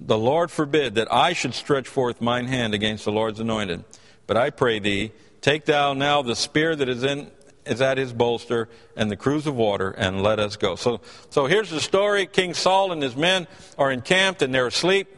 The 0.00 0.18
Lord 0.18 0.50
forbid 0.50 0.94
that 0.94 1.12
I 1.12 1.34
should 1.34 1.54
stretch 1.54 1.86
forth 1.86 2.20
mine 2.20 2.46
hand 2.46 2.72
against 2.72 3.04
the 3.04 3.12
Lord's 3.12 3.38
anointed. 3.38 3.84
But 4.26 4.36
I 4.36 4.50
pray 4.50 4.78
thee, 4.78 5.12
take 5.40 5.66
thou 5.66 5.92
now 5.92 6.22
the 6.22 6.36
spear 6.36 6.74
that 6.74 6.88
is 6.88 7.02
in 7.02 7.30
is 7.66 7.82
at 7.82 7.98
his 7.98 8.12
bolster 8.12 8.68
and 8.96 9.10
the 9.10 9.16
cruse 9.16 9.46
of 9.46 9.54
water, 9.54 9.90
and 9.90 10.22
let 10.22 10.40
us 10.40 10.56
go. 10.56 10.76
So, 10.76 11.02
so 11.28 11.46
here's 11.46 11.70
the 11.70 11.80
story. 11.80 12.26
King 12.26 12.54
Saul 12.54 12.90
and 12.90 13.02
his 13.02 13.14
men 13.14 13.46
are 13.76 13.92
encamped 13.92 14.40
and 14.42 14.54
they're 14.54 14.66
asleep. 14.66 15.08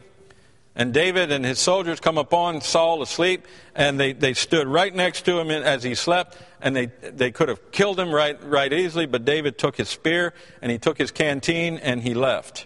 And 0.75 0.93
David 0.93 1.31
and 1.31 1.45
his 1.45 1.59
soldiers 1.59 1.99
come 1.99 2.17
upon 2.17 2.61
Saul 2.61 3.01
asleep, 3.03 3.47
and 3.75 3.99
they, 3.99 4.11
they 4.11 4.33
stood 4.33 4.67
right 4.67 4.93
next 4.93 5.23
to 5.25 5.39
him 5.39 5.51
as 5.51 5.83
he 5.83 5.93
slept, 5.93 6.35
and 6.61 6.75
they, 6.75 6.87
they 6.87 7.31
could 7.31 7.47
have 7.47 7.71
killed 7.71 7.99
him 7.99 8.11
right, 8.11 8.43
right 8.43 8.73
easily, 8.73 9.05
but 9.05 9.23
David 9.23 9.59
took 9.59 9.77
his 9.77 9.87
spear, 9.87 10.33
and 10.63 10.71
he 10.71 10.79
took 10.79 10.97
his 10.97 11.11
canteen, 11.11 11.77
and 11.77 12.01
he 12.01 12.15
left. 12.15 12.65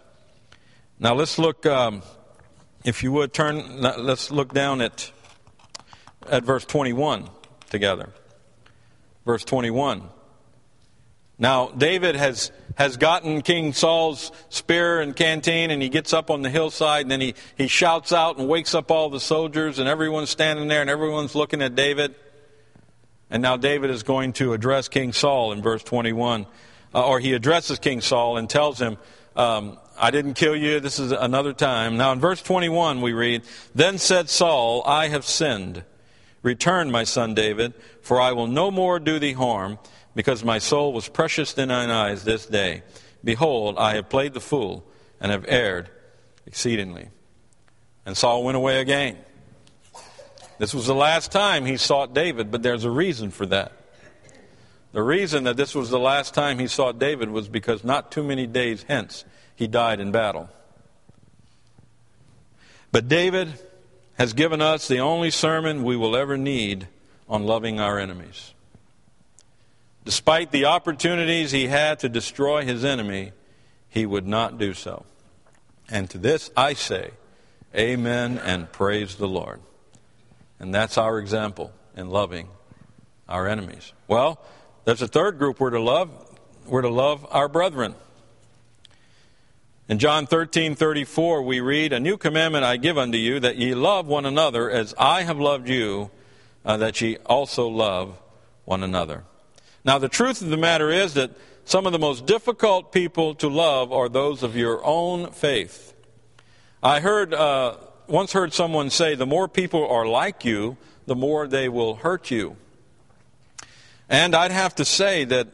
Now 1.00 1.14
let's 1.14 1.38
look, 1.38 1.66
um, 1.68 2.02
if 2.84 3.04
you 3.04 3.12
would 3.12 3.32
turn, 3.32 3.82
let's 3.82 4.32
look 4.32 4.52
down 4.52 4.82
at, 4.82 5.12
at 6.28 6.44
verse 6.44 6.66
21 6.66 7.30
together. 7.70 8.10
Verse 9.24 9.44
21. 9.44 10.10
Now, 11.38 11.70
David 11.70 12.16
has, 12.16 12.52
has 12.76 12.98
gotten 12.98 13.44
King 13.44 13.74
Saul's 13.74 14.32
spear 14.50 15.00
and 15.00 15.16
canteen, 15.16 15.70
and 15.70 15.84
he 15.84 15.90
gets 15.90 16.14
up 16.14 16.32
on 16.32 16.42
the 16.42 16.50
hillside, 16.50 17.04
and 17.04 17.12
then 17.12 17.22
he, 17.22 17.36
he 17.56 17.68
shouts 17.68 18.12
out 18.12 18.40
and 18.40 18.48
wakes 18.48 18.74
up 18.74 18.90
all 18.90 19.12
the 19.12 19.20
soldiers, 19.20 19.78
and 19.78 19.88
everyone's 19.88 20.32
standing 20.32 20.68
there, 20.68 20.82
and 20.82 20.90
everyone's 20.90 21.36
looking 21.36 21.62
at 21.62 21.76
David. 21.76 22.16
And 23.30 23.44
now 23.44 23.56
David 23.56 23.92
is 23.92 24.02
going 24.02 24.34
to 24.34 24.54
address 24.54 24.88
King 24.88 25.14
Saul 25.14 25.52
in 25.52 25.62
verse 25.62 25.84
21. 25.84 26.48
Uh, 26.96 27.06
or 27.06 27.20
he 27.20 27.34
addresses 27.34 27.78
King 27.78 28.02
Saul 28.02 28.38
and 28.38 28.50
tells 28.50 28.80
him, 28.80 28.98
um, 29.36 29.78
I 30.00 30.12
didn't 30.12 30.36
kill 30.36 30.56
you. 30.56 30.80
This 30.80 31.00
is 31.00 31.12
another 31.12 31.54
time. 31.54 31.98
Now, 31.98 32.12
in 32.12 32.20
verse 32.20 32.42
21, 32.42 33.02
we 33.02 33.14
read, 33.14 33.44
Then 33.74 33.98
said 33.98 34.30
Saul, 34.30 34.84
I 34.86 35.08
have 35.08 35.26
sinned. 35.26 35.84
Return, 36.44 36.92
my 36.92 37.04
son 37.04 37.34
David, 37.34 37.74
for 38.02 38.22
I 38.22 38.32
will 38.32 38.48
no 38.48 38.70
more 38.70 39.00
do 39.00 39.20
thee 39.20 39.34
harm, 39.34 39.80
because 40.16 40.44
my 40.44 40.60
soul 40.60 40.94
was 40.94 41.10
precious 41.10 41.58
in 41.58 41.70
thine 41.70 41.90
eyes 41.90 42.24
this 42.24 42.46
day. 42.46 42.84
Behold, 43.24 43.78
I 43.78 43.96
have 43.96 44.10
played 44.10 44.34
the 44.34 44.40
fool, 44.40 44.86
and 45.20 45.32
have 45.32 45.46
erred 45.48 45.90
exceedingly. 46.46 47.10
And 48.06 48.16
Saul 48.16 48.44
went 48.44 48.56
away 48.56 48.80
again. 48.80 49.18
This 50.60 50.74
was 50.74 50.88
the 50.88 50.96
last 50.96 51.32
time 51.32 51.66
he 51.66 51.78
sought 51.78 52.14
David, 52.14 52.52
but 52.52 52.64
there's 52.64 52.84
a 52.84 52.92
reason 52.92 53.32
for 53.32 53.46
that. 53.48 53.74
The 54.94 55.04
reason 55.04 55.44
that 55.44 55.58
this 55.58 55.76
was 55.76 55.90
the 55.90 56.00
last 56.00 56.34
time 56.34 56.60
he 56.60 56.68
sought 56.68 56.98
David 56.98 57.30
was 57.30 57.48
because 57.50 57.84
not 57.84 58.12
too 58.12 58.24
many 58.24 58.48
days 58.48 58.86
hence 58.88 59.26
he 59.58 59.67
died 59.67 60.00
in 60.00 60.12
battle. 60.12 60.50
But 62.91 63.10
David 63.10 63.60
has 64.17 64.34
given 64.34 64.62
us 64.62 64.88
the 64.88 65.00
only 65.00 65.32
sermon 65.32 65.84
we 65.84 65.98
will 65.98 66.15
ever 66.15 66.38
need 66.38 66.88
on 67.28 67.46
loving 67.46 67.80
our 67.80 68.00
enemies. 68.00 68.54
Despite 70.06 70.52
the 70.52 70.65
opportunities 70.65 71.52
he 71.52 71.67
had 71.67 72.00
to 72.00 72.08
destroy 72.08 72.63
his 72.63 72.86
enemy, 72.86 73.34
he 73.89 74.06
would 74.06 74.28
not 74.28 74.58
do 74.58 74.74
so. 74.74 75.04
And 75.89 76.10
to 76.12 76.17
this 76.17 76.50
I 76.56 76.74
say, 76.74 77.12
Amen 77.76 78.38
and 78.38 78.72
praise 78.72 79.15
the 79.15 79.28
Lord. 79.28 79.60
And 80.60 80.74
that's 80.74 80.98
our 80.98 81.20
example 81.20 81.72
in 81.96 82.10
loving 82.10 82.48
our 83.28 83.48
enemies. 83.48 83.91
Well, 84.08 84.39
there's 84.86 85.02
a 85.02 85.08
third 85.08 85.39
group 85.39 85.60
we're 85.60 85.72
to 85.72 85.82
love. 85.82 86.12
We're 86.65 86.84
to 86.84 86.89
love 86.89 87.26
our 87.32 87.50
brethren. 87.50 87.96
In 89.89 90.00
John 90.00 90.28
13, 90.28 90.76
34, 90.76 91.43
we 91.43 91.62
read, 91.62 91.93
A 91.93 92.00
new 92.00 92.17
commandment 92.17 92.65
I 92.65 92.76
give 92.76 92.97
unto 92.97 93.17
you, 93.17 93.39
that 93.39 93.56
ye 93.56 93.73
love 93.73 94.06
one 94.06 94.26
another 94.26 94.69
as 94.69 94.93
I 94.97 95.23
have 95.23 95.39
loved 95.39 95.69
you, 95.69 96.12
uh, 96.65 96.76
that 96.76 97.00
ye 97.00 97.15
also 97.26 97.69
love 97.69 98.19
one 98.65 98.84
another. 98.84 99.23
Now, 99.86 99.97
the 99.97 100.10
truth 100.10 100.41
of 100.41 100.50
the 100.50 100.58
matter 100.58 100.89
is 100.89 101.13
that 101.13 101.32
some 101.63 101.86
of 101.86 101.93
the 101.93 102.00
most 102.00 102.26
difficult 102.26 102.91
people 102.91 103.34
to 103.36 103.47
love 103.47 103.93
are 103.93 104.10
those 104.10 104.43
of 104.43 104.58
your 104.58 104.84
own 104.84 105.32
faith. 105.32 105.93
I 106.84 107.00
heard 107.00 107.34
uh, 107.34 107.78
once 108.08 108.34
heard 108.34 108.54
someone 108.54 108.89
say, 108.89 109.15
the 109.15 109.26
more 109.26 109.47
people 109.47 109.88
are 109.88 110.06
like 110.06 110.43
you, 110.43 110.76
the 111.06 111.15
more 111.15 111.47
they 111.47 111.69
will 111.69 111.95
hurt 111.95 112.30
you. 112.30 112.58
And 114.10 114.36
I'd 114.36 114.52
have 114.52 114.76
to 114.76 114.86
say 114.86 115.23
that 115.26 115.47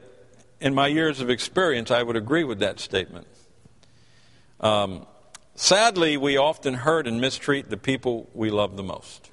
in 0.60 0.74
my 0.74 0.88
years 0.88 1.22
of 1.22 1.30
experience, 1.30 1.92
I 1.92 2.02
would 2.02 2.16
agree 2.16 2.44
with 2.44 2.58
that 2.60 2.80
statement. 2.80 3.28
Um, 4.60 5.06
sadly, 5.56 6.18
we 6.18 6.38
often 6.38 6.74
hurt 6.74 7.08
and 7.08 7.20
mistreat 7.20 7.70
the 7.70 7.78
people 7.78 8.30
we 8.34 8.50
love 8.50 8.78
the 8.78 8.84
most. 8.84 9.30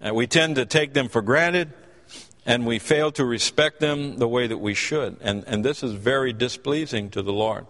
And 0.00 0.14
we 0.14 0.26
tend 0.26 0.56
to 0.56 0.66
take 0.66 0.94
them 0.94 1.08
for 1.08 1.22
granted, 1.22 1.72
and 2.46 2.66
we 2.66 2.78
fail 2.78 3.10
to 3.12 3.24
respect 3.24 3.80
them 3.80 4.18
the 4.18 4.28
way 4.28 4.46
that 4.46 4.58
we 4.58 4.74
should. 4.74 5.16
And, 5.20 5.44
and 5.46 5.64
this 5.64 5.82
is 5.82 5.92
very 5.92 6.32
displeasing 6.32 7.10
to 7.10 7.22
the 7.22 7.32
Lord. 7.32 7.66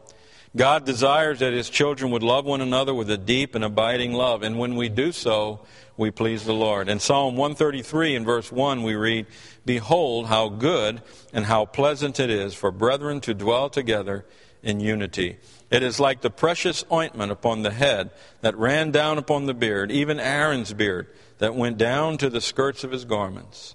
God 0.57 0.85
desires 0.85 1.41
that 1.41 1.53
His 1.53 1.69
children 1.69 2.11
would 2.11 2.23
love 2.23 2.45
one 2.45 2.61
another 2.61 2.95
with 2.95 3.11
a 3.11 3.19
deep 3.19 3.55
and 3.55 3.65
abiding 3.65 4.13
love. 4.13 4.43
And 4.43 4.59
when 4.59 4.77
we 4.77 4.89
do 4.89 5.13
so, 5.13 5.61
we 5.97 6.11
please 6.11 6.45
the 6.45 6.55
Lord. 6.55 6.89
In 6.89 7.01
Psalm 7.01 7.37
133 7.37 8.15
in 8.15 8.25
verse 8.25 8.51
1, 8.51 8.83
we 8.83 8.95
read, 8.95 9.27
Behold, 9.67 10.27
how 10.27 10.49
good 10.49 11.03
and 11.33 11.45
how 11.45 11.67
pleasant 11.67 12.19
it 12.19 12.31
is 12.31 12.55
for 12.55 12.71
brethren 12.71 13.21
to 13.23 13.35
dwell 13.35 13.69
together 13.69 14.25
in 14.63 14.81
unity. 14.81 15.39
It 15.71 15.83
is 15.83 16.01
like 16.01 16.21
the 16.21 16.31
precious 16.31 16.85
ointment 16.91 17.31
upon 17.31 17.63
the 17.63 17.71
head 17.71 18.11
that 18.41 18.57
ran 18.57 18.91
down 18.91 19.19
upon 19.19 19.47
the 19.47 19.55
beard, 19.55 19.91
even 19.91 20.19
Aaron's 20.19 20.73
beard, 20.73 21.09
that 21.39 21.55
went 21.55 21.79
down 21.79 22.19
to 22.19 22.31
the 22.31 22.41
skirts 22.41 22.85
of 22.85 22.91
his 22.91 23.05
garments. 23.05 23.75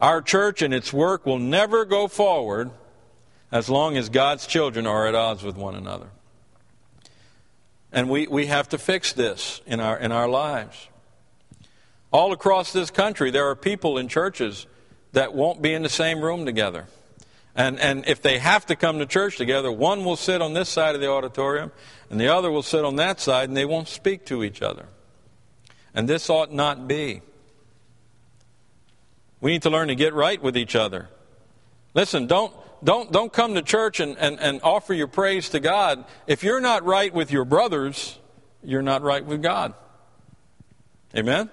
Our 0.00 0.20
church 0.20 0.60
and 0.60 0.74
its 0.74 0.92
work 0.92 1.24
will 1.24 1.38
never 1.38 1.84
go 1.84 2.08
forward 2.08 2.70
as 3.52 3.70
long 3.70 3.96
as 3.96 4.08
God's 4.08 4.46
children 4.46 4.86
are 4.86 5.06
at 5.06 5.14
odds 5.14 5.42
with 5.42 5.56
one 5.56 5.76
another. 5.76 6.08
And 7.92 8.10
we, 8.10 8.26
we 8.26 8.46
have 8.46 8.68
to 8.70 8.78
fix 8.78 9.12
this 9.12 9.62
in 9.66 9.78
our, 9.78 9.96
in 9.96 10.10
our 10.10 10.28
lives. 10.28 10.88
All 12.12 12.32
across 12.32 12.72
this 12.72 12.90
country, 12.90 13.30
there 13.30 13.48
are 13.48 13.54
people 13.54 13.96
in 13.98 14.08
churches 14.08 14.66
that 15.12 15.32
won't 15.32 15.62
be 15.62 15.72
in 15.72 15.82
the 15.82 15.88
same 15.88 16.20
room 16.20 16.44
together. 16.44 16.86
And, 17.56 17.78
and 17.78 18.04
if 18.08 18.20
they 18.20 18.38
have 18.38 18.66
to 18.66 18.76
come 18.76 18.98
to 18.98 19.06
church 19.06 19.36
together, 19.36 19.70
one 19.70 20.04
will 20.04 20.16
sit 20.16 20.42
on 20.42 20.54
this 20.54 20.68
side 20.68 20.94
of 20.94 21.00
the 21.00 21.08
auditorium 21.08 21.70
and 22.10 22.20
the 22.20 22.28
other 22.28 22.50
will 22.50 22.62
sit 22.62 22.84
on 22.84 22.96
that 22.96 23.20
side 23.20 23.48
and 23.48 23.56
they 23.56 23.64
won't 23.64 23.88
speak 23.88 24.26
to 24.26 24.42
each 24.42 24.60
other. 24.60 24.86
And 25.94 26.08
this 26.08 26.28
ought 26.28 26.52
not 26.52 26.88
be. 26.88 27.22
We 29.40 29.52
need 29.52 29.62
to 29.62 29.70
learn 29.70 29.88
to 29.88 29.94
get 29.94 30.14
right 30.14 30.42
with 30.42 30.56
each 30.56 30.74
other. 30.74 31.08
Listen, 31.92 32.26
don't, 32.26 32.52
don't, 32.82 33.12
don't 33.12 33.32
come 33.32 33.54
to 33.54 33.62
church 33.62 34.00
and, 34.00 34.18
and, 34.18 34.40
and 34.40 34.60
offer 34.62 34.92
your 34.92 35.06
praise 35.06 35.50
to 35.50 35.60
God. 35.60 36.04
If 36.26 36.42
you're 36.42 36.60
not 36.60 36.84
right 36.84 37.14
with 37.14 37.30
your 37.30 37.44
brothers, 37.44 38.18
you're 38.64 38.82
not 38.82 39.02
right 39.02 39.24
with 39.24 39.42
God. 39.42 39.74
Amen? 41.16 41.50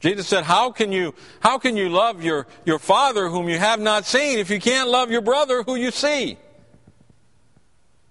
Jesus 0.00 0.26
said, 0.26 0.44
How 0.44 0.70
can 0.70 0.92
you, 0.92 1.14
how 1.40 1.58
can 1.58 1.76
you 1.76 1.90
love 1.90 2.24
your, 2.24 2.46
your 2.64 2.78
father 2.78 3.28
whom 3.28 3.48
you 3.48 3.58
have 3.58 3.78
not 3.78 4.06
seen 4.06 4.38
if 4.38 4.50
you 4.50 4.58
can't 4.58 4.88
love 4.88 5.10
your 5.10 5.20
brother 5.20 5.62
who 5.62 5.76
you 5.76 5.90
see? 5.90 6.38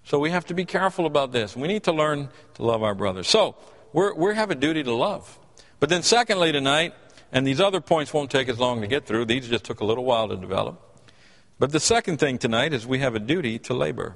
So 0.04 0.18
we 0.18 0.30
have 0.30 0.46
to 0.48 0.54
be 0.54 0.66
careful 0.66 1.06
about 1.06 1.32
this. 1.32 1.56
We 1.56 1.68
need 1.68 1.84
to 1.84 1.92
learn 1.92 2.30
to 2.56 2.64
love 2.64 2.82
our 2.84 2.96
brothers. 2.96 3.28
So 3.28 3.56
we're, 3.92 4.14
we 4.14 4.34
have 4.36 4.52
a 4.52 4.56
duty 4.56 4.84
to 4.84 4.94
love. 4.94 5.38
But 5.80 5.90
then, 5.90 6.04
secondly, 6.04 6.52
tonight, 6.52 6.94
and 7.32 7.46
these 7.46 7.62
other 7.62 7.82
points 7.82 8.14
won't 8.14 8.32
take 8.32 8.50
as 8.50 8.60
long 8.60 8.82
to 8.82 8.88
get 8.88 9.06
through, 9.06 9.26
these 9.26 9.48
just 9.48 9.66
took 9.66 9.80
a 9.80 9.86
little 9.86 10.04
while 10.04 10.28
to 10.30 10.36
develop. 10.36 10.82
But 11.58 11.72
the 11.72 11.80
second 11.80 12.18
thing 12.18 12.38
tonight 12.38 12.74
is 12.74 12.88
we 12.88 13.00
have 13.00 13.16
a 13.16 13.20
duty 13.20 13.60
to 13.60 13.74
labor. 13.74 14.16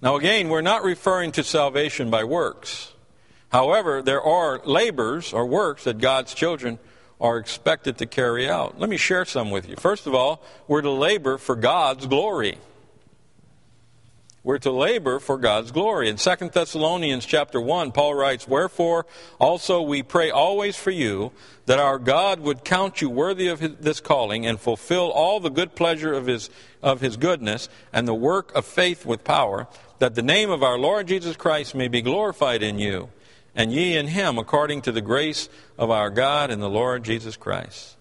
Now, 0.00 0.16
again, 0.16 0.48
we're 0.48 0.60
not 0.60 0.82
referring 0.82 1.32
to 1.32 1.44
salvation 1.44 2.10
by 2.10 2.24
works. 2.24 2.92
However, 3.54 4.02
there 4.02 4.20
are 4.20 4.60
labors 4.64 5.32
or 5.32 5.46
works 5.46 5.84
that 5.84 5.98
God's 5.98 6.34
children 6.34 6.80
are 7.20 7.38
expected 7.38 7.98
to 7.98 8.04
carry 8.04 8.48
out. 8.50 8.80
Let 8.80 8.90
me 8.90 8.96
share 8.96 9.24
some 9.24 9.52
with 9.52 9.68
you. 9.68 9.76
First 9.76 10.08
of 10.08 10.14
all, 10.14 10.42
we're 10.66 10.82
to 10.82 10.90
labor 10.90 11.38
for 11.38 11.54
God's 11.54 12.08
glory. 12.08 12.58
We're 14.42 14.58
to 14.58 14.72
labor 14.72 15.20
for 15.20 15.38
God's 15.38 15.70
glory. 15.70 16.08
In 16.08 16.16
2 16.16 16.50
Thessalonians 16.52 17.24
chapter 17.26 17.60
1, 17.60 17.92
Paul 17.92 18.16
writes, 18.16 18.48
Wherefore 18.48 19.06
also 19.38 19.80
we 19.82 20.02
pray 20.02 20.32
always 20.32 20.74
for 20.74 20.90
you, 20.90 21.30
that 21.66 21.78
our 21.78 22.00
God 22.00 22.40
would 22.40 22.64
count 22.64 23.00
you 23.00 23.08
worthy 23.08 23.46
of 23.46 23.60
his, 23.60 23.76
this 23.76 24.00
calling, 24.00 24.44
and 24.44 24.58
fulfill 24.58 25.12
all 25.12 25.38
the 25.38 25.48
good 25.48 25.76
pleasure 25.76 26.12
of 26.12 26.26
his, 26.26 26.50
of 26.82 27.00
his 27.00 27.16
goodness, 27.16 27.68
and 27.92 28.08
the 28.08 28.14
work 28.14 28.52
of 28.56 28.66
faith 28.66 29.06
with 29.06 29.22
power, 29.22 29.68
that 30.00 30.16
the 30.16 30.22
name 30.22 30.50
of 30.50 30.64
our 30.64 30.76
Lord 30.76 31.06
Jesus 31.06 31.36
Christ 31.36 31.76
may 31.76 31.86
be 31.86 32.02
glorified 32.02 32.60
in 32.60 32.80
you 32.80 33.10
and 33.54 33.72
ye 33.72 33.96
in 33.96 34.08
him 34.08 34.38
according 34.38 34.82
to 34.82 34.92
the 34.92 35.00
grace 35.00 35.48
of 35.78 35.90
our 35.90 36.10
God 36.10 36.50
and 36.50 36.62
the 36.62 36.68
Lord 36.68 37.04
Jesus 37.04 37.36
Christ. 37.36 37.96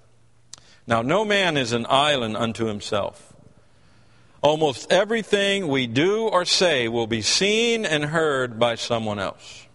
Now, 0.85 1.01
no 1.01 1.23
man 1.23 1.57
is 1.57 1.71
an 1.71 1.85
island 1.89 2.35
unto 2.35 2.65
himself. 2.65 3.33
Almost 4.41 4.91
everything 4.91 5.69
we 5.69 5.87
do 5.87 6.27
or 6.27 6.43
say 6.43 6.89
will 6.89 7.07
be 7.07 7.21
seen 7.21 7.85
and 7.85 8.03
heard 8.03 8.59
by 8.59 8.75
someone 8.75 9.19
else. 9.19 9.67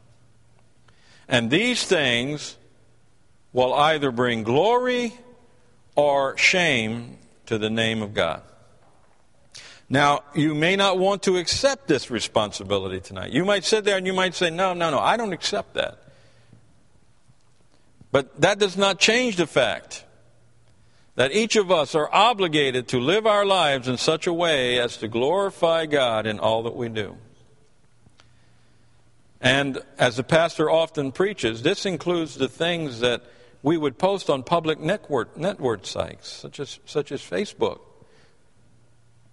And 1.26 1.50
these 1.50 1.84
things 1.84 2.56
will 3.52 3.72
either 3.72 4.10
bring 4.10 4.42
glory 4.42 5.14
or 5.94 6.36
shame 6.36 7.16
to 7.46 7.56
the 7.56 7.70
name 7.70 8.02
of 8.02 8.12
God. 8.12 8.42
Now, 9.90 10.20
you 10.34 10.54
may 10.54 10.76
not 10.76 10.98
want 10.98 11.22
to 11.22 11.38
accept 11.38 11.88
this 11.88 12.10
responsibility 12.10 13.00
tonight. 13.00 13.32
You 13.32 13.44
might 13.44 13.64
sit 13.64 13.84
there 13.84 13.96
and 13.96 14.06
you 14.06 14.12
might 14.12 14.34
say, 14.34 14.50
No, 14.50 14.74
no, 14.74 14.90
no, 14.90 14.98
I 14.98 15.16
don't 15.16 15.32
accept 15.32 15.74
that. 15.74 15.98
But 18.10 18.40
that 18.40 18.58
does 18.58 18.76
not 18.76 18.98
change 18.98 19.36
the 19.36 19.46
fact 19.46 20.04
that 21.14 21.32
each 21.32 21.56
of 21.56 21.70
us 21.70 21.94
are 21.94 22.08
obligated 22.12 22.88
to 22.88 23.00
live 23.00 23.26
our 23.26 23.44
lives 23.44 23.88
in 23.88 23.96
such 23.96 24.26
a 24.26 24.32
way 24.32 24.78
as 24.78 24.98
to 24.98 25.08
glorify 25.08 25.86
God 25.86 26.26
in 26.26 26.38
all 26.38 26.62
that 26.62 26.76
we 26.76 26.88
do. 26.88 27.16
And 29.40 29.78
as 29.98 30.16
the 30.16 30.24
pastor 30.24 30.70
often 30.70 31.12
preaches, 31.12 31.62
this 31.62 31.86
includes 31.86 32.36
the 32.36 32.48
things 32.48 33.00
that 33.00 33.22
we 33.62 33.76
would 33.76 33.98
post 33.98 34.30
on 34.30 34.42
public 34.42 34.78
network, 34.80 35.36
network 35.36 35.86
sites, 35.86 36.28
such 36.28 36.60
as, 36.60 36.78
such 36.84 37.12
as 37.12 37.20
Facebook. 37.20 37.80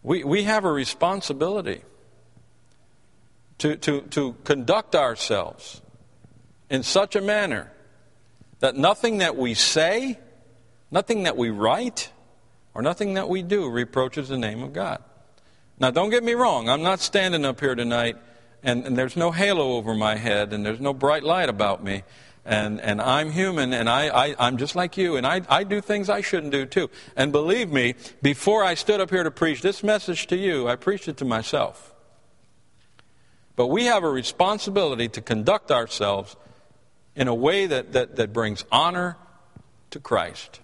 We, 0.05 0.23
we 0.23 0.43
have 0.43 0.65
a 0.65 0.71
responsibility 0.71 1.81
to, 3.57 3.75
to, 3.77 4.01
to 4.01 4.35
conduct 4.43 4.93
ourselves 4.93 5.81
in 6.69 6.83
such 6.83 7.15
a 7.15 7.21
manner 7.21 7.71
that 8.59 8.75
nothing 8.75 9.17
that 9.17 9.35
we 9.35 9.55
say, 9.55 10.19
nothing 10.91 11.23
that 11.23 11.35
we 11.35 11.49
write, 11.49 12.11
or 12.75 12.83
nothing 12.83 13.15
that 13.15 13.27
we 13.27 13.41
do 13.41 13.67
reproaches 13.67 14.29
the 14.29 14.37
name 14.37 14.61
of 14.61 14.73
God. 14.73 15.01
Now, 15.79 15.89
don't 15.89 16.11
get 16.11 16.23
me 16.23 16.35
wrong, 16.35 16.69
I'm 16.69 16.83
not 16.83 16.99
standing 16.99 17.43
up 17.43 17.59
here 17.59 17.73
tonight 17.73 18.15
and, 18.61 18.85
and 18.85 18.95
there's 18.95 19.15
no 19.15 19.31
halo 19.31 19.73
over 19.73 19.95
my 19.95 20.17
head 20.17 20.53
and 20.53 20.63
there's 20.63 20.79
no 20.79 20.93
bright 20.93 21.23
light 21.23 21.49
about 21.49 21.83
me 21.83 22.03
and, 22.45 22.79
and 22.79 23.01
I'm 23.01 23.31
human, 23.31 23.73
and 23.73 23.89
I, 23.89 24.07
I, 24.07 24.47
am 24.47 24.57
just 24.57 24.75
like 24.75 24.97
you, 24.97 25.17
and 25.17 25.25
I, 25.25 25.41
I 25.49 25.63
do 25.63 25.81
things 25.81 26.09
I 26.09 26.21
shouldn't 26.21 26.51
do 26.51 26.65
too. 26.65 26.91
And 27.15 27.31
believe 27.31 27.71
me, 27.71 27.95
before 28.21 28.63
I 28.63 28.75
stood 28.75 29.01
up 29.01 29.09
here 29.09 29.23
to 29.23 29.31
preach 29.31 29.61
this 29.61 29.83
message 29.83 30.27
to 30.27 30.37
you, 30.37 30.67
I 30.67 30.75
preached 30.75 31.07
it 31.07 31.17
to 31.17 31.25
myself. 31.25 31.93
But 33.55 33.67
we 33.67 33.85
have 33.85 34.03
a 34.03 34.09
responsibility 34.09 35.07
to 35.09 35.21
conduct 35.21 35.71
ourselves 35.71 36.35
in 37.15 37.27
a 37.27 37.33
way 37.33 37.65
that, 37.65 37.93
that, 37.93 38.17
that 38.17 38.31
brings 38.31 38.63
honor 38.71 39.17
to 39.89 39.99
Christ. 39.99 40.59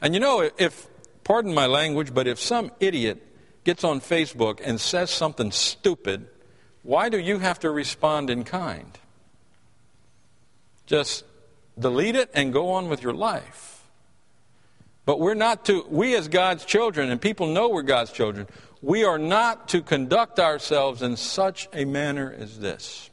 And 0.00 0.14
you 0.14 0.20
know, 0.20 0.48
if, 0.58 0.86
pardon 1.24 1.54
my 1.54 1.66
language, 1.66 2.14
but 2.14 2.28
if 2.28 2.38
some 2.38 2.70
idiot 2.78 3.20
gets 3.64 3.82
on 3.82 4.00
Facebook 4.00 4.60
and 4.62 4.80
says 4.80 5.10
something 5.10 5.50
stupid, 5.50 6.28
why 6.82 7.08
do 7.08 7.18
you 7.18 7.38
have 7.40 7.58
to 7.60 7.70
respond 7.70 8.30
in 8.30 8.44
kind? 8.44 8.96
Just 10.86 11.24
delete 11.78 12.16
it 12.16 12.30
and 12.34 12.52
go 12.52 12.70
on 12.70 12.88
with 12.88 13.02
your 13.02 13.14
life. 13.14 13.84
But 15.04 15.20
we're 15.20 15.34
not 15.34 15.64
to, 15.66 15.84
we 15.88 16.16
as 16.16 16.28
God's 16.28 16.64
children, 16.64 17.10
and 17.10 17.20
people 17.20 17.46
know 17.46 17.68
we're 17.68 17.82
God's 17.82 18.10
children, 18.12 18.48
we 18.82 19.04
are 19.04 19.18
not 19.18 19.68
to 19.68 19.82
conduct 19.82 20.40
ourselves 20.40 21.02
in 21.02 21.16
such 21.16 21.68
a 21.72 21.84
manner 21.84 22.34
as 22.36 22.58
this. 22.58 23.10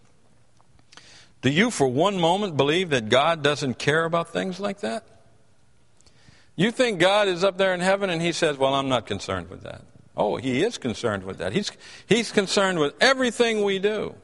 Do 1.41 1.49
you 1.49 1.69
for 1.69 1.87
one 1.87 2.19
moment 2.19 2.57
believe 2.57 2.89
that 2.91 3.09
God 3.09 3.43
doesn't 3.43 3.77
care 3.77 4.05
about 4.05 4.31
things 4.31 4.59
like 4.59 4.79
that? 4.79 5.05
You 6.55 6.71
think 6.71 6.99
God 6.99 7.27
is 7.27 7.43
up 7.43 7.57
there 7.57 7.73
in 7.73 7.79
heaven 7.79 8.09
and 8.09 8.21
he 8.21 8.31
says, 8.31 8.57
Well, 8.57 8.73
I'm 8.73 8.87
not 8.87 9.05
concerned 9.05 9.49
with 9.49 9.63
that. 9.63 9.81
Oh, 10.15 10.37
he 10.37 10.63
is 10.63 10.77
concerned 10.77 11.23
with 11.23 11.39
that. 11.39 11.53
He's, 11.53 11.71
he's 12.05 12.31
concerned 12.31 12.79
with 12.79 12.93
everything 13.01 13.63
we 13.63 13.79
do. 13.79 14.15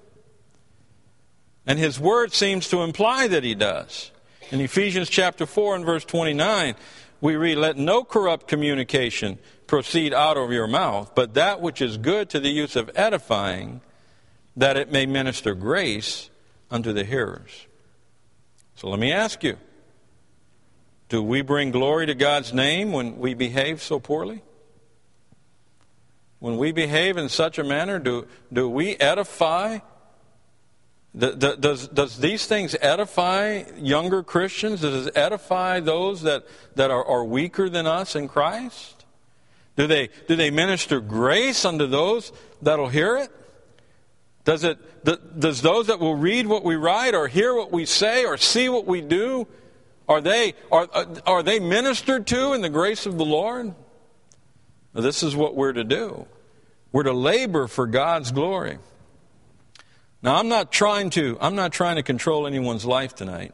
And 1.69 1.77
his 1.77 1.99
word 1.99 2.33
seems 2.33 2.67
to 2.69 2.81
imply 2.81 3.27
that 3.27 3.43
he 3.43 3.53
does. 3.53 4.09
In 4.49 4.59
Ephesians 4.59 5.07
chapter 5.07 5.45
4 5.45 5.75
and 5.75 5.85
verse 5.85 6.03
29, 6.03 6.73
we 7.21 7.35
read, 7.35 7.59
Let 7.59 7.77
no 7.77 8.03
corrupt 8.03 8.47
communication 8.47 9.37
proceed 9.67 10.11
out 10.11 10.35
of 10.35 10.51
your 10.51 10.65
mouth, 10.65 11.13
but 11.13 11.35
that 11.35 11.61
which 11.61 11.79
is 11.79 11.97
good 11.97 12.27
to 12.31 12.39
the 12.39 12.49
use 12.49 12.75
of 12.75 12.89
edifying, 12.95 13.81
that 14.57 14.77
it 14.77 14.91
may 14.91 15.05
minister 15.05 15.53
grace 15.53 16.31
unto 16.71 16.91
the 16.91 17.03
hearers. 17.03 17.67
So 18.73 18.89
let 18.89 18.99
me 18.99 19.11
ask 19.11 19.43
you 19.43 19.57
do 21.07 21.21
we 21.21 21.43
bring 21.43 21.69
glory 21.69 22.07
to 22.07 22.15
God's 22.15 22.51
name 22.51 22.91
when 22.91 23.19
we 23.19 23.35
behave 23.35 23.83
so 23.83 23.99
poorly? 23.99 24.41
When 26.39 26.57
we 26.57 26.71
behave 26.71 27.15
in 27.15 27.29
such 27.29 27.59
a 27.59 27.63
manner, 27.63 27.99
do, 27.99 28.25
do 28.51 28.67
we 28.67 28.95
edify? 28.95 29.79
Does, 31.17 31.87
does 31.87 32.17
these 32.19 32.45
things 32.45 32.75
edify 32.81 33.63
younger 33.77 34.21
Christians? 34.21 34.81
Does 34.81 35.07
it 35.07 35.17
edify 35.17 35.79
those 35.79 36.21
that, 36.21 36.45
that 36.75 36.91
are, 36.91 37.03
are 37.03 37.25
weaker 37.25 37.67
than 37.67 37.87
us 37.87 38.15
in 38.15 38.27
Christ? 38.27 39.05
Do 39.75 39.87
they, 39.87 40.09
do 40.27 40.35
they 40.35 40.51
minister 40.51 40.99
grace 40.99 41.65
unto 41.65 41.87
those 41.87 42.31
that'll 42.61 42.89
hear 42.89 43.17
it? 43.17 43.31
Does, 44.43 44.63
it, 44.63 44.77
does 45.39 45.61
those 45.61 45.87
that 45.87 45.99
will 45.99 46.15
read 46.15 46.47
what 46.47 46.63
we 46.63 46.75
write 46.75 47.15
or 47.15 47.27
hear 47.27 47.53
what 47.53 47.71
we 47.71 47.85
say 47.85 48.25
or 48.25 48.37
see 48.37 48.69
what 48.69 48.85
we 48.85 49.01
do, 49.01 49.47
are 50.07 50.21
they, 50.21 50.53
are, 50.71 50.87
uh, 50.91 51.05
are 51.25 51.43
they 51.43 51.59
ministered 51.59 52.25
to 52.27 52.53
in 52.53 52.61
the 52.61 52.69
grace 52.69 53.05
of 53.05 53.17
the 53.17 53.25
Lord? 53.25 53.73
This 54.93 55.23
is 55.23 55.35
what 55.35 55.55
we're 55.55 55.73
to 55.73 55.83
do. 55.83 56.27
We're 56.91 57.03
to 57.03 57.13
labor 57.13 57.67
for 57.67 57.85
God's 57.85 58.31
glory. 58.31 58.79
Now, 60.21 60.35
I'm 60.35 60.49
not 60.49 60.71
trying 60.71 61.11
to, 61.11 61.37
I'm 61.39 61.55
not 61.55 61.71
trying 61.71 61.95
to 61.95 62.03
control 62.03 62.45
anyone's 62.45 62.85
life 62.85 63.15
tonight. 63.15 63.53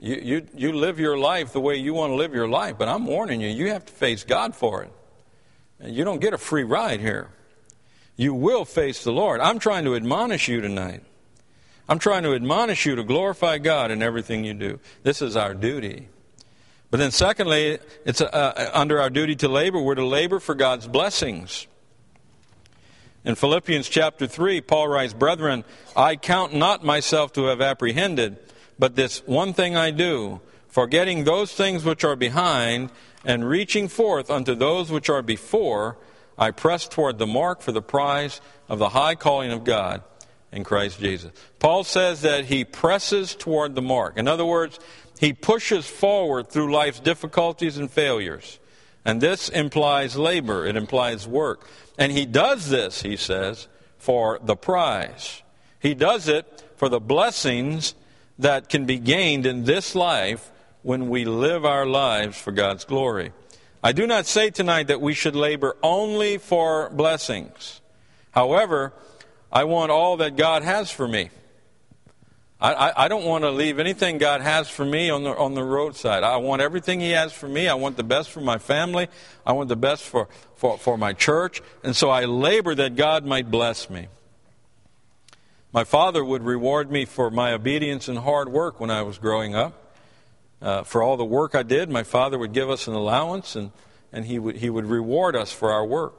You, 0.00 0.16
you, 0.16 0.46
you 0.54 0.72
live 0.72 0.98
your 0.98 1.18
life 1.18 1.52
the 1.52 1.60
way 1.60 1.76
you 1.76 1.92
want 1.92 2.12
to 2.12 2.14
live 2.14 2.32
your 2.32 2.48
life, 2.48 2.78
but 2.78 2.88
I'm 2.88 3.06
warning 3.06 3.40
you, 3.40 3.48
you 3.48 3.70
have 3.70 3.84
to 3.84 3.92
face 3.92 4.24
God 4.24 4.54
for 4.54 4.82
it. 4.82 4.92
You 5.84 6.04
don't 6.04 6.20
get 6.20 6.32
a 6.32 6.38
free 6.38 6.64
ride 6.64 7.00
here. 7.00 7.28
You 8.16 8.34
will 8.34 8.64
face 8.64 9.02
the 9.02 9.12
Lord. 9.12 9.40
I'm 9.40 9.58
trying 9.58 9.84
to 9.84 9.94
admonish 9.94 10.48
you 10.48 10.60
tonight. 10.60 11.02
I'm 11.88 11.98
trying 11.98 12.22
to 12.22 12.34
admonish 12.34 12.86
you 12.86 12.96
to 12.96 13.02
glorify 13.02 13.58
God 13.58 13.90
in 13.90 14.02
everything 14.02 14.44
you 14.44 14.54
do. 14.54 14.78
This 15.02 15.22
is 15.22 15.36
our 15.36 15.54
duty. 15.54 16.08
But 16.90 16.98
then, 16.98 17.10
secondly, 17.10 17.78
it's 18.04 18.20
uh, 18.20 18.26
uh, 18.26 18.70
under 18.72 19.00
our 19.00 19.10
duty 19.10 19.36
to 19.36 19.48
labor. 19.48 19.80
We're 19.80 19.94
to 19.94 20.06
labor 20.06 20.38
for 20.38 20.54
God's 20.54 20.86
blessings. 20.86 21.66
In 23.22 23.34
Philippians 23.34 23.88
chapter 23.88 24.26
3, 24.26 24.62
Paul 24.62 24.88
writes, 24.88 25.12
Brethren, 25.12 25.64
I 25.94 26.16
count 26.16 26.54
not 26.54 26.84
myself 26.84 27.32
to 27.34 27.46
have 27.46 27.60
apprehended, 27.60 28.38
but 28.78 28.96
this 28.96 29.22
one 29.26 29.52
thing 29.52 29.76
I 29.76 29.90
do, 29.90 30.40
forgetting 30.68 31.24
those 31.24 31.52
things 31.52 31.84
which 31.84 32.02
are 32.02 32.16
behind, 32.16 32.90
and 33.22 33.46
reaching 33.46 33.88
forth 33.88 34.30
unto 34.30 34.54
those 34.54 34.90
which 34.90 35.10
are 35.10 35.20
before, 35.20 35.98
I 36.38 36.50
press 36.50 36.88
toward 36.88 37.18
the 37.18 37.26
mark 37.26 37.60
for 37.60 37.72
the 37.72 37.82
prize 37.82 38.40
of 38.70 38.78
the 38.78 38.88
high 38.88 39.16
calling 39.16 39.52
of 39.52 39.64
God 39.64 40.02
in 40.50 40.64
Christ 40.64 40.98
Jesus. 40.98 41.30
Paul 41.58 41.84
says 41.84 42.22
that 42.22 42.46
he 42.46 42.64
presses 42.64 43.34
toward 43.34 43.74
the 43.74 43.82
mark. 43.82 44.16
In 44.16 44.28
other 44.28 44.46
words, 44.46 44.80
he 45.18 45.34
pushes 45.34 45.86
forward 45.86 46.48
through 46.48 46.72
life's 46.72 47.00
difficulties 47.00 47.76
and 47.76 47.90
failures. 47.90 48.58
And 49.04 49.20
this 49.20 49.50
implies 49.50 50.16
labor, 50.16 50.66
it 50.66 50.76
implies 50.76 51.28
work. 51.28 51.66
And 52.00 52.10
he 52.10 52.24
does 52.24 52.70
this, 52.70 53.02
he 53.02 53.16
says, 53.16 53.68
for 53.98 54.40
the 54.42 54.56
prize. 54.56 55.42
He 55.78 55.94
does 55.94 56.28
it 56.28 56.64
for 56.76 56.88
the 56.88 56.98
blessings 56.98 57.94
that 58.38 58.70
can 58.70 58.86
be 58.86 58.98
gained 58.98 59.44
in 59.44 59.64
this 59.64 59.94
life 59.94 60.50
when 60.82 61.10
we 61.10 61.26
live 61.26 61.66
our 61.66 61.84
lives 61.84 62.40
for 62.40 62.52
God's 62.52 62.86
glory. 62.86 63.32
I 63.84 63.92
do 63.92 64.06
not 64.06 64.24
say 64.24 64.48
tonight 64.48 64.86
that 64.86 65.02
we 65.02 65.12
should 65.12 65.36
labor 65.36 65.76
only 65.82 66.38
for 66.38 66.88
blessings. 66.88 67.82
However, 68.30 68.94
I 69.52 69.64
want 69.64 69.90
all 69.90 70.16
that 70.18 70.36
God 70.36 70.62
has 70.62 70.90
for 70.90 71.06
me. 71.06 71.28
I, 72.60 72.74
I, 72.74 73.04
I, 73.04 73.08
don't 73.08 73.24
want 73.24 73.44
to 73.44 73.50
leave 73.50 73.78
anything 73.78 74.18
God 74.18 74.42
has 74.42 74.68
for 74.68 74.84
me 74.84 75.08
on 75.08 75.22
the, 75.22 75.34
on 75.34 75.54
the 75.54 75.64
roadside. 75.64 76.22
I 76.22 76.36
want 76.36 76.60
everything 76.60 77.00
He 77.00 77.12
has 77.12 77.32
for 77.32 77.48
me. 77.48 77.68
I 77.68 77.74
want 77.74 77.96
the 77.96 78.04
best 78.04 78.30
for 78.30 78.42
my 78.42 78.58
family. 78.58 79.08
I 79.46 79.52
want 79.52 79.70
the 79.70 79.76
best 79.76 80.02
for, 80.04 80.28
for, 80.56 80.76
for 80.76 80.98
my 80.98 81.14
church. 81.14 81.62
And 81.82 81.96
so 81.96 82.10
I 82.10 82.26
labor 82.26 82.74
that 82.74 82.96
God 82.96 83.24
might 83.24 83.50
bless 83.50 83.88
me. 83.88 84.08
My 85.72 85.84
father 85.84 86.22
would 86.22 86.42
reward 86.42 86.90
me 86.90 87.06
for 87.06 87.30
my 87.30 87.52
obedience 87.52 88.08
and 88.08 88.18
hard 88.18 88.50
work 88.50 88.78
when 88.78 88.90
I 88.90 89.02
was 89.02 89.18
growing 89.18 89.54
up. 89.54 89.94
Uh, 90.60 90.82
for 90.82 91.02
all 91.02 91.16
the 91.16 91.24
work 91.24 91.54
I 91.54 91.62
did, 91.62 91.88
my 91.88 92.02
father 92.02 92.38
would 92.38 92.52
give 92.52 92.68
us 92.68 92.86
an 92.86 92.92
allowance 92.92 93.56
and, 93.56 93.70
and 94.12 94.26
he, 94.26 94.38
would, 94.38 94.56
he 94.56 94.68
would 94.68 94.84
reward 94.84 95.34
us 95.34 95.50
for 95.50 95.72
our 95.72 95.86
work. 95.86 96.12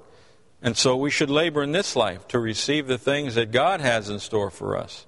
And 0.63 0.75
so 0.75 0.95
we 0.95 1.11
should 1.11 1.29
labor 1.29 1.61
in 1.61 1.71
this 1.71 1.95
life 1.95 2.27
to 2.29 2.39
receive 2.39 2.87
the 2.87 2.97
things 2.97 3.35
that 3.35 3.51
God 3.51 3.81
has 3.81 4.09
in 4.09 4.17
store 4.19 4.49
for 4.49 4.75
us 4.75 5.05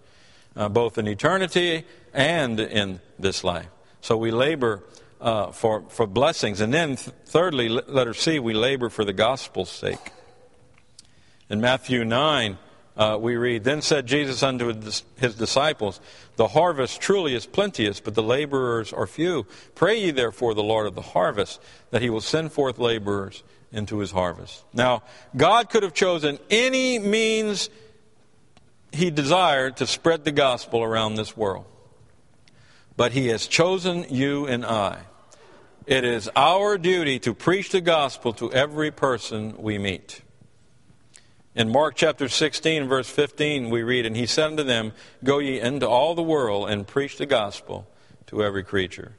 uh, 0.56 0.70
both 0.70 0.98
in 0.98 1.08
eternity 1.08 1.86
and 2.14 2.60
in 2.60 3.00
this 3.20 3.44
life. 3.44 3.68
So 4.02 4.18
we 4.18 4.32
labor 4.32 4.84
uh, 5.22 5.52
for, 5.52 5.84
for 5.90 6.06
blessings. 6.06 6.60
And 6.62 6.74
then, 6.74 6.98
th- 6.98 7.16
thirdly, 7.26 7.70
letter 7.70 8.14
C, 8.14 8.40
we 8.40 8.54
labor 8.54 8.90
for 8.90 9.06
the 9.06 9.14
gospel's 9.14 9.72
sake. 9.72 10.12
In 11.50 11.62
Matthew 11.62 12.04
9, 12.04 12.58
uh, 12.96 13.18
we 13.20 13.38
read, 13.38 13.64
Then 13.64 13.82
said 13.82 14.06
Jesus 14.06 14.44
unto 14.44 14.74
his 15.18 15.36
disciples, 15.36 16.00
The 16.36 16.50
harvest 16.50 17.02
truly 17.02 17.34
is 17.34 17.46
plenteous, 17.46 18.00
but 18.00 18.16
the 18.16 18.24
laborers 18.24 18.94
are 18.94 19.08
few. 19.08 19.48
Pray 19.74 20.00
ye 20.00 20.12
therefore 20.12 20.54
the 20.54 20.64
Lord 20.64 20.88
of 20.88 20.96
the 20.96 21.02
harvest, 21.02 21.62
that 21.92 22.02
he 22.02 22.10
will 22.10 22.22
send 22.22 22.52
forth 22.52 22.78
laborers 22.78 23.44
into 23.72 24.00
his 24.00 24.12
harvest. 24.12 24.64
Now, 24.74 25.04
God 25.36 25.70
could 25.70 25.84
have 25.84 25.94
chosen 25.94 26.38
any 26.50 27.00
means 27.00 27.70
he 28.94 29.10
desired 29.10 29.78
to 29.78 29.88
spread 29.88 30.24
the 30.24 30.32
gospel 30.32 30.84
around 30.84 31.16
this 31.16 31.36
world. 31.36 31.66
But 32.96 33.12
he 33.12 33.28
has 33.28 33.48
chosen 33.48 34.06
you 34.10 34.46
and 34.46 34.66
I. 34.66 35.00
It 35.86 36.06
is 36.06 36.30
our 36.36 36.78
duty 36.78 37.20
to 37.20 37.34
preach 37.34 37.72
the 37.72 37.82
gospel 37.82 38.34
to 38.34 38.54
every 38.54 38.92
person 38.92 39.56
we 39.58 39.78
meet. 39.78 40.22
In 41.56 41.70
Mark 41.70 41.96
chapter 41.96 42.30
16, 42.30 42.88
verse 42.88 43.10
15, 43.10 43.70
we 43.70 43.84
read, 43.84 44.06
And 44.06 44.16
he 44.16 44.26
said 44.26 44.52
unto 44.52 44.64
them, 44.64 44.94
Go 45.24 45.40
ye 45.40 45.60
into 45.60 45.88
all 45.88 46.16
the 46.16 46.24
world 46.24 46.70
and 46.70 46.88
preach 46.88 47.18
the 47.18 47.26
gospel 47.26 47.88
to 48.28 48.44
every 48.44 48.64
creature. 48.64 49.14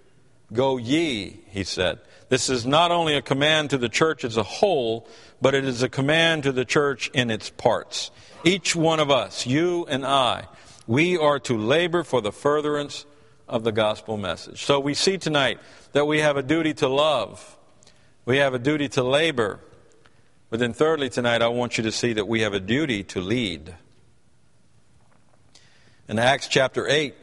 Go 0.53 0.77
ye, 0.77 1.43
he 1.49 1.65
said. 1.65 2.01
This 2.29 2.49
is 2.49 2.65
not 2.67 2.91
only 2.91 3.15
a 3.15 3.23
command 3.23 3.71
to 3.71 3.79
the 3.79 3.89
church 3.89 4.25
as 4.25 4.37
a 4.37 4.43
whole, 4.43 5.09
but 5.41 5.55
it 5.55 5.65
is 5.65 5.83
a 5.83 5.89
command 5.89 6.45
to 6.45 6.53
the 6.53 6.65
church 6.65 7.11
in 7.13 7.31
its 7.31 7.51
parts. 7.51 8.11
Each 8.45 8.75
one 8.75 9.01
of 9.01 9.11
us, 9.11 9.47
you 9.47 9.87
and 9.89 10.05
I, 10.05 10.49
we 10.87 11.17
are 11.17 11.39
to 11.41 11.57
labor 11.57 12.03
for 12.03 12.21
the 12.21 12.33
furtherance 12.33 13.07
of 13.49 13.65
the 13.65 13.73
gospel 13.73 14.17
message. 14.17 14.65
So 14.65 14.81
we 14.81 14.95
see 14.95 15.19
tonight 15.19 15.61
that 15.93 16.07
we 16.07 16.21
have 16.21 16.37
a 16.37 16.43
duty 16.43 16.75
to 16.75 16.89
love, 16.89 17.57
we 18.25 18.39
have 18.39 18.55
a 18.55 18.59
duty 18.59 18.89
to 18.91 19.03
labor. 19.03 19.61
But 20.51 20.61
then, 20.61 20.73
thirdly, 20.73 21.11
tonight, 21.11 21.43
I 21.43 21.49
want 21.49 21.79
you 21.79 21.85
to 21.85 21.91
see 21.91 22.13
that 22.13 22.29
we 22.29 22.43
have 22.43 22.53
a 22.53 22.61
duty 22.61 23.03
to 23.05 23.21
lead. 23.21 23.75
In 26.07 26.19
Acts 26.19 26.47
chapter 26.47 26.87
8, 26.87 27.15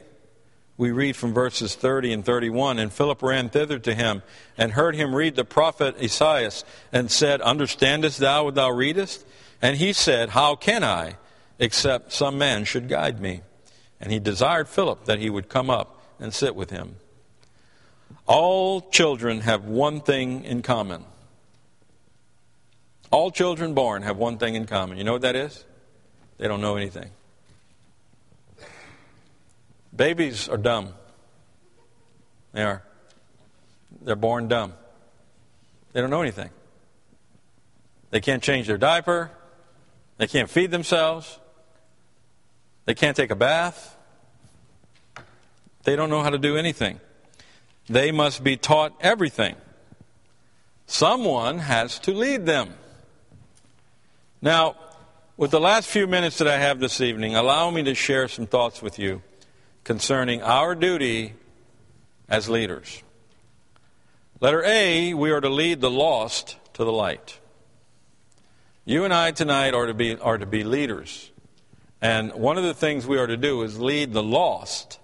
we 0.81 0.89
read 0.89 1.15
from 1.15 1.31
verses 1.31 1.75
30 1.75 2.11
and 2.11 2.25
31 2.25 2.79
And 2.79 2.91
Philip 2.91 3.21
ran 3.21 3.49
thither 3.49 3.77
to 3.77 3.93
him 3.93 4.23
and 4.57 4.71
heard 4.71 4.95
him 4.95 5.13
read 5.13 5.35
the 5.35 5.45
prophet 5.45 5.95
Esaias 6.01 6.65
and 6.91 7.11
said, 7.11 7.39
Understandest 7.39 8.17
thou 8.17 8.45
what 8.45 8.55
thou 8.55 8.71
readest? 8.71 9.23
And 9.61 9.77
he 9.77 9.93
said, 9.93 10.29
How 10.29 10.55
can 10.55 10.83
I, 10.83 11.17
except 11.59 12.13
some 12.13 12.39
man 12.39 12.65
should 12.65 12.89
guide 12.89 13.21
me? 13.21 13.41
And 13.99 14.11
he 14.11 14.17
desired 14.17 14.67
Philip 14.67 15.05
that 15.05 15.19
he 15.19 15.29
would 15.29 15.49
come 15.49 15.69
up 15.69 16.01
and 16.19 16.33
sit 16.33 16.55
with 16.55 16.71
him. 16.71 16.95
All 18.25 18.81
children 18.81 19.41
have 19.41 19.65
one 19.65 20.01
thing 20.01 20.43
in 20.45 20.63
common. 20.63 21.05
All 23.11 23.29
children 23.29 23.75
born 23.75 24.01
have 24.01 24.17
one 24.17 24.39
thing 24.39 24.55
in 24.55 24.65
common. 24.65 24.97
You 24.97 25.03
know 25.03 25.13
what 25.13 25.21
that 25.21 25.35
is? 25.35 25.63
They 26.39 26.47
don't 26.47 26.59
know 26.59 26.75
anything. 26.75 27.11
Babies 29.95 30.47
are 30.47 30.57
dumb. 30.57 30.93
They 32.53 32.63
are. 32.63 32.83
They're 34.01 34.15
born 34.15 34.47
dumb. 34.47 34.73
They 35.93 36.01
don't 36.01 36.09
know 36.09 36.21
anything. 36.21 36.49
They 38.09 38.21
can't 38.21 38.41
change 38.41 38.67
their 38.67 38.77
diaper. 38.77 39.31
They 40.17 40.27
can't 40.27 40.49
feed 40.49 40.71
themselves. 40.71 41.39
They 42.85 42.93
can't 42.93 43.15
take 43.15 43.31
a 43.31 43.35
bath. 43.35 43.97
They 45.83 45.95
don't 45.95 46.09
know 46.09 46.21
how 46.21 46.29
to 46.29 46.37
do 46.37 46.57
anything. 46.57 46.99
They 47.89 48.11
must 48.11 48.43
be 48.43 48.57
taught 48.57 48.93
everything. 49.01 49.55
Someone 50.85 51.59
has 51.59 51.99
to 51.99 52.11
lead 52.11 52.45
them. 52.45 52.73
Now, 54.41 54.75
with 55.37 55.51
the 55.51 55.59
last 55.59 55.87
few 55.87 56.07
minutes 56.07 56.37
that 56.37 56.47
I 56.47 56.57
have 56.57 56.79
this 56.79 57.01
evening, 57.01 57.35
allow 57.35 57.69
me 57.71 57.83
to 57.83 57.95
share 57.95 58.27
some 58.27 58.45
thoughts 58.45 58.81
with 58.81 58.99
you 58.99 59.21
concerning 59.83 60.41
our 60.41 60.75
duty 60.75 61.33
as 62.29 62.49
leaders. 62.49 63.03
Letter 64.39 64.63
A, 64.63 65.13
we 65.13 65.31
are 65.31 65.41
to 65.41 65.49
lead 65.49 65.81
the 65.81 65.91
lost 65.91 66.57
to 66.73 66.83
the 66.83 66.91
light. 66.91 67.39
You 68.85 69.05
and 69.05 69.13
I 69.13 69.31
tonight 69.31 69.73
are 69.73 69.85
to 69.85 69.93
be, 69.93 70.17
are 70.17 70.37
to 70.37 70.45
be 70.45 70.63
leaders 70.63 71.31
And 72.01 72.33
one 72.33 72.57
of 72.57 72.63
the 72.63 72.73
things 72.73 73.05
we 73.05 73.19
are 73.19 73.27
to 73.27 73.37
do 73.37 73.61
is 73.61 73.79
lead 73.79 74.11
the 74.11 74.23
lost 74.23 74.99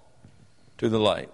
to 0.78 0.88
the 0.88 0.98
light. 0.98 1.30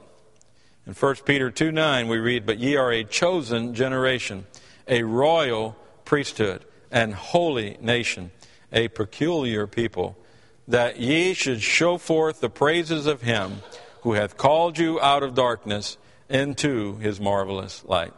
In 0.87 0.93
1 0.93 1.15
Peter 1.25 1.51
2 1.51 1.73
9, 1.73 2.09
we 2.09 2.19
read, 2.19 2.45
But 2.45 2.59
ye 2.59 2.77
are 2.77 2.93
a 2.93 3.05
chosen 3.05 3.75
generation, 3.75 4.47
a 4.87 5.03
royal 5.03 5.75
priesthood, 6.05 6.67
and 6.91 7.15
holy 7.15 7.79
nation, 7.81 8.31
a 8.71 8.89
peculiar 8.89 9.67
people, 9.67 10.19
that 10.67 10.99
ye 10.99 11.35
should 11.35 11.63
show 11.63 11.99
forth 11.99 12.41
the 12.41 12.51
praises 12.51 13.07
of 13.07 13.23
him 13.23 13.63
who 14.03 14.13
hath 14.13 14.37
called 14.37 14.79
you 14.79 15.01
out 15.01 15.23
of 15.23 15.35
darkness 15.35 15.97
into 16.29 16.97
his 16.97 17.21
marvelous 17.21 17.85
light. 17.85 18.13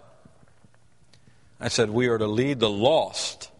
I 1.60 1.68
said, 1.68 1.90
We 1.90 2.08
are 2.08 2.18
to 2.18 2.26
lead 2.26 2.60
the 2.60 2.70
lost 2.70 3.50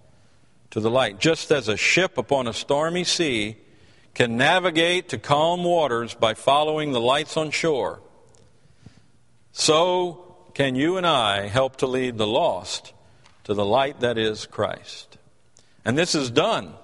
to 0.71 0.81
the 0.81 0.91
light. 0.91 1.19
Just 1.19 1.51
as 1.51 1.69
a 1.69 1.77
ship 1.77 2.19
upon 2.19 2.47
a 2.47 2.53
stormy 2.53 3.05
sea 3.05 3.57
can 4.15 4.37
navigate 4.37 5.11
to 5.11 5.19
calm 5.19 5.65
waters 5.65 6.15
by 6.15 6.35
following 6.35 6.93
the 6.93 7.01
lights 7.01 7.37
on 7.37 7.51
shore, 7.51 8.01
so 9.53 10.37
can 10.55 10.75
you 10.75 10.97
and 10.97 11.07
I 11.07 11.49
help 11.49 11.77
to 11.77 11.87
lead 11.87 12.19
the 12.19 12.27
lost 12.27 12.93
to 13.45 13.55
the 13.55 13.65
light 13.65 14.01
that 14.01 14.19
is 14.19 14.47
Christ. 14.47 15.19
And 15.85 15.97
this 15.97 16.15
is 16.15 16.31
done 16.31 16.75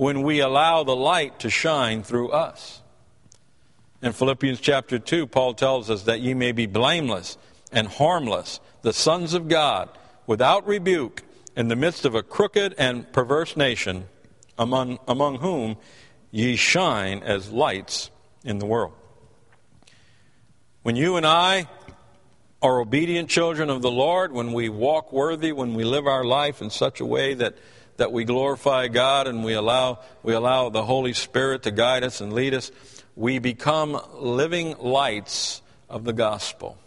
when 0.00 0.22
we 0.22 0.40
allow 0.40 0.82
the 0.82 0.96
light 0.96 1.38
to 1.40 1.50
shine 1.50 2.02
through 2.02 2.30
us. 2.30 2.80
In 4.00 4.12
Philippians 4.12 4.58
chapter 4.58 4.98
2, 4.98 5.26
Paul 5.26 5.52
tells 5.52 5.90
us 5.90 6.04
that 6.04 6.22
ye 6.22 6.32
may 6.32 6.52
be 6.52 6.64
blameless 6.64 7.36
and 7.70 7.86
harmless, 7.86 8.60
the 8.80 8.94
sons 8.94 9.34
of 9.34 9.46
God, 9.46 9.90
without 10.26 10.66
rebuke, 10.66 11.22
in 11.54 11.68
the 11.68 11.76
midst 11.76 12.06
of 12.06 12.14
a 12.14 12.22
crooked 12.22 12.74
and 12.78 13.12
perverse 13.12 13.58
nation, 13.58 14.08
among, 14.58 14.98
among 15.06 15.36
whom 15.36 15.76
ye 16.30 16.56
shine 16.56 17.22
as 17.22 17.50
lights 17.50 18.10
in 18.42 18.58
the 18.58 18.64
world. 18.64 18.94
When 20.82 20.96
you 20.96 21.16
and 21.16 21.26
I 21.26 21.68
are 22.62 22.80
obedient 22.80 23.28
children 23.28 23.68
of 23.68 23.82
the 23.82 23.90
Lord, 23.90 24.32
when 24.32 24.54
we 24.54 24.70
walk 24.70 25.12
worthy, 25.12 25.52
when 25.52 25.74
we 25.74 25.84
live 25.84 26.06
our 26.06 26.24
life 26.24 26.62
in 26.62 26.70
such 26.70 27.00
a 27.00 27.04
way 27.04 27.34
that, 27.34 27.58
that 28.00 28.12
we 28.12 28.24
glorify 28.24 28.88
God 28.88 29.26
and 29.26 29.44
we 29.44 29.52
allow, 29.52 29.98
we 30.22 30.32
allow 30.32 30.70
the 30.70 30.82
Holy 30.82 31.12
Spirit 31.12 31.64
to 31.64 31.70
guide 31.70 32.02
us 32.02 32.22
and 32.22 32.32
lead 32.32 32.54
us, 32.54 32.72
we 33.14 33.38
become 33.38 34.00
living 34.14 34.74
lights 34.78 35.60
of 35.86 36.04
the 36.04 36.14
gospel. 36.14 36.78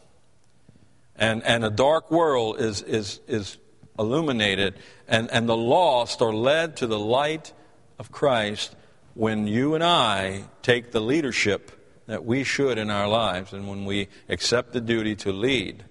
And, 1.15 1.43
and 1.43 1.63
a 1.63 1.69
dark 1.69 2.09
world 2.09 2.59
is, 2.59 2.81
is, 2.81 3.19
is 3.27 3.59
illuminated, 3.99 4.73
and, 5.07 5.29
and 5.29 5.47
the 5.47 5.55
lost 5.55 6.23
are 6.23 6.33
led 6.33 6.77
to 6.77 6.87
the 6.87 6.97
light 6.97 7.53
of 7.99 8.11
Christ 8.11 8.75
when 9.13 9.45
you 9.45 9.75
and 9.75 9.83
I 9.83 10.45
take 10.63 10.93
the 10.93 10.99
leadership 10.99 11.71
that 12.07 12.25
we 12.25 12.43
should 12.43 12.79
in 12.79 12.89
our 12.89 13.07
lives 13.07 13.53
and 13.53 13.69
when 13.69 13.85
we 13.85 14.07
accept 14.29 14.73
the 14.73 14.81
duty 14.81 15.15
to 15.17 15.31
lead. 15.31 15.83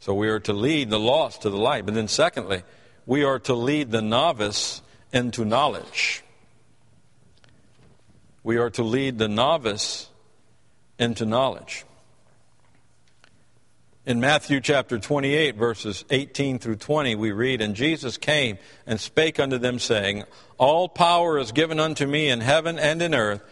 So 0.00 0.12
we 0.12 0.28
are 0.28 0.40
to 0.40 0.52
lead 0.52 0.90
the 0.90 0.98
lost 0.98 1.42
to 1.42 1.50
the 1.50 1.56
light. 1.56 1.84
But 1.84 1.94
then, 1.94 2.08
secondly, 2.08 2.64
we 3.08 3.24
are 3.24 3.38
to 3.38 3.54
lead 3.54 3.90
the 3.90 4.02
novice 4.02 4.82
into 5.14 5.42
knowledge. 5.42 6.22
We 8.42 8.58
are 8.58 8.68
to 8.68 8.82
lead 8.82 9.16
the 9.16 9.28
novice 9.28 10.10
into 10.98 11.24
knowledge. 11.24 11.86
In 14.04 14.20
Matthew 14.20 14.60
chapter 14.60 14.98
28, 14.98 15.56
verses 15.56 16.04
18 16.10 16.58
through 16.58 16.76
20, 16.76 17.14
we 17.14 17.32
read, 17.32 17.62
And 17.62 17.74
Jesus 17.74 18.18
came 18.18 18.58
and 18.86 19.00
spake 19.00 19.40
unto 19.40 19.56
them, 19.56 19.78
saying, 19.78 20.24
All 20.58 20.86
power 20.86 21.38
is 21.38 21.50
given 21.52 21.80
unto 21.80 22.06
me 22.06 22.28
in 22.28 22.42
heaven 22.42 22.78
and 22.78 23.00
in 23.00 23.14
earth. 23.14 23.42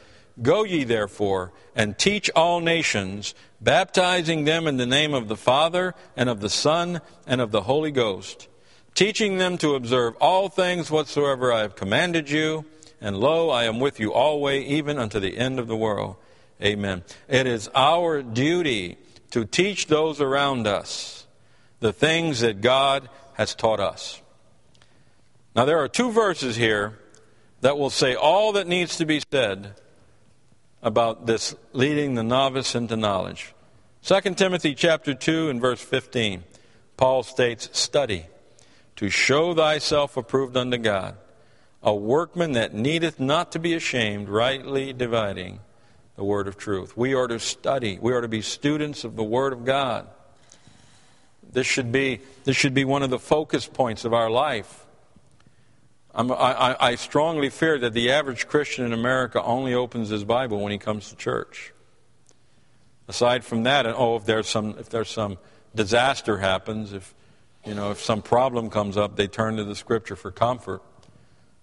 Go 0.43 0.65
ye 0.65 0.85
therefore 0.85 1.51
and 1.75 1.97
teach 1.97 2.29
all 2.37 2.61
nations, 2.61 3.35
baptizing 3.63 4.45
them 4.45 4.67
in 4.67 4.77
the 4.77 4.85
name 4.85 5.15
of 5.15 5.29
the 5.29 5.37
Father 5.37 5.95
and 6.15 6.29
of 6.29 6.41
the 6.43 6.51
Son 6.51 7.01
and 7.27 7.41
of 7.41 7.53
the 7.53 7.63
Holy 7.63 7.91
Ghost, 7.91 8.49
teaching 8.97 9.37
them 9.37 9.59
to 9.59 9.75
observe 9.75 10.17
all 10.17 10.49
things 10.49 10.91
whatsoever 10.91 11.53
I 11.53 11.61
have 11.61 11.77
commanded 11.77 12.29
you. 12.29 12.65
And 13.01 13.19
lo, 13.19 13.51
I 13.51 13.65
am 13.65 13.79
with 13.79 14.01
you 14.01 14.13
always, 14.13 14.67
even 14.67 14.99
unto 14.99 15.21
the 15.21 15.37
end 15.37 15.61
of 15.61 15.69
the 15.69 15.77
world. 15.77 16.17
Amen. 16.61 17.05
It 17.29 17.47
is 17.47 17.69
our 17.75 18.23
duty 18.23 18.97
to 19.31 19.45
teach 19.45 19.87
those 19.87 20.21
around 20.21 20.67
us 20.67 21.27
the 21.81 21.93
things 21.93 22.41
that 22.41 22.63
God 22.63 23.09
has 23.35 23.55
taught 23.55 23.81
us. 23.81 24.23
Now, 25.55 25.67
there 25.67 25.79
are 25.79 25.89
two 25.89 26.11
verses 26.11 26.57
here 26.57 26.99
that 27.61 27.79
will 27.79 27.91
say 27.91 28.15
all 28.15 28.53
that 28.53 28.67
needs 28.67 28.97
to 28.97 29.05
be 29.05 29.21
said 29.31 29.75
about 30.83 31.27
this 31.27 31.55
leading 31.75 32.15
the 32.15 32.23
novice 32.23 32.75
into 32.75 32.97
knowledge. 32.97 33.53
2 34.05 34.21
Timothy 34.35 34.75
chapter 34.75 35.13
2 35.13 35.51
and 35.51 35.61
verse 35.61 35.83
15, 35.83 36.45
Paul 36.97 37.23
states, 37.23 37.69
Study 37.79 38.27
to 38.97 39.11
show 39.11 39.55
thyself 39.55 40.17
approved 40.17 40.57
unto 40.57 40.79
God, 40.79 41.17
a 41.83 41.95
workman 41.95 42.53
that 42.53 42.75
needeth 42.75 43.21
not 43.21 43.53
to 43.53 43.59
be 43.59 43.75
ashamed, 43.75 44.29
rightly 44.29 44.93
dividing 44.93 45.61
the 46.17 46.25
word 46.25 46.49
of 46.49 46.57
truth. 46.57 46.97
We 46.97 47.15
are 47.15 47.29
to 47.29 47.39
study. 47.39 47.99
We 48.01 48.13
are 48.13 48.23
to 48.23 48.29
be 48.29 48.43
students 48.43 49.05
of 49.05 49.17
the 49.17 49.25
word 49.25 49.53
of 49.53 49.65
God. 49.65 50.09
This 51.53 51.67
should 51.67 51.93
be, 51.93 52.21
this 52.45 52.57
should 52.57 52.75
be 52.75 52.85
one 52.85 53.03
of 53.03 53.11
the 53.11 53.19
focus 53.19 53.67
points 53.67 54.05
of 54.05 54.13
our 54.13 54.31
life. 54.31 54.85
I, 56.15 56.77
I 56.81 56.95
strongly 56.95 57.51
fear 57.51 57.79
that 57.79 57.93
the 57.93 58.11
average 58.11 58.49
Christian 58.49 58.87
in 58.87 58.95
America 58.95 59.43
only 59.43 59.75
opens 59.75 60.09
his 60.09 60.25
Bible 60.25 60.61
when 60.61 60.73
he 60.73 60.79
comes 60.79 61.11
to 61.11 61.17
church. 61.17 61.75
Aside 63.07 63.45
from 63.45 63.65
that, 63.65 63.87
oh, 63.87 64.17
if 64.17 64.25
there's 64.25 64.49
some, 64.49 64.77
if 64.79 64.89
there's 64.89 65.11
some 65.11 65.37
disaster 65.75 66.39
happens, 66.39 66.95
if, 66.95 67.15
you 67.67 67.75
know, 67.75 67.91
if 67.91 68.01
some 68.01 68.23
problem 68.23 68.71
comes 68.71 68.97
up, 68.97 69.17
they 69.17 69.27
turn 69.27 69.57
to 69.57 69.65
the 69.65 69.75
Scripture 69.75 70.15
for 70.15 70.31
comfort. 70.31 70.83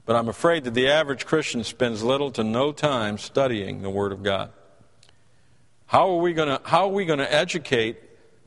But 0.06 0.18
I'm 0.18 0.28
afraid 0.28 0.66
that 0.66 0.74
the 0.74 0.90
average 0.90 1.26
Christian 1.26 1.64
spends 1.64 2.04
little 2.04 2.30
to 2.32 2.44
no 2.44 2.74
time 2.74 3.18
studying 3.18 3.82
the 3.82 3.90
Word 3.90 4.12
of 4.12 4.22
God. 4.22 4.52
How 5.86 6.10
are 6.10 6.22
we 6.22 6.34
going 6.34 6.50
to, 6.50 6.62
how 6.66 6.88
are 6.88 6.94
we 6.94 7.06
going 7.06 7.20
to 7.20 7.34
educate, 7.34 7.98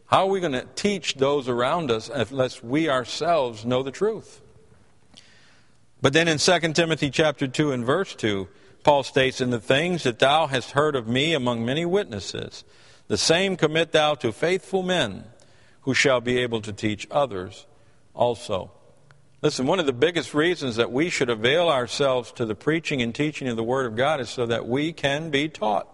how 0.06 0.26
are 0.26 0.30
we 0.30 0.40
going 0.40 0.52
to 0.52 0.66
teach 0.74 1.14
those 1.14 1.48
around 1.48 1.90
us 1.90 2.10
unless 2.12 2.62
we 2.62 2.90
ourselves 2.90 3.64
know 3.64 3.82
the 3.82 3.90
truth? 3.90 4.42
But 6.02 6.12
then 6.12 6.28
in 6.28 6.36
2 6.36 6.58
Timothy 6.74 7.08
chapter 7.08 7.48
2 7.48 7.72
and 7.72 7.86
verse 7.86 8.14
2, 8.14 8.48
Paul 8.84 9.02
states, 9.02 9.40
In 9.40 9.48
the 9.48 9.60
things 9.60 10.02
that 10.02 10.18
thou 10.18 10.46
hast 10.46 10.72
heard 10.72 10.94
of 10.94 11.08
me 11.08 11.32
among 11.32 11.64
many 11.64 11.86
witnesses, 11.86 12.64
the 13.08 13.16
same 13.16 13.56
commit 13.56 13.92
thou 13.92 14.14
to 14.16 14.30
faithful 14.30 14.82
men 14.82 15.24
who 15.86 15.94
shall 15.94 16.20
be 16.20 16.38
able 16.38 16.60
to 16.60 16.72
teach 16.72 17.06
others 17.12 17.64
also. 18.12 18.72
Listen, 19.40 19.68
one 19.68 19.78
of 19.78 19.86
the 19.86 19.92
biggest 19.92 20.34
reasons 20.34 20.74
that 20.76 20.90
we 20.90 21.08
should 21.08 21.30
avail 21.30 21.68
ourselves 21.68 22.32
to 22.32 22.44
the 22.44 22.56
preaching 22.56 23.00
and 23.00 23.14
teaching 23.14 23.46
of 23.46 23.56
the 23.56 23.62
Word 23.62 23.86
of 23.86 23.94
God 23.94 24.20
is 24.20 24.28
so 24.28 24.46
that 24.46 24.66
we 24.66 24.92
can 24.92 25.30
be 25.30 25.48
taught. 25.48 25.86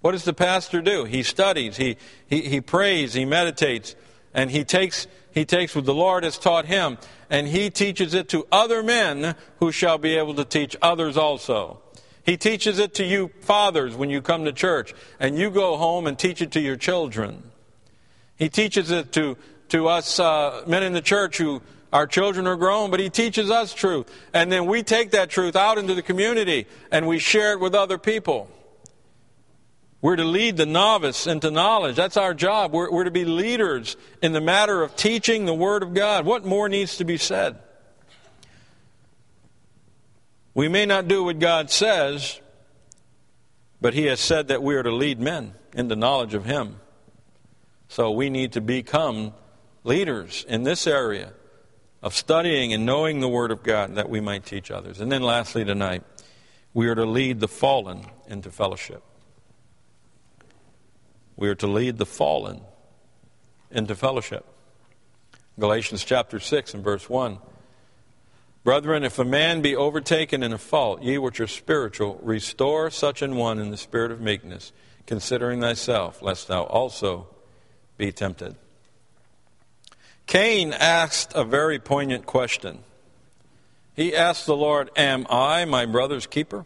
What 0.00 0.12
does 0.12 0.22
the 0.22 0.32
pastor 0.32 0.80
do? 0.80 1.04
He 1.04 1.24
studies, 1.24 1.76
he, 1.76 1.96
he, 2.28 2.42
he 2.42 2.60
prays, 2.60 3.14
he 3.14 3.24
meditates, 3.24 3.96
and 4.32 4.48
he 4.48 4.62
takes, 4.62 5.08
he 5.32 5.44
takes 5.44 5.74
what 5.74 5.84
the 5.84 5.92
Lord 5.92 6.22
has 6.22 6.38
taught 6.38 6.66
him, 6.66 6.98
and 7.28 7.48
he 7.48 7.68
teaches 7.68 8.14
it 8.14 8.28
to 8.28 8.46
other 8.52 8.84
men 8.84 9.34
who 9.58 9.72
shall 9.72 9.98
be 9.98 10.16
able 10.16 10.34
to 10.34 10.44
teach 10.44 10.76
others 10.80 11.16
also. 11.16 11.82
He 12.22 12.36
teaches 12.36 12.78
it 12.78 12.94
to 12.94 13.04
you 13.04 13.32
fathers 13.40 13.96
when 13.96 14.08
you 14.08 14.22
come 14.22 14.44
to 14.44 14.52
church, 14.52 14.94
and 15.18 15.36
you 15.36 15.50
go 15.50 15.76
home 15.76 16.06
and 16.06 16.16
teach 16.16 16.40
it 16.40 16.52
to 16.52 16.60
your 16.60 16.76
children. 16.76 17.50
He 18.42 18.48
teaches 18.48 18.90
it 18.90 19.12
to, 19.12 19.36
to 19.68 19.86
us 19.86 20.18
uh, 20.18 20.64
men 20.66 20.82
in 20.82 20.94
the 20.94 21.00
church 21.00 21.38
who 21.38 21.62
our 21.92 22.08
children 22.08 22.48
are 22.48 22.56
grown, 22.56 22.90
but 22.90 22.98
He 22.98 23.08
teaches 23.08 23.52
us 23.52 23.72
truth. 23.72 24.12
And 24.34 24.50
then 24.50 24.66
we 24.66 24.82
take 24.82 25.12
that 25.12 25.30
truth 25.30 25.54
out 25.54 25.78
into 25.78 25.94
the 25.94 26.02
community 26.02 26.66
and 26.90 27.06
we 27.06 27.20
share 27.20 27.52
it 27.52 27.60
with 27.60 27.72
other 27.72 27.98
people. 27.98 28.50
We're 30.00 30.16
to 30.16 30.24
lead 30.24 30.56
the 30.56 30.66
novice 30.66 31.28
into 31.28 31.52
knowledge. 31.52 31.94
That's 31.94 32.16
our 32.16 32.34
job. 32.34 32.72
We're, 32.72 32.90
we're, 32.90 33.04
to 33.04 33.12
be 33.12 33.24
leaders 33.24 33.96
in 34.20 34.32
the 34.32 34.40
matter 34.40 34.82
of 34.82 34.96
teaching 34.96 35.44
the 35.44 35.54
Word 35.54 35.84
of 35.84 35.94
God. 35.94 36.26
What 36.26 36.44
more 36.44 36.68
needs 36.68 36.96
to 36.96 37.04
be 37.04 37.18
said? 37.18 37.60
We 40.52 40.66
may 40.66 40.84
not 40.84 41.06
do 41.06 41.22
what 41.22 41.38
God 41.38 41.70
says, 41.70 42.40
but 43.80 43.94
He 43.94 44.06
has 44.06 44.18
said 44.18 44.48
that 44.48 44.64
we 44.64 44.74
are 44.74 44.82
to 44.82 44.90
lead 44.90 45.20
men 45.20 45.54
into 45.74 45.94
knowledge 45.94 46.34
of 46.34 46.44
Him. 46.44 46.80
So 47.92 48.10
we 48.10 48.30
need 48.30 48.52
to 48.52 48.62
become 48.62 49.34
leaders 49.84 50.46
in 50.48 50.62
this 50.62 50.86
area 50.86 51.34
of 52.02 52.14
studying 52.14 52.72
and 52.72 52.86
knowing 52.86 53.20
the 53.20 53.28
Word 53.28 53.50
of 53.50 53.62
God 53.62 53.96
that 53.96 54.08
we 54.08 54.18
might 54.18 54.46
teach 54.46 54.70
others. 54.70 54.98
And 54.98 55.12
then 55.12 55.20
lastly, 55.20 55.62
tonight, 55.62 56.02
we 56.72 56.88
are 56.88 56.94
to 56.94 57.04
lead 57.04 57.40
the 57.40 57.48
fallen 57.48 58.06
into 58.26 58.50
fellowship. 58.50 59.02
We 61.36 61.50
are 61.50 61.54
to 61.56 61.66
lead 61.66 61.98
the 61.98 62.06
fallen 62.06 62.62
into 63.70 63.94
fellowship. 63.94 64.46
Galatians 65.60 66.02
chapter 66.02 66.40
6 66.40 66.72
and 66.72 66.82
verse 66.82 67.10
1 67.10 67.36
Brethren, 68.64 69.04
if 69.04 69.18
a 69.18 69.24
man 69.24 69.60
be 69.60 69.76
overtaken 69.76 70.42
in 70.42 70.54
a 70.54 70.58
fault, 70.58 71.02
ye 71.02 71.18
which 71.18 71.40
are 71.40 71.46
spiritual, 71.46 72.18
restore 72.22 72.88
such 72.88 73.20
an 73.20 73.36
one 73.36 73.58
in 73.58 73.70
the 73.70 73.76
spirit 73.76 74.10
of 74.10 74.18
meekness, 74.18 74.72
considering 75.06 75.60
thyself, 75.60 76.22
lest 76.22 76.48
thou 76.48 76.62
also 76.62 77.26
be 77.96 78.12
tempted. 78.12 78.56
Cain 80.26 80.72
asked 80.72 81.32
a 81.34 81.44
very 81.44 81.78
poignant 81.78 82.26
question. 82.26 82.78
He 83.94 84.16
asked 84.16 84.46
the 84.46 84.56
Lord, 84.56 84.90
Am 84.96 85.26
I 85.28 85.64
my 85.64 85.84
brother's 85.86 86.26
keeper? 86.26 86.64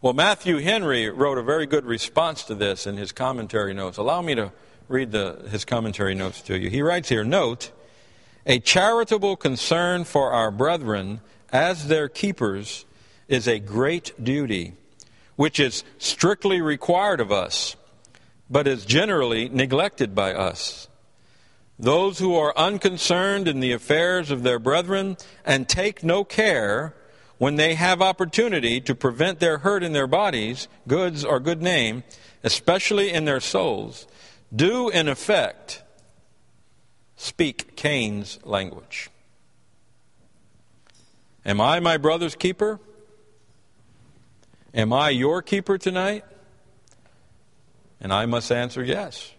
Well, 0.00 0.12
Matthew 0.12 0.58
Henry 0.58 1.08
wrote 1.10 1.38
a 1.38 1.42
very 1.42 1.66
good 1.66 1.84
response 1.84 2.44
to 2.44 2.54
this 2.54 2.86
in 2.86 2.96
his 2.96 3.12
commentary 3.12 3.74
notes. 3.74 3.98
Allow 3.98 4.22
me 4.22 4.34
to 4.34 4.52
read 4.88 5.10
the, 5.10 5.46
his 5.50 5.64
commentary 5.64 6.14
notes 6.14 6.40
to 6.42 6.58
you. 6.58 6.70
He 6.70 6.82
writes 6.82 7.08
here 7.08 7.24
Note, 7.24 7.72
a 8.46 8.60
charitable 8.60 9.36
concern 9.36 10.04
for 10.04 10.30
our 10.30 10.50
brethren 10.50 11.20
as 11.52 11.88
their 11.88 12.08
keepers 12.08 12.84
is 13.26 13.48
a 13.48 13.58
great 13.58 14.12
duty, 14.22 14.74
which 15.34 15.58
is 15.58 15.82
strictly 15.98 16.60
required 16.60 17.20
of 17.20 17.32
us, 17.32 17.74
but 18.48 18.66
is 18.66 18.84
generally 18.84 19.48
neglected 19.48 20.14
by 20.14 20.32
us. 20.32 20.88
Those 21.78 22.18
who 22.18 22.34
are 22.34 22.56
unconcerned 22.56 23.48
in 23.48 23.60
the 23.60 23.72
affairs 23.72 24.30
of 24.30 24.42
their 24.42 24.58
brethren 24.58 25.16
and 25.44 25.68
take 25.68 26.02
no 26.02 26.24
care 26.24 26.94
when 27.38 27.56
they 27.56 27.74
have 27.74 28.00
opportunity 28.00 28.80
to 28.80 28.94
prevent 28.94 29.40
their 29.40 29.58
hurt 29.58 29.82
in 29.82 29.92
their 29.92 30.06
bodies, 30.06 30.68
goods, 30.88 31.24
or 31.24 31.38
good 31.38 31.60
name, 31.60 32.02
especially 32.42 33.12
in 33.12 33.26
their 33.26 33.40
souls, 33.40 34.06
do 34.54 34.88
in 34.88 35.08
effect 35.08 35.82
speak 37.16 37.76
Cain's 37.76 38.38
language. 38.44 39.10
Am 41.44 41.60
I 41.60 41.80
my 41.80 41.96
brother's 41.96 42.34
keeper? 42.34 42.80
Am 44.74 44.92
I 44.92 45.10
your 45.10 45.42
keeper 45.42 45.78
tonight? 45.78 46.24
And 48.00 48.12
I 48.12 48.26
must 48.26 48.52
answer 48.52 48.82
yes, 48.82 49.32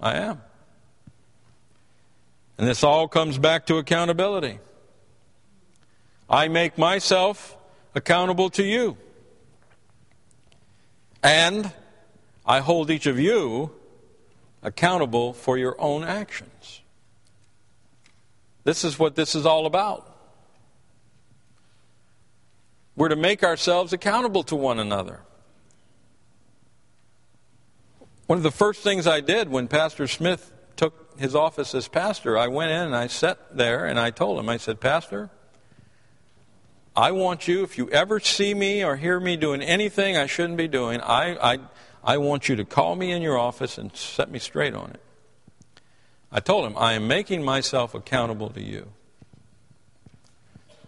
I 0.00 0.16
am. 0.16 0.40
And 2.58 2.68
this 2.68 2.84
all 2.84 3.08
comes 3.08 3.38
back 3.38 3.66
to 3.66 3.78
accountability. 3.78 4.58
I 6.28 6.48
make 6.48 6.78
myself 6.78 7.56
accountable 7.94 8.50
to 8.50 8.62
you. 8.62 8.96
And 11.22 11.72
I 12.46 12.60
hold 12.60 12.90
each 12.90 13.06
of 13.06 13.18
you 13.18 13.72
accountable 14.62 15.32
for 15.32 15.58
your 15.58 15.80
own 15.80 16.04
actions. 16.04 16.82
This 18.64 18.84
is 18.84 18.98
what 18.98 19.14
this 19.14 19.34
is 19.34 19.46
all 19.46 19.66
about. 19.66 20.10
We're 22.96 23.08
to 23.08 23.16
make 23.16 23.42
ourselves 23.42 23.92
accountable 23.92 24.42
to 24.44 24.56
one 24.56 24.78
another. 24.78 25.20
One 28.26 28.38
of 28.38 28.42
the 28.42 28.50
first 28.50 28.82
things 28.82 29.06
I 29.06 29.20
did 29.20 29.50
when 29.50 29.68
Pastor 29.68 30.06
Smith 30.06 30.50
took 30.76 31.18
his 31.18 31.34
office 31.34 31.74
as 31.74 31.88
pastor, 31.88 32.38
I 32.38 32.48
went 32.48 32.70
in 32.70 32.80
and 32.80 32.96
I 32.96 33.06
sat 33.06 33.56
there 33.56 33.84
and 33.84 34.00
I 34.00 34.10
told 34.10 34.38
him, 34.38 34.48
I 34.48 34.56
said, 34.56 34.80
Pastor, 34.80 35.30
I 36.96 37.10
want 37.10 37.46
you, 37.46 37.62
if 37.64 37.76
you 37.76 37.90
ever 37.90 38.20
see 38.20 38.54
me 38.54 38.82
or 38.82 38.96
hear 38.96 39.20
me 39.20 39.36
doing 39.36 39.60
anything 39.60 40.16
I 40.16 40.26
shouldn't 40.26 40.56
be 40.56 40.68
doing, 40.68 41.00
I, 41.02 41.54
I, 41.54 41.58
I 42.02 42.16
want 42.16 42.48
you 42.48 42.56
to 42.56 42.64
call 42.64 42.96
me 42.96 43.12
in 43.12 43.20
your 43.20 43.38
office 43.38 43.76
and 43.76 43.94
set 43.94 44.30
me 44.30 44.38
straight 44.38 44.74
on 44.74 44.90
it. 44.90 45.00
I 46.32 46.40
told 46.40 46.66
him, 46.66 46.78
I 46.78 46.94
am 46.94 47.06
making 47.06 47.42
myself 47.42 47.94
accountable 47.94 48.48
to 48.50 48.62
you. 48.62 48.90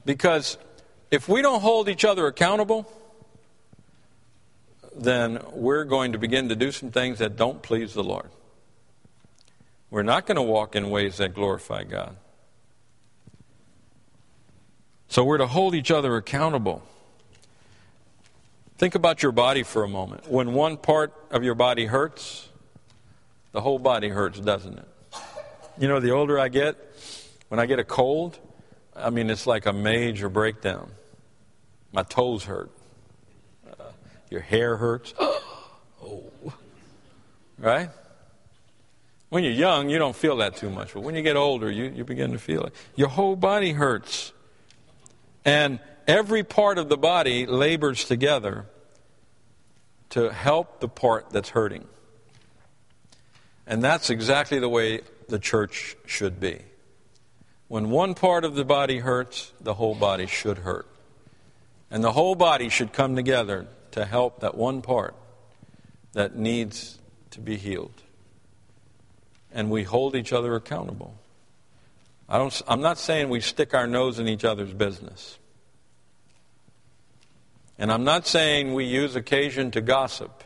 Because 0.04 0.56
if 1.10 1.28
we 1.28 1.42
don't 1.42 1.60
hold 1.60 1.88
each 1.88 2.04
other 2.04 2.26
accountable, 2.26 2.90
then 4.96 5.40
we're 5.52 5.84
going 5.84 6.12
to 6.12 6.18
begin 6.18 6.48
to 6.48 6.56
do 6.56 6.72
some 6.72 6.90
things 6.90 7.18
that 7.18 7.36
don't 7.36 7.62
please 7.62 7.94
the 7.94 8.04
Lord. 8.04 8.30
We're 9.90 10.02
not 10.02 10.26
going 10.26 10.36
to 10.36 10.42
walk 10.42 10.74
in 10.74 10.90
ways 10.90 11.18
that 11.18 11.34
glorify 11.34 11.84
God. 11.84 12.16
So 15.08 15.24
we're 15.24 15.38
to 15.38 15.46
hold 15.46 15.74
each 15.74 15.90
other 15.90 16.16
accountable. 16.16 16.82
Think 18.78 18.94
about 18.94 19.22
your 19.22 19.32
body 19.32 19.62
for 19.62 19.84
a 19.84 19.88
moment. 19.88 20.28
When 20.28 20.52
one 20.52 20.76
part 20.76 21.14
of 21.30 21.44
your 21.44 21.54
body 21.54 21.86
hurts, 21.86 22.48
the 23.52 23.60
whole 23.60 23.78
body 23.78 24.08
hurts, 24.08 24.38
doesn't 24.40 24.78
it? 24.78 24.88
You 25.78 25.88
know, 25.88 26.00
the 26.00 26.10
older 26.10 26.38
I 26.38 26.48
get, 26.48 26.76
when 27.48 27.60
I 27.60 27.66
get 27.66 27.78
a 27.78 27.84
cold, 27.84 28.38
I 28.94 29.10
mean, 29.10 29.30
it's 29.30 29.46
like 29.46 29.66
a 29.66 29.72
major 29.72 30.28
breakdown. 30.28 30.90
My 31.92 32.02
toes 32.02 32.44
hurt. 32.44 32.70
Your 34.36 34.42
hair 34.42 34.76
hurts. 34.76 35.14
oh. 36.04 36.30
Right? 37.58 37.88
When 39.30 39.44
you're 39.44 39.52
young, 39.54 39.88
you 39.88 39.98
don't 39.98 40.14
feel 40.14 40.36
that 40.36 40.56
too 40.56 40.68
much. 40.68 40.92
But 40.92 41.04
when 41.04 41.14
you 41.14 41.22
get 41.22 41.36
older, 41.36 41.70
you, 41.70 41.84
you 41.84 42.04
begin 42.04 42.32
to 42.32 42.38
feel 42.38 42.64
it. 42.64 42.74
Your 42.96 43.08
whole 43.08 43.34
body 43.34 43.72
hurts. 43.72 44.34
And 45.42 45.80
every 46.06 46.44
part 46.44 46.76
of 46.76 46.90
the 46.90 46.98
body 46.98 47.46
labors 47.46 48.04
together 48.04 48.66
to 50.10 50.30
help 50.30 50.80
the 50.80 50.88
part 50.88 51.30
that's 51.30 51.48
hurting. 51.48 51.86
And 53.66 53.82
that's 53.82 54.10
exactly 54.10 54.58
the 54.58 54.68
way 54.68 55.00
the 55.30 55.38
church 55.38 55.96
should 56.04 56.38
be. 56.38 56.60
When 57.68 57.88
one 57.88 58.12
part 58.12 58.44
of 58.44 58.54
the 58.54 58.66
body 58.66 58.98
hurts, 58.98 59.54
the 59.62 59.72
whole 59.72 59.94
body 59.94 60.26
should 60.26 60.58
hurt. 60.58 60.86
And 61.90 62.04
the 62.04 62.12
whole 62.12 62.34
body 62.34 62.68
should 62.68 62.92
come 62.92 63.16
together 63.16 63.66
to 63.96 64.04
help 64.04 64.40
that 64.40 64.54
one 64.54 64.82
part 64.82 65.16
that 66.12 66.36
needs 66.36 66.98
to 67.30 67.40
be 67.40 67.56
healed. 67.56 68.02
And 69.50 69.70
we 69.70 69.84
hold 69.84 70.14
each 70.14 70.34
other 70.34 70.54
accountable. 70.54 71.14
I 72.28 72.36
don't, 72.36 72.62
I'm 72.68 72.82
not 72.82 72.98
saying 72.98 73.30
we 73.30 73.40
stick 73.40 73.72
our 73.72 73.86
nose 73.86 74.18
in 74.18 74.28
each 74.28 74.44
other's 74.44 74.72
business. 74.72 75.38
And 77.78 77.90
I'm 77.90 78.04
not 78.04 78.26
saying 78.26 78.74
we 78.74 78.84
use 78.84 79.16
occasion 79.16 79.70
to 79.70 79.80
gossip. 79.80 80.44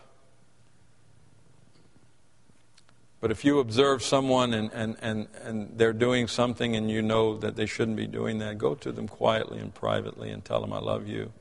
But 3.20 3.32
if 3.32 3.44
you 3.44 3.58
observe 3.58 4.02
someone 4.02 4.54
and, 4.54 4.70
and, 4.72 4.96
and, 5.02 5.26
and 5.42 5.72
they're 5.76 5.92
doing 5.92 6.28
something 6.28 6.76
and 6.76 6.88
you 6.88 7.02
know 7.02 7.36
that 7.38 7.56
they 7.56 7.66
shouldn't 7.66 7.96
be 7.96 8.06
doing 8.06 8.38
that, 8.38 8.58
go 8.58 8.76
to 8.76 8.92
them 8.92 9.08
quietly 9.08 9.58
and 9.58 9.74
privately 9.74 10.30
and 10.30 10.44
tell 10.44 10.60
them, 10.60 10.72
I 10.72 10.78
love 10.78 11.08
you, 11.08 11.32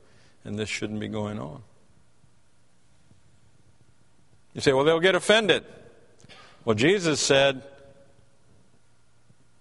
and 0.44 0.58
this 0.58 0.68
shouldn't 0.68 0.98
be 0.98 1.08
going 1.08 1.38
on. 1.38 1.62
You 4.54 4.60
say, 4.60 4.72
well, 4.72 4.84
they'll 4.84 5.00
get 5.00 5.14
offended. 5.14 5.64
Well, 6.64 6.74
Jesus 6.74 7.20
said, 7.20 7.62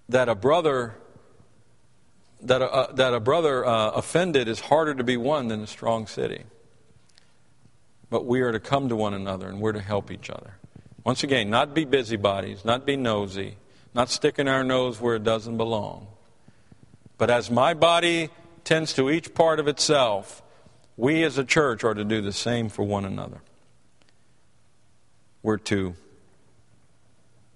that 0.10 0.28
a 0.28 0.36
brother 0.36 0.96
that 2.42 2.62
a, 2.62 2.94
that 2.94 3.14
a 3.14 3.20
brother 3.20 3.66
uh, 3.66 3.92
offended 3.92 4.48
is 4.48 4.60
harder 4.60 4.96
to 4.96 5.04
be 5.04 5.18
won 5.18 5.50
than 5.50 5.62
a 5.62 5.68
strong 5.68 6.08
city. 6.08 6.44
But 8.10 8.26
we 8.26 8.42
are 8.42 8.52
to 8.52 8.60
come 8.60 8.90
to 8.90 8.96
one 8.96 9.14
another 9.14 9.48
and 9.48 9.60
we're 9.60 9.74
to 9.74 9.82
help 9.82 10.10
each 10.10 10.30
other. 10.30 10.58
Once 11.04 11.24
again, 11.24 11.50
not 11.50 11.74
be 11.74 11.86
busybodies, 11.86 12.64
not 12.64 12.86
be 12.86 12.96
nosy, 12.96 13.58
not 13.94 14.10
sticking 14.10 14.48
our 14.48 14.64
nose 14.64 15.02
where 15.02 15.16
it 15.16 15.24
doesn't 15.24 15.58
belong. 15.58 16.08
But 17.18 17.30
as 17.30 17.52
my 17.52 17.74
body 17.74 18.30
tends 18.64 18.94
to 18.94 19.10
each 19.10 19.34
part 19.34 19.60
of 19.60 19.68
itself, 19.68 20.42
we 20.96 21.24
as 21.24 21.38
a 21.38 21.44
church 21.44 21.84
are 21.84 21.94
to 21.94 22.06
do 22.06 22.22
the 22.22 22.34
same 22.34 22.70
for 22.70 22.84
one 22.84 23.04
another. 23.04 23.42
We're 25.42 25.58
to 25.58 25.96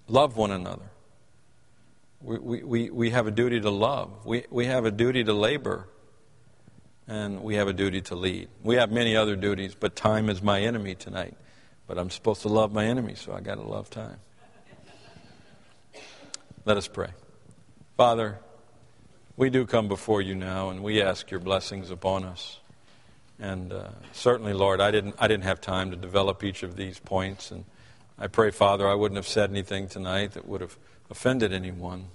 love 0.08 0.36
one 0.36 0.50
another. 0.50 0.90
We, 2.22 2.62
we, 2.62 2.90
we 2.90 3.10
have 3.10 3.26
a 3.26 3.30
duty 3.30 3.60
to 3.60 3.70
love. 3.70 4.24
We, 4.24 4.44
we 4.50 4.66
have 4.66 4.86
a 4.86 4.90
duty 4.90 5.24
to 5.24 5.32
labor. 5.32 5.88
And 7.06 7.42
we 7.42 7.56
have 7.56 7.68
a 7.68 7.74
duty 7.74 8.00
to 8.02 8.14
lead. 8.14 8.48
We 8.62 8.76
have 8.76 8.90
many 8.90 9.14
other 9.14 9.36
duties, 9.36 9.74
but 9.74 9.94
time 9.94 10.30
is 10.30 10.42
my 10.42 10.62
enemy 10.62 10.94
tonight. 10.94 11.36
But 11.86 11.98
I'm 11.98 12.08
supposed 12.08 12.40
to 12.42 12.48
love 12.48 12.72
my 12.72 12.86
enemy, 12.86 13.14
so 13.14 13.34
I 13.34 13.40
got 13.40 13.56
to 13.56 13.62
love 13.62 13.90
time. 13.90 14.16
Let 16.64 16.78
us 16.78 16.88
pray. 16.88 17.10
Father, 17.98 18.38
we 19.36 19.50
do 19.50 19.66
come 19.66 19.86
before 19.86 20.22
you 20.22 20.34
now, 20.34 20.70
and 20.70 20.82
we 20.82 21.02
ask 21.02 21.30
your 21.30 21.40
blessings 21.40 21.90
upon 21.90 22.24
us. 22.24 22.58
And 23.38 23.70
uh, 23.70 23.88
certainly, 24.12 24.54
Lord, 24.54 24.80
I 24.80 24.90
didn't, 24.90 25.16
I 25.18 25.28
didn't 25.28 25.44
have 25.44 25.60
time 25.60 25.90
to 25.90 25.96
develop 25.96 26.42
each 26.42 26.62
of 26.62 26.76
these 26.76 26.98
points. 26.98 27.50
And 27.50 27.66
I 28.18 28.28
pray, 28.28 28.50
Father, 28.50 28.88
I 28.88 28.94
wouldn't 28.94 29.16
have 29.16 29.26
said 29.26 29.50
anything 29.50 29.88
tonight 29.88 30.32
that 30.32 30.46
would 30.46 30.60
have 30.60 30.76
offended 31.10 31.52
anyone. 31.52 32.06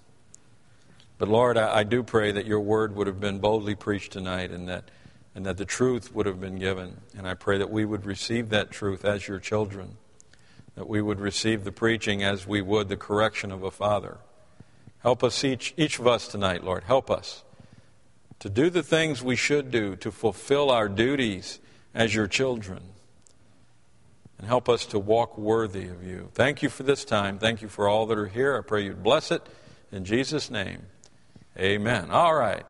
But 1.17 1.27
Lord, 1.27 1.57
I, 1.57 1.79
I, 1.79 1.83
do 1.83 2.03
pray 2.03 2.31
that 2.31 2.45
your 2.45 2.61
word 2.61 2.95
would 2.95 3.07
have 3.07 3.19
been 3.19 3.39
boldly 3.39 3.75
preached 3.75 4.13
tonight 4.13 4.51
and 4.51 4.69
that, 4.69 4.89
and 5.35 5.45
that 5.45 5.57
the 5.57 5.65
truth 5.65 6.15
would 6.15 6.25
have 6.25 6.39
been 6.39 6.57
given. 6.57 7.01
And 7.17 7.27
I 7.27 7.33
pray 7.33 7.57
that 7.57 7.69
we 7.69 7.83
would 7.83 8.05
receive 8.05 8.49
that 8.49 8.71
truth 8.71 9.03
as 9.03 9.27
your 9.27 9.39
children, 9.39 9.97
that 10.75 10.87
we 10.87 11.01
would 11.01 11.19
receive 11.19 11.65
the 11.65 11.73
preaching 11.73 12.23
as 12.23 12.47
we 12.47 12.61
would 12.61 12.87
the 12.87 12.95
correction 12.95 13.51
of 13.51 13.63
a 13.63 13.71
father. 13.71 14.19
Help 14.99 15.21
us, 15.23 15.43
each, 15.43 15.73
each 15.75 15.99
of 15.99 16.07
us 16.07 16.29
tonight, 16.29 16.63
Lord. 16.63 16.85
Help 16.85 17.11
us 17.11 17.43
to 18.39 18.49
do 18.49 18.69
the 18.69 18.83
things 18.83 19.21
we 19.21 19.35
should 19.35 19.69
do, 19.69 19.97
to 19.97 20.11
fulfill 20.11 20.71
our 20.71 20.87
duties 20.87 21.59
as 21.93 22.15
your 22.15 22.27
children. 22.27 22.79
And 24.39 24.47
help 24.47 24.69
us 24.69 24.85
to 24.87 24.99
walk 24.99 25.37
worthy 25.37 25.89
of 25.89 26.01
you. 26.01 26.29
Thank 26.33 26.63
you 26.63 26.69
for 26.69 26.83
this 26.83 27.03
time. 27.03 27.39
Thank 27.39 27.61
you 27.61 27.67
for 27.67 27.89
all 27.89 28.05
that 28.07 28.17
are 28.17 28.27
here. 28.27 28.57
I 28.57 28.61
pray 28.61 28.85
you'd 28.85 29.03
bless 29.03 29.31
it. 29.31 29.45
In 29.91 30.05
Jesus' 30.05 30.49
name, 30.49 30.83
amen. 31.57 32.09
All 32.09 32.33
right. 32.33 32.65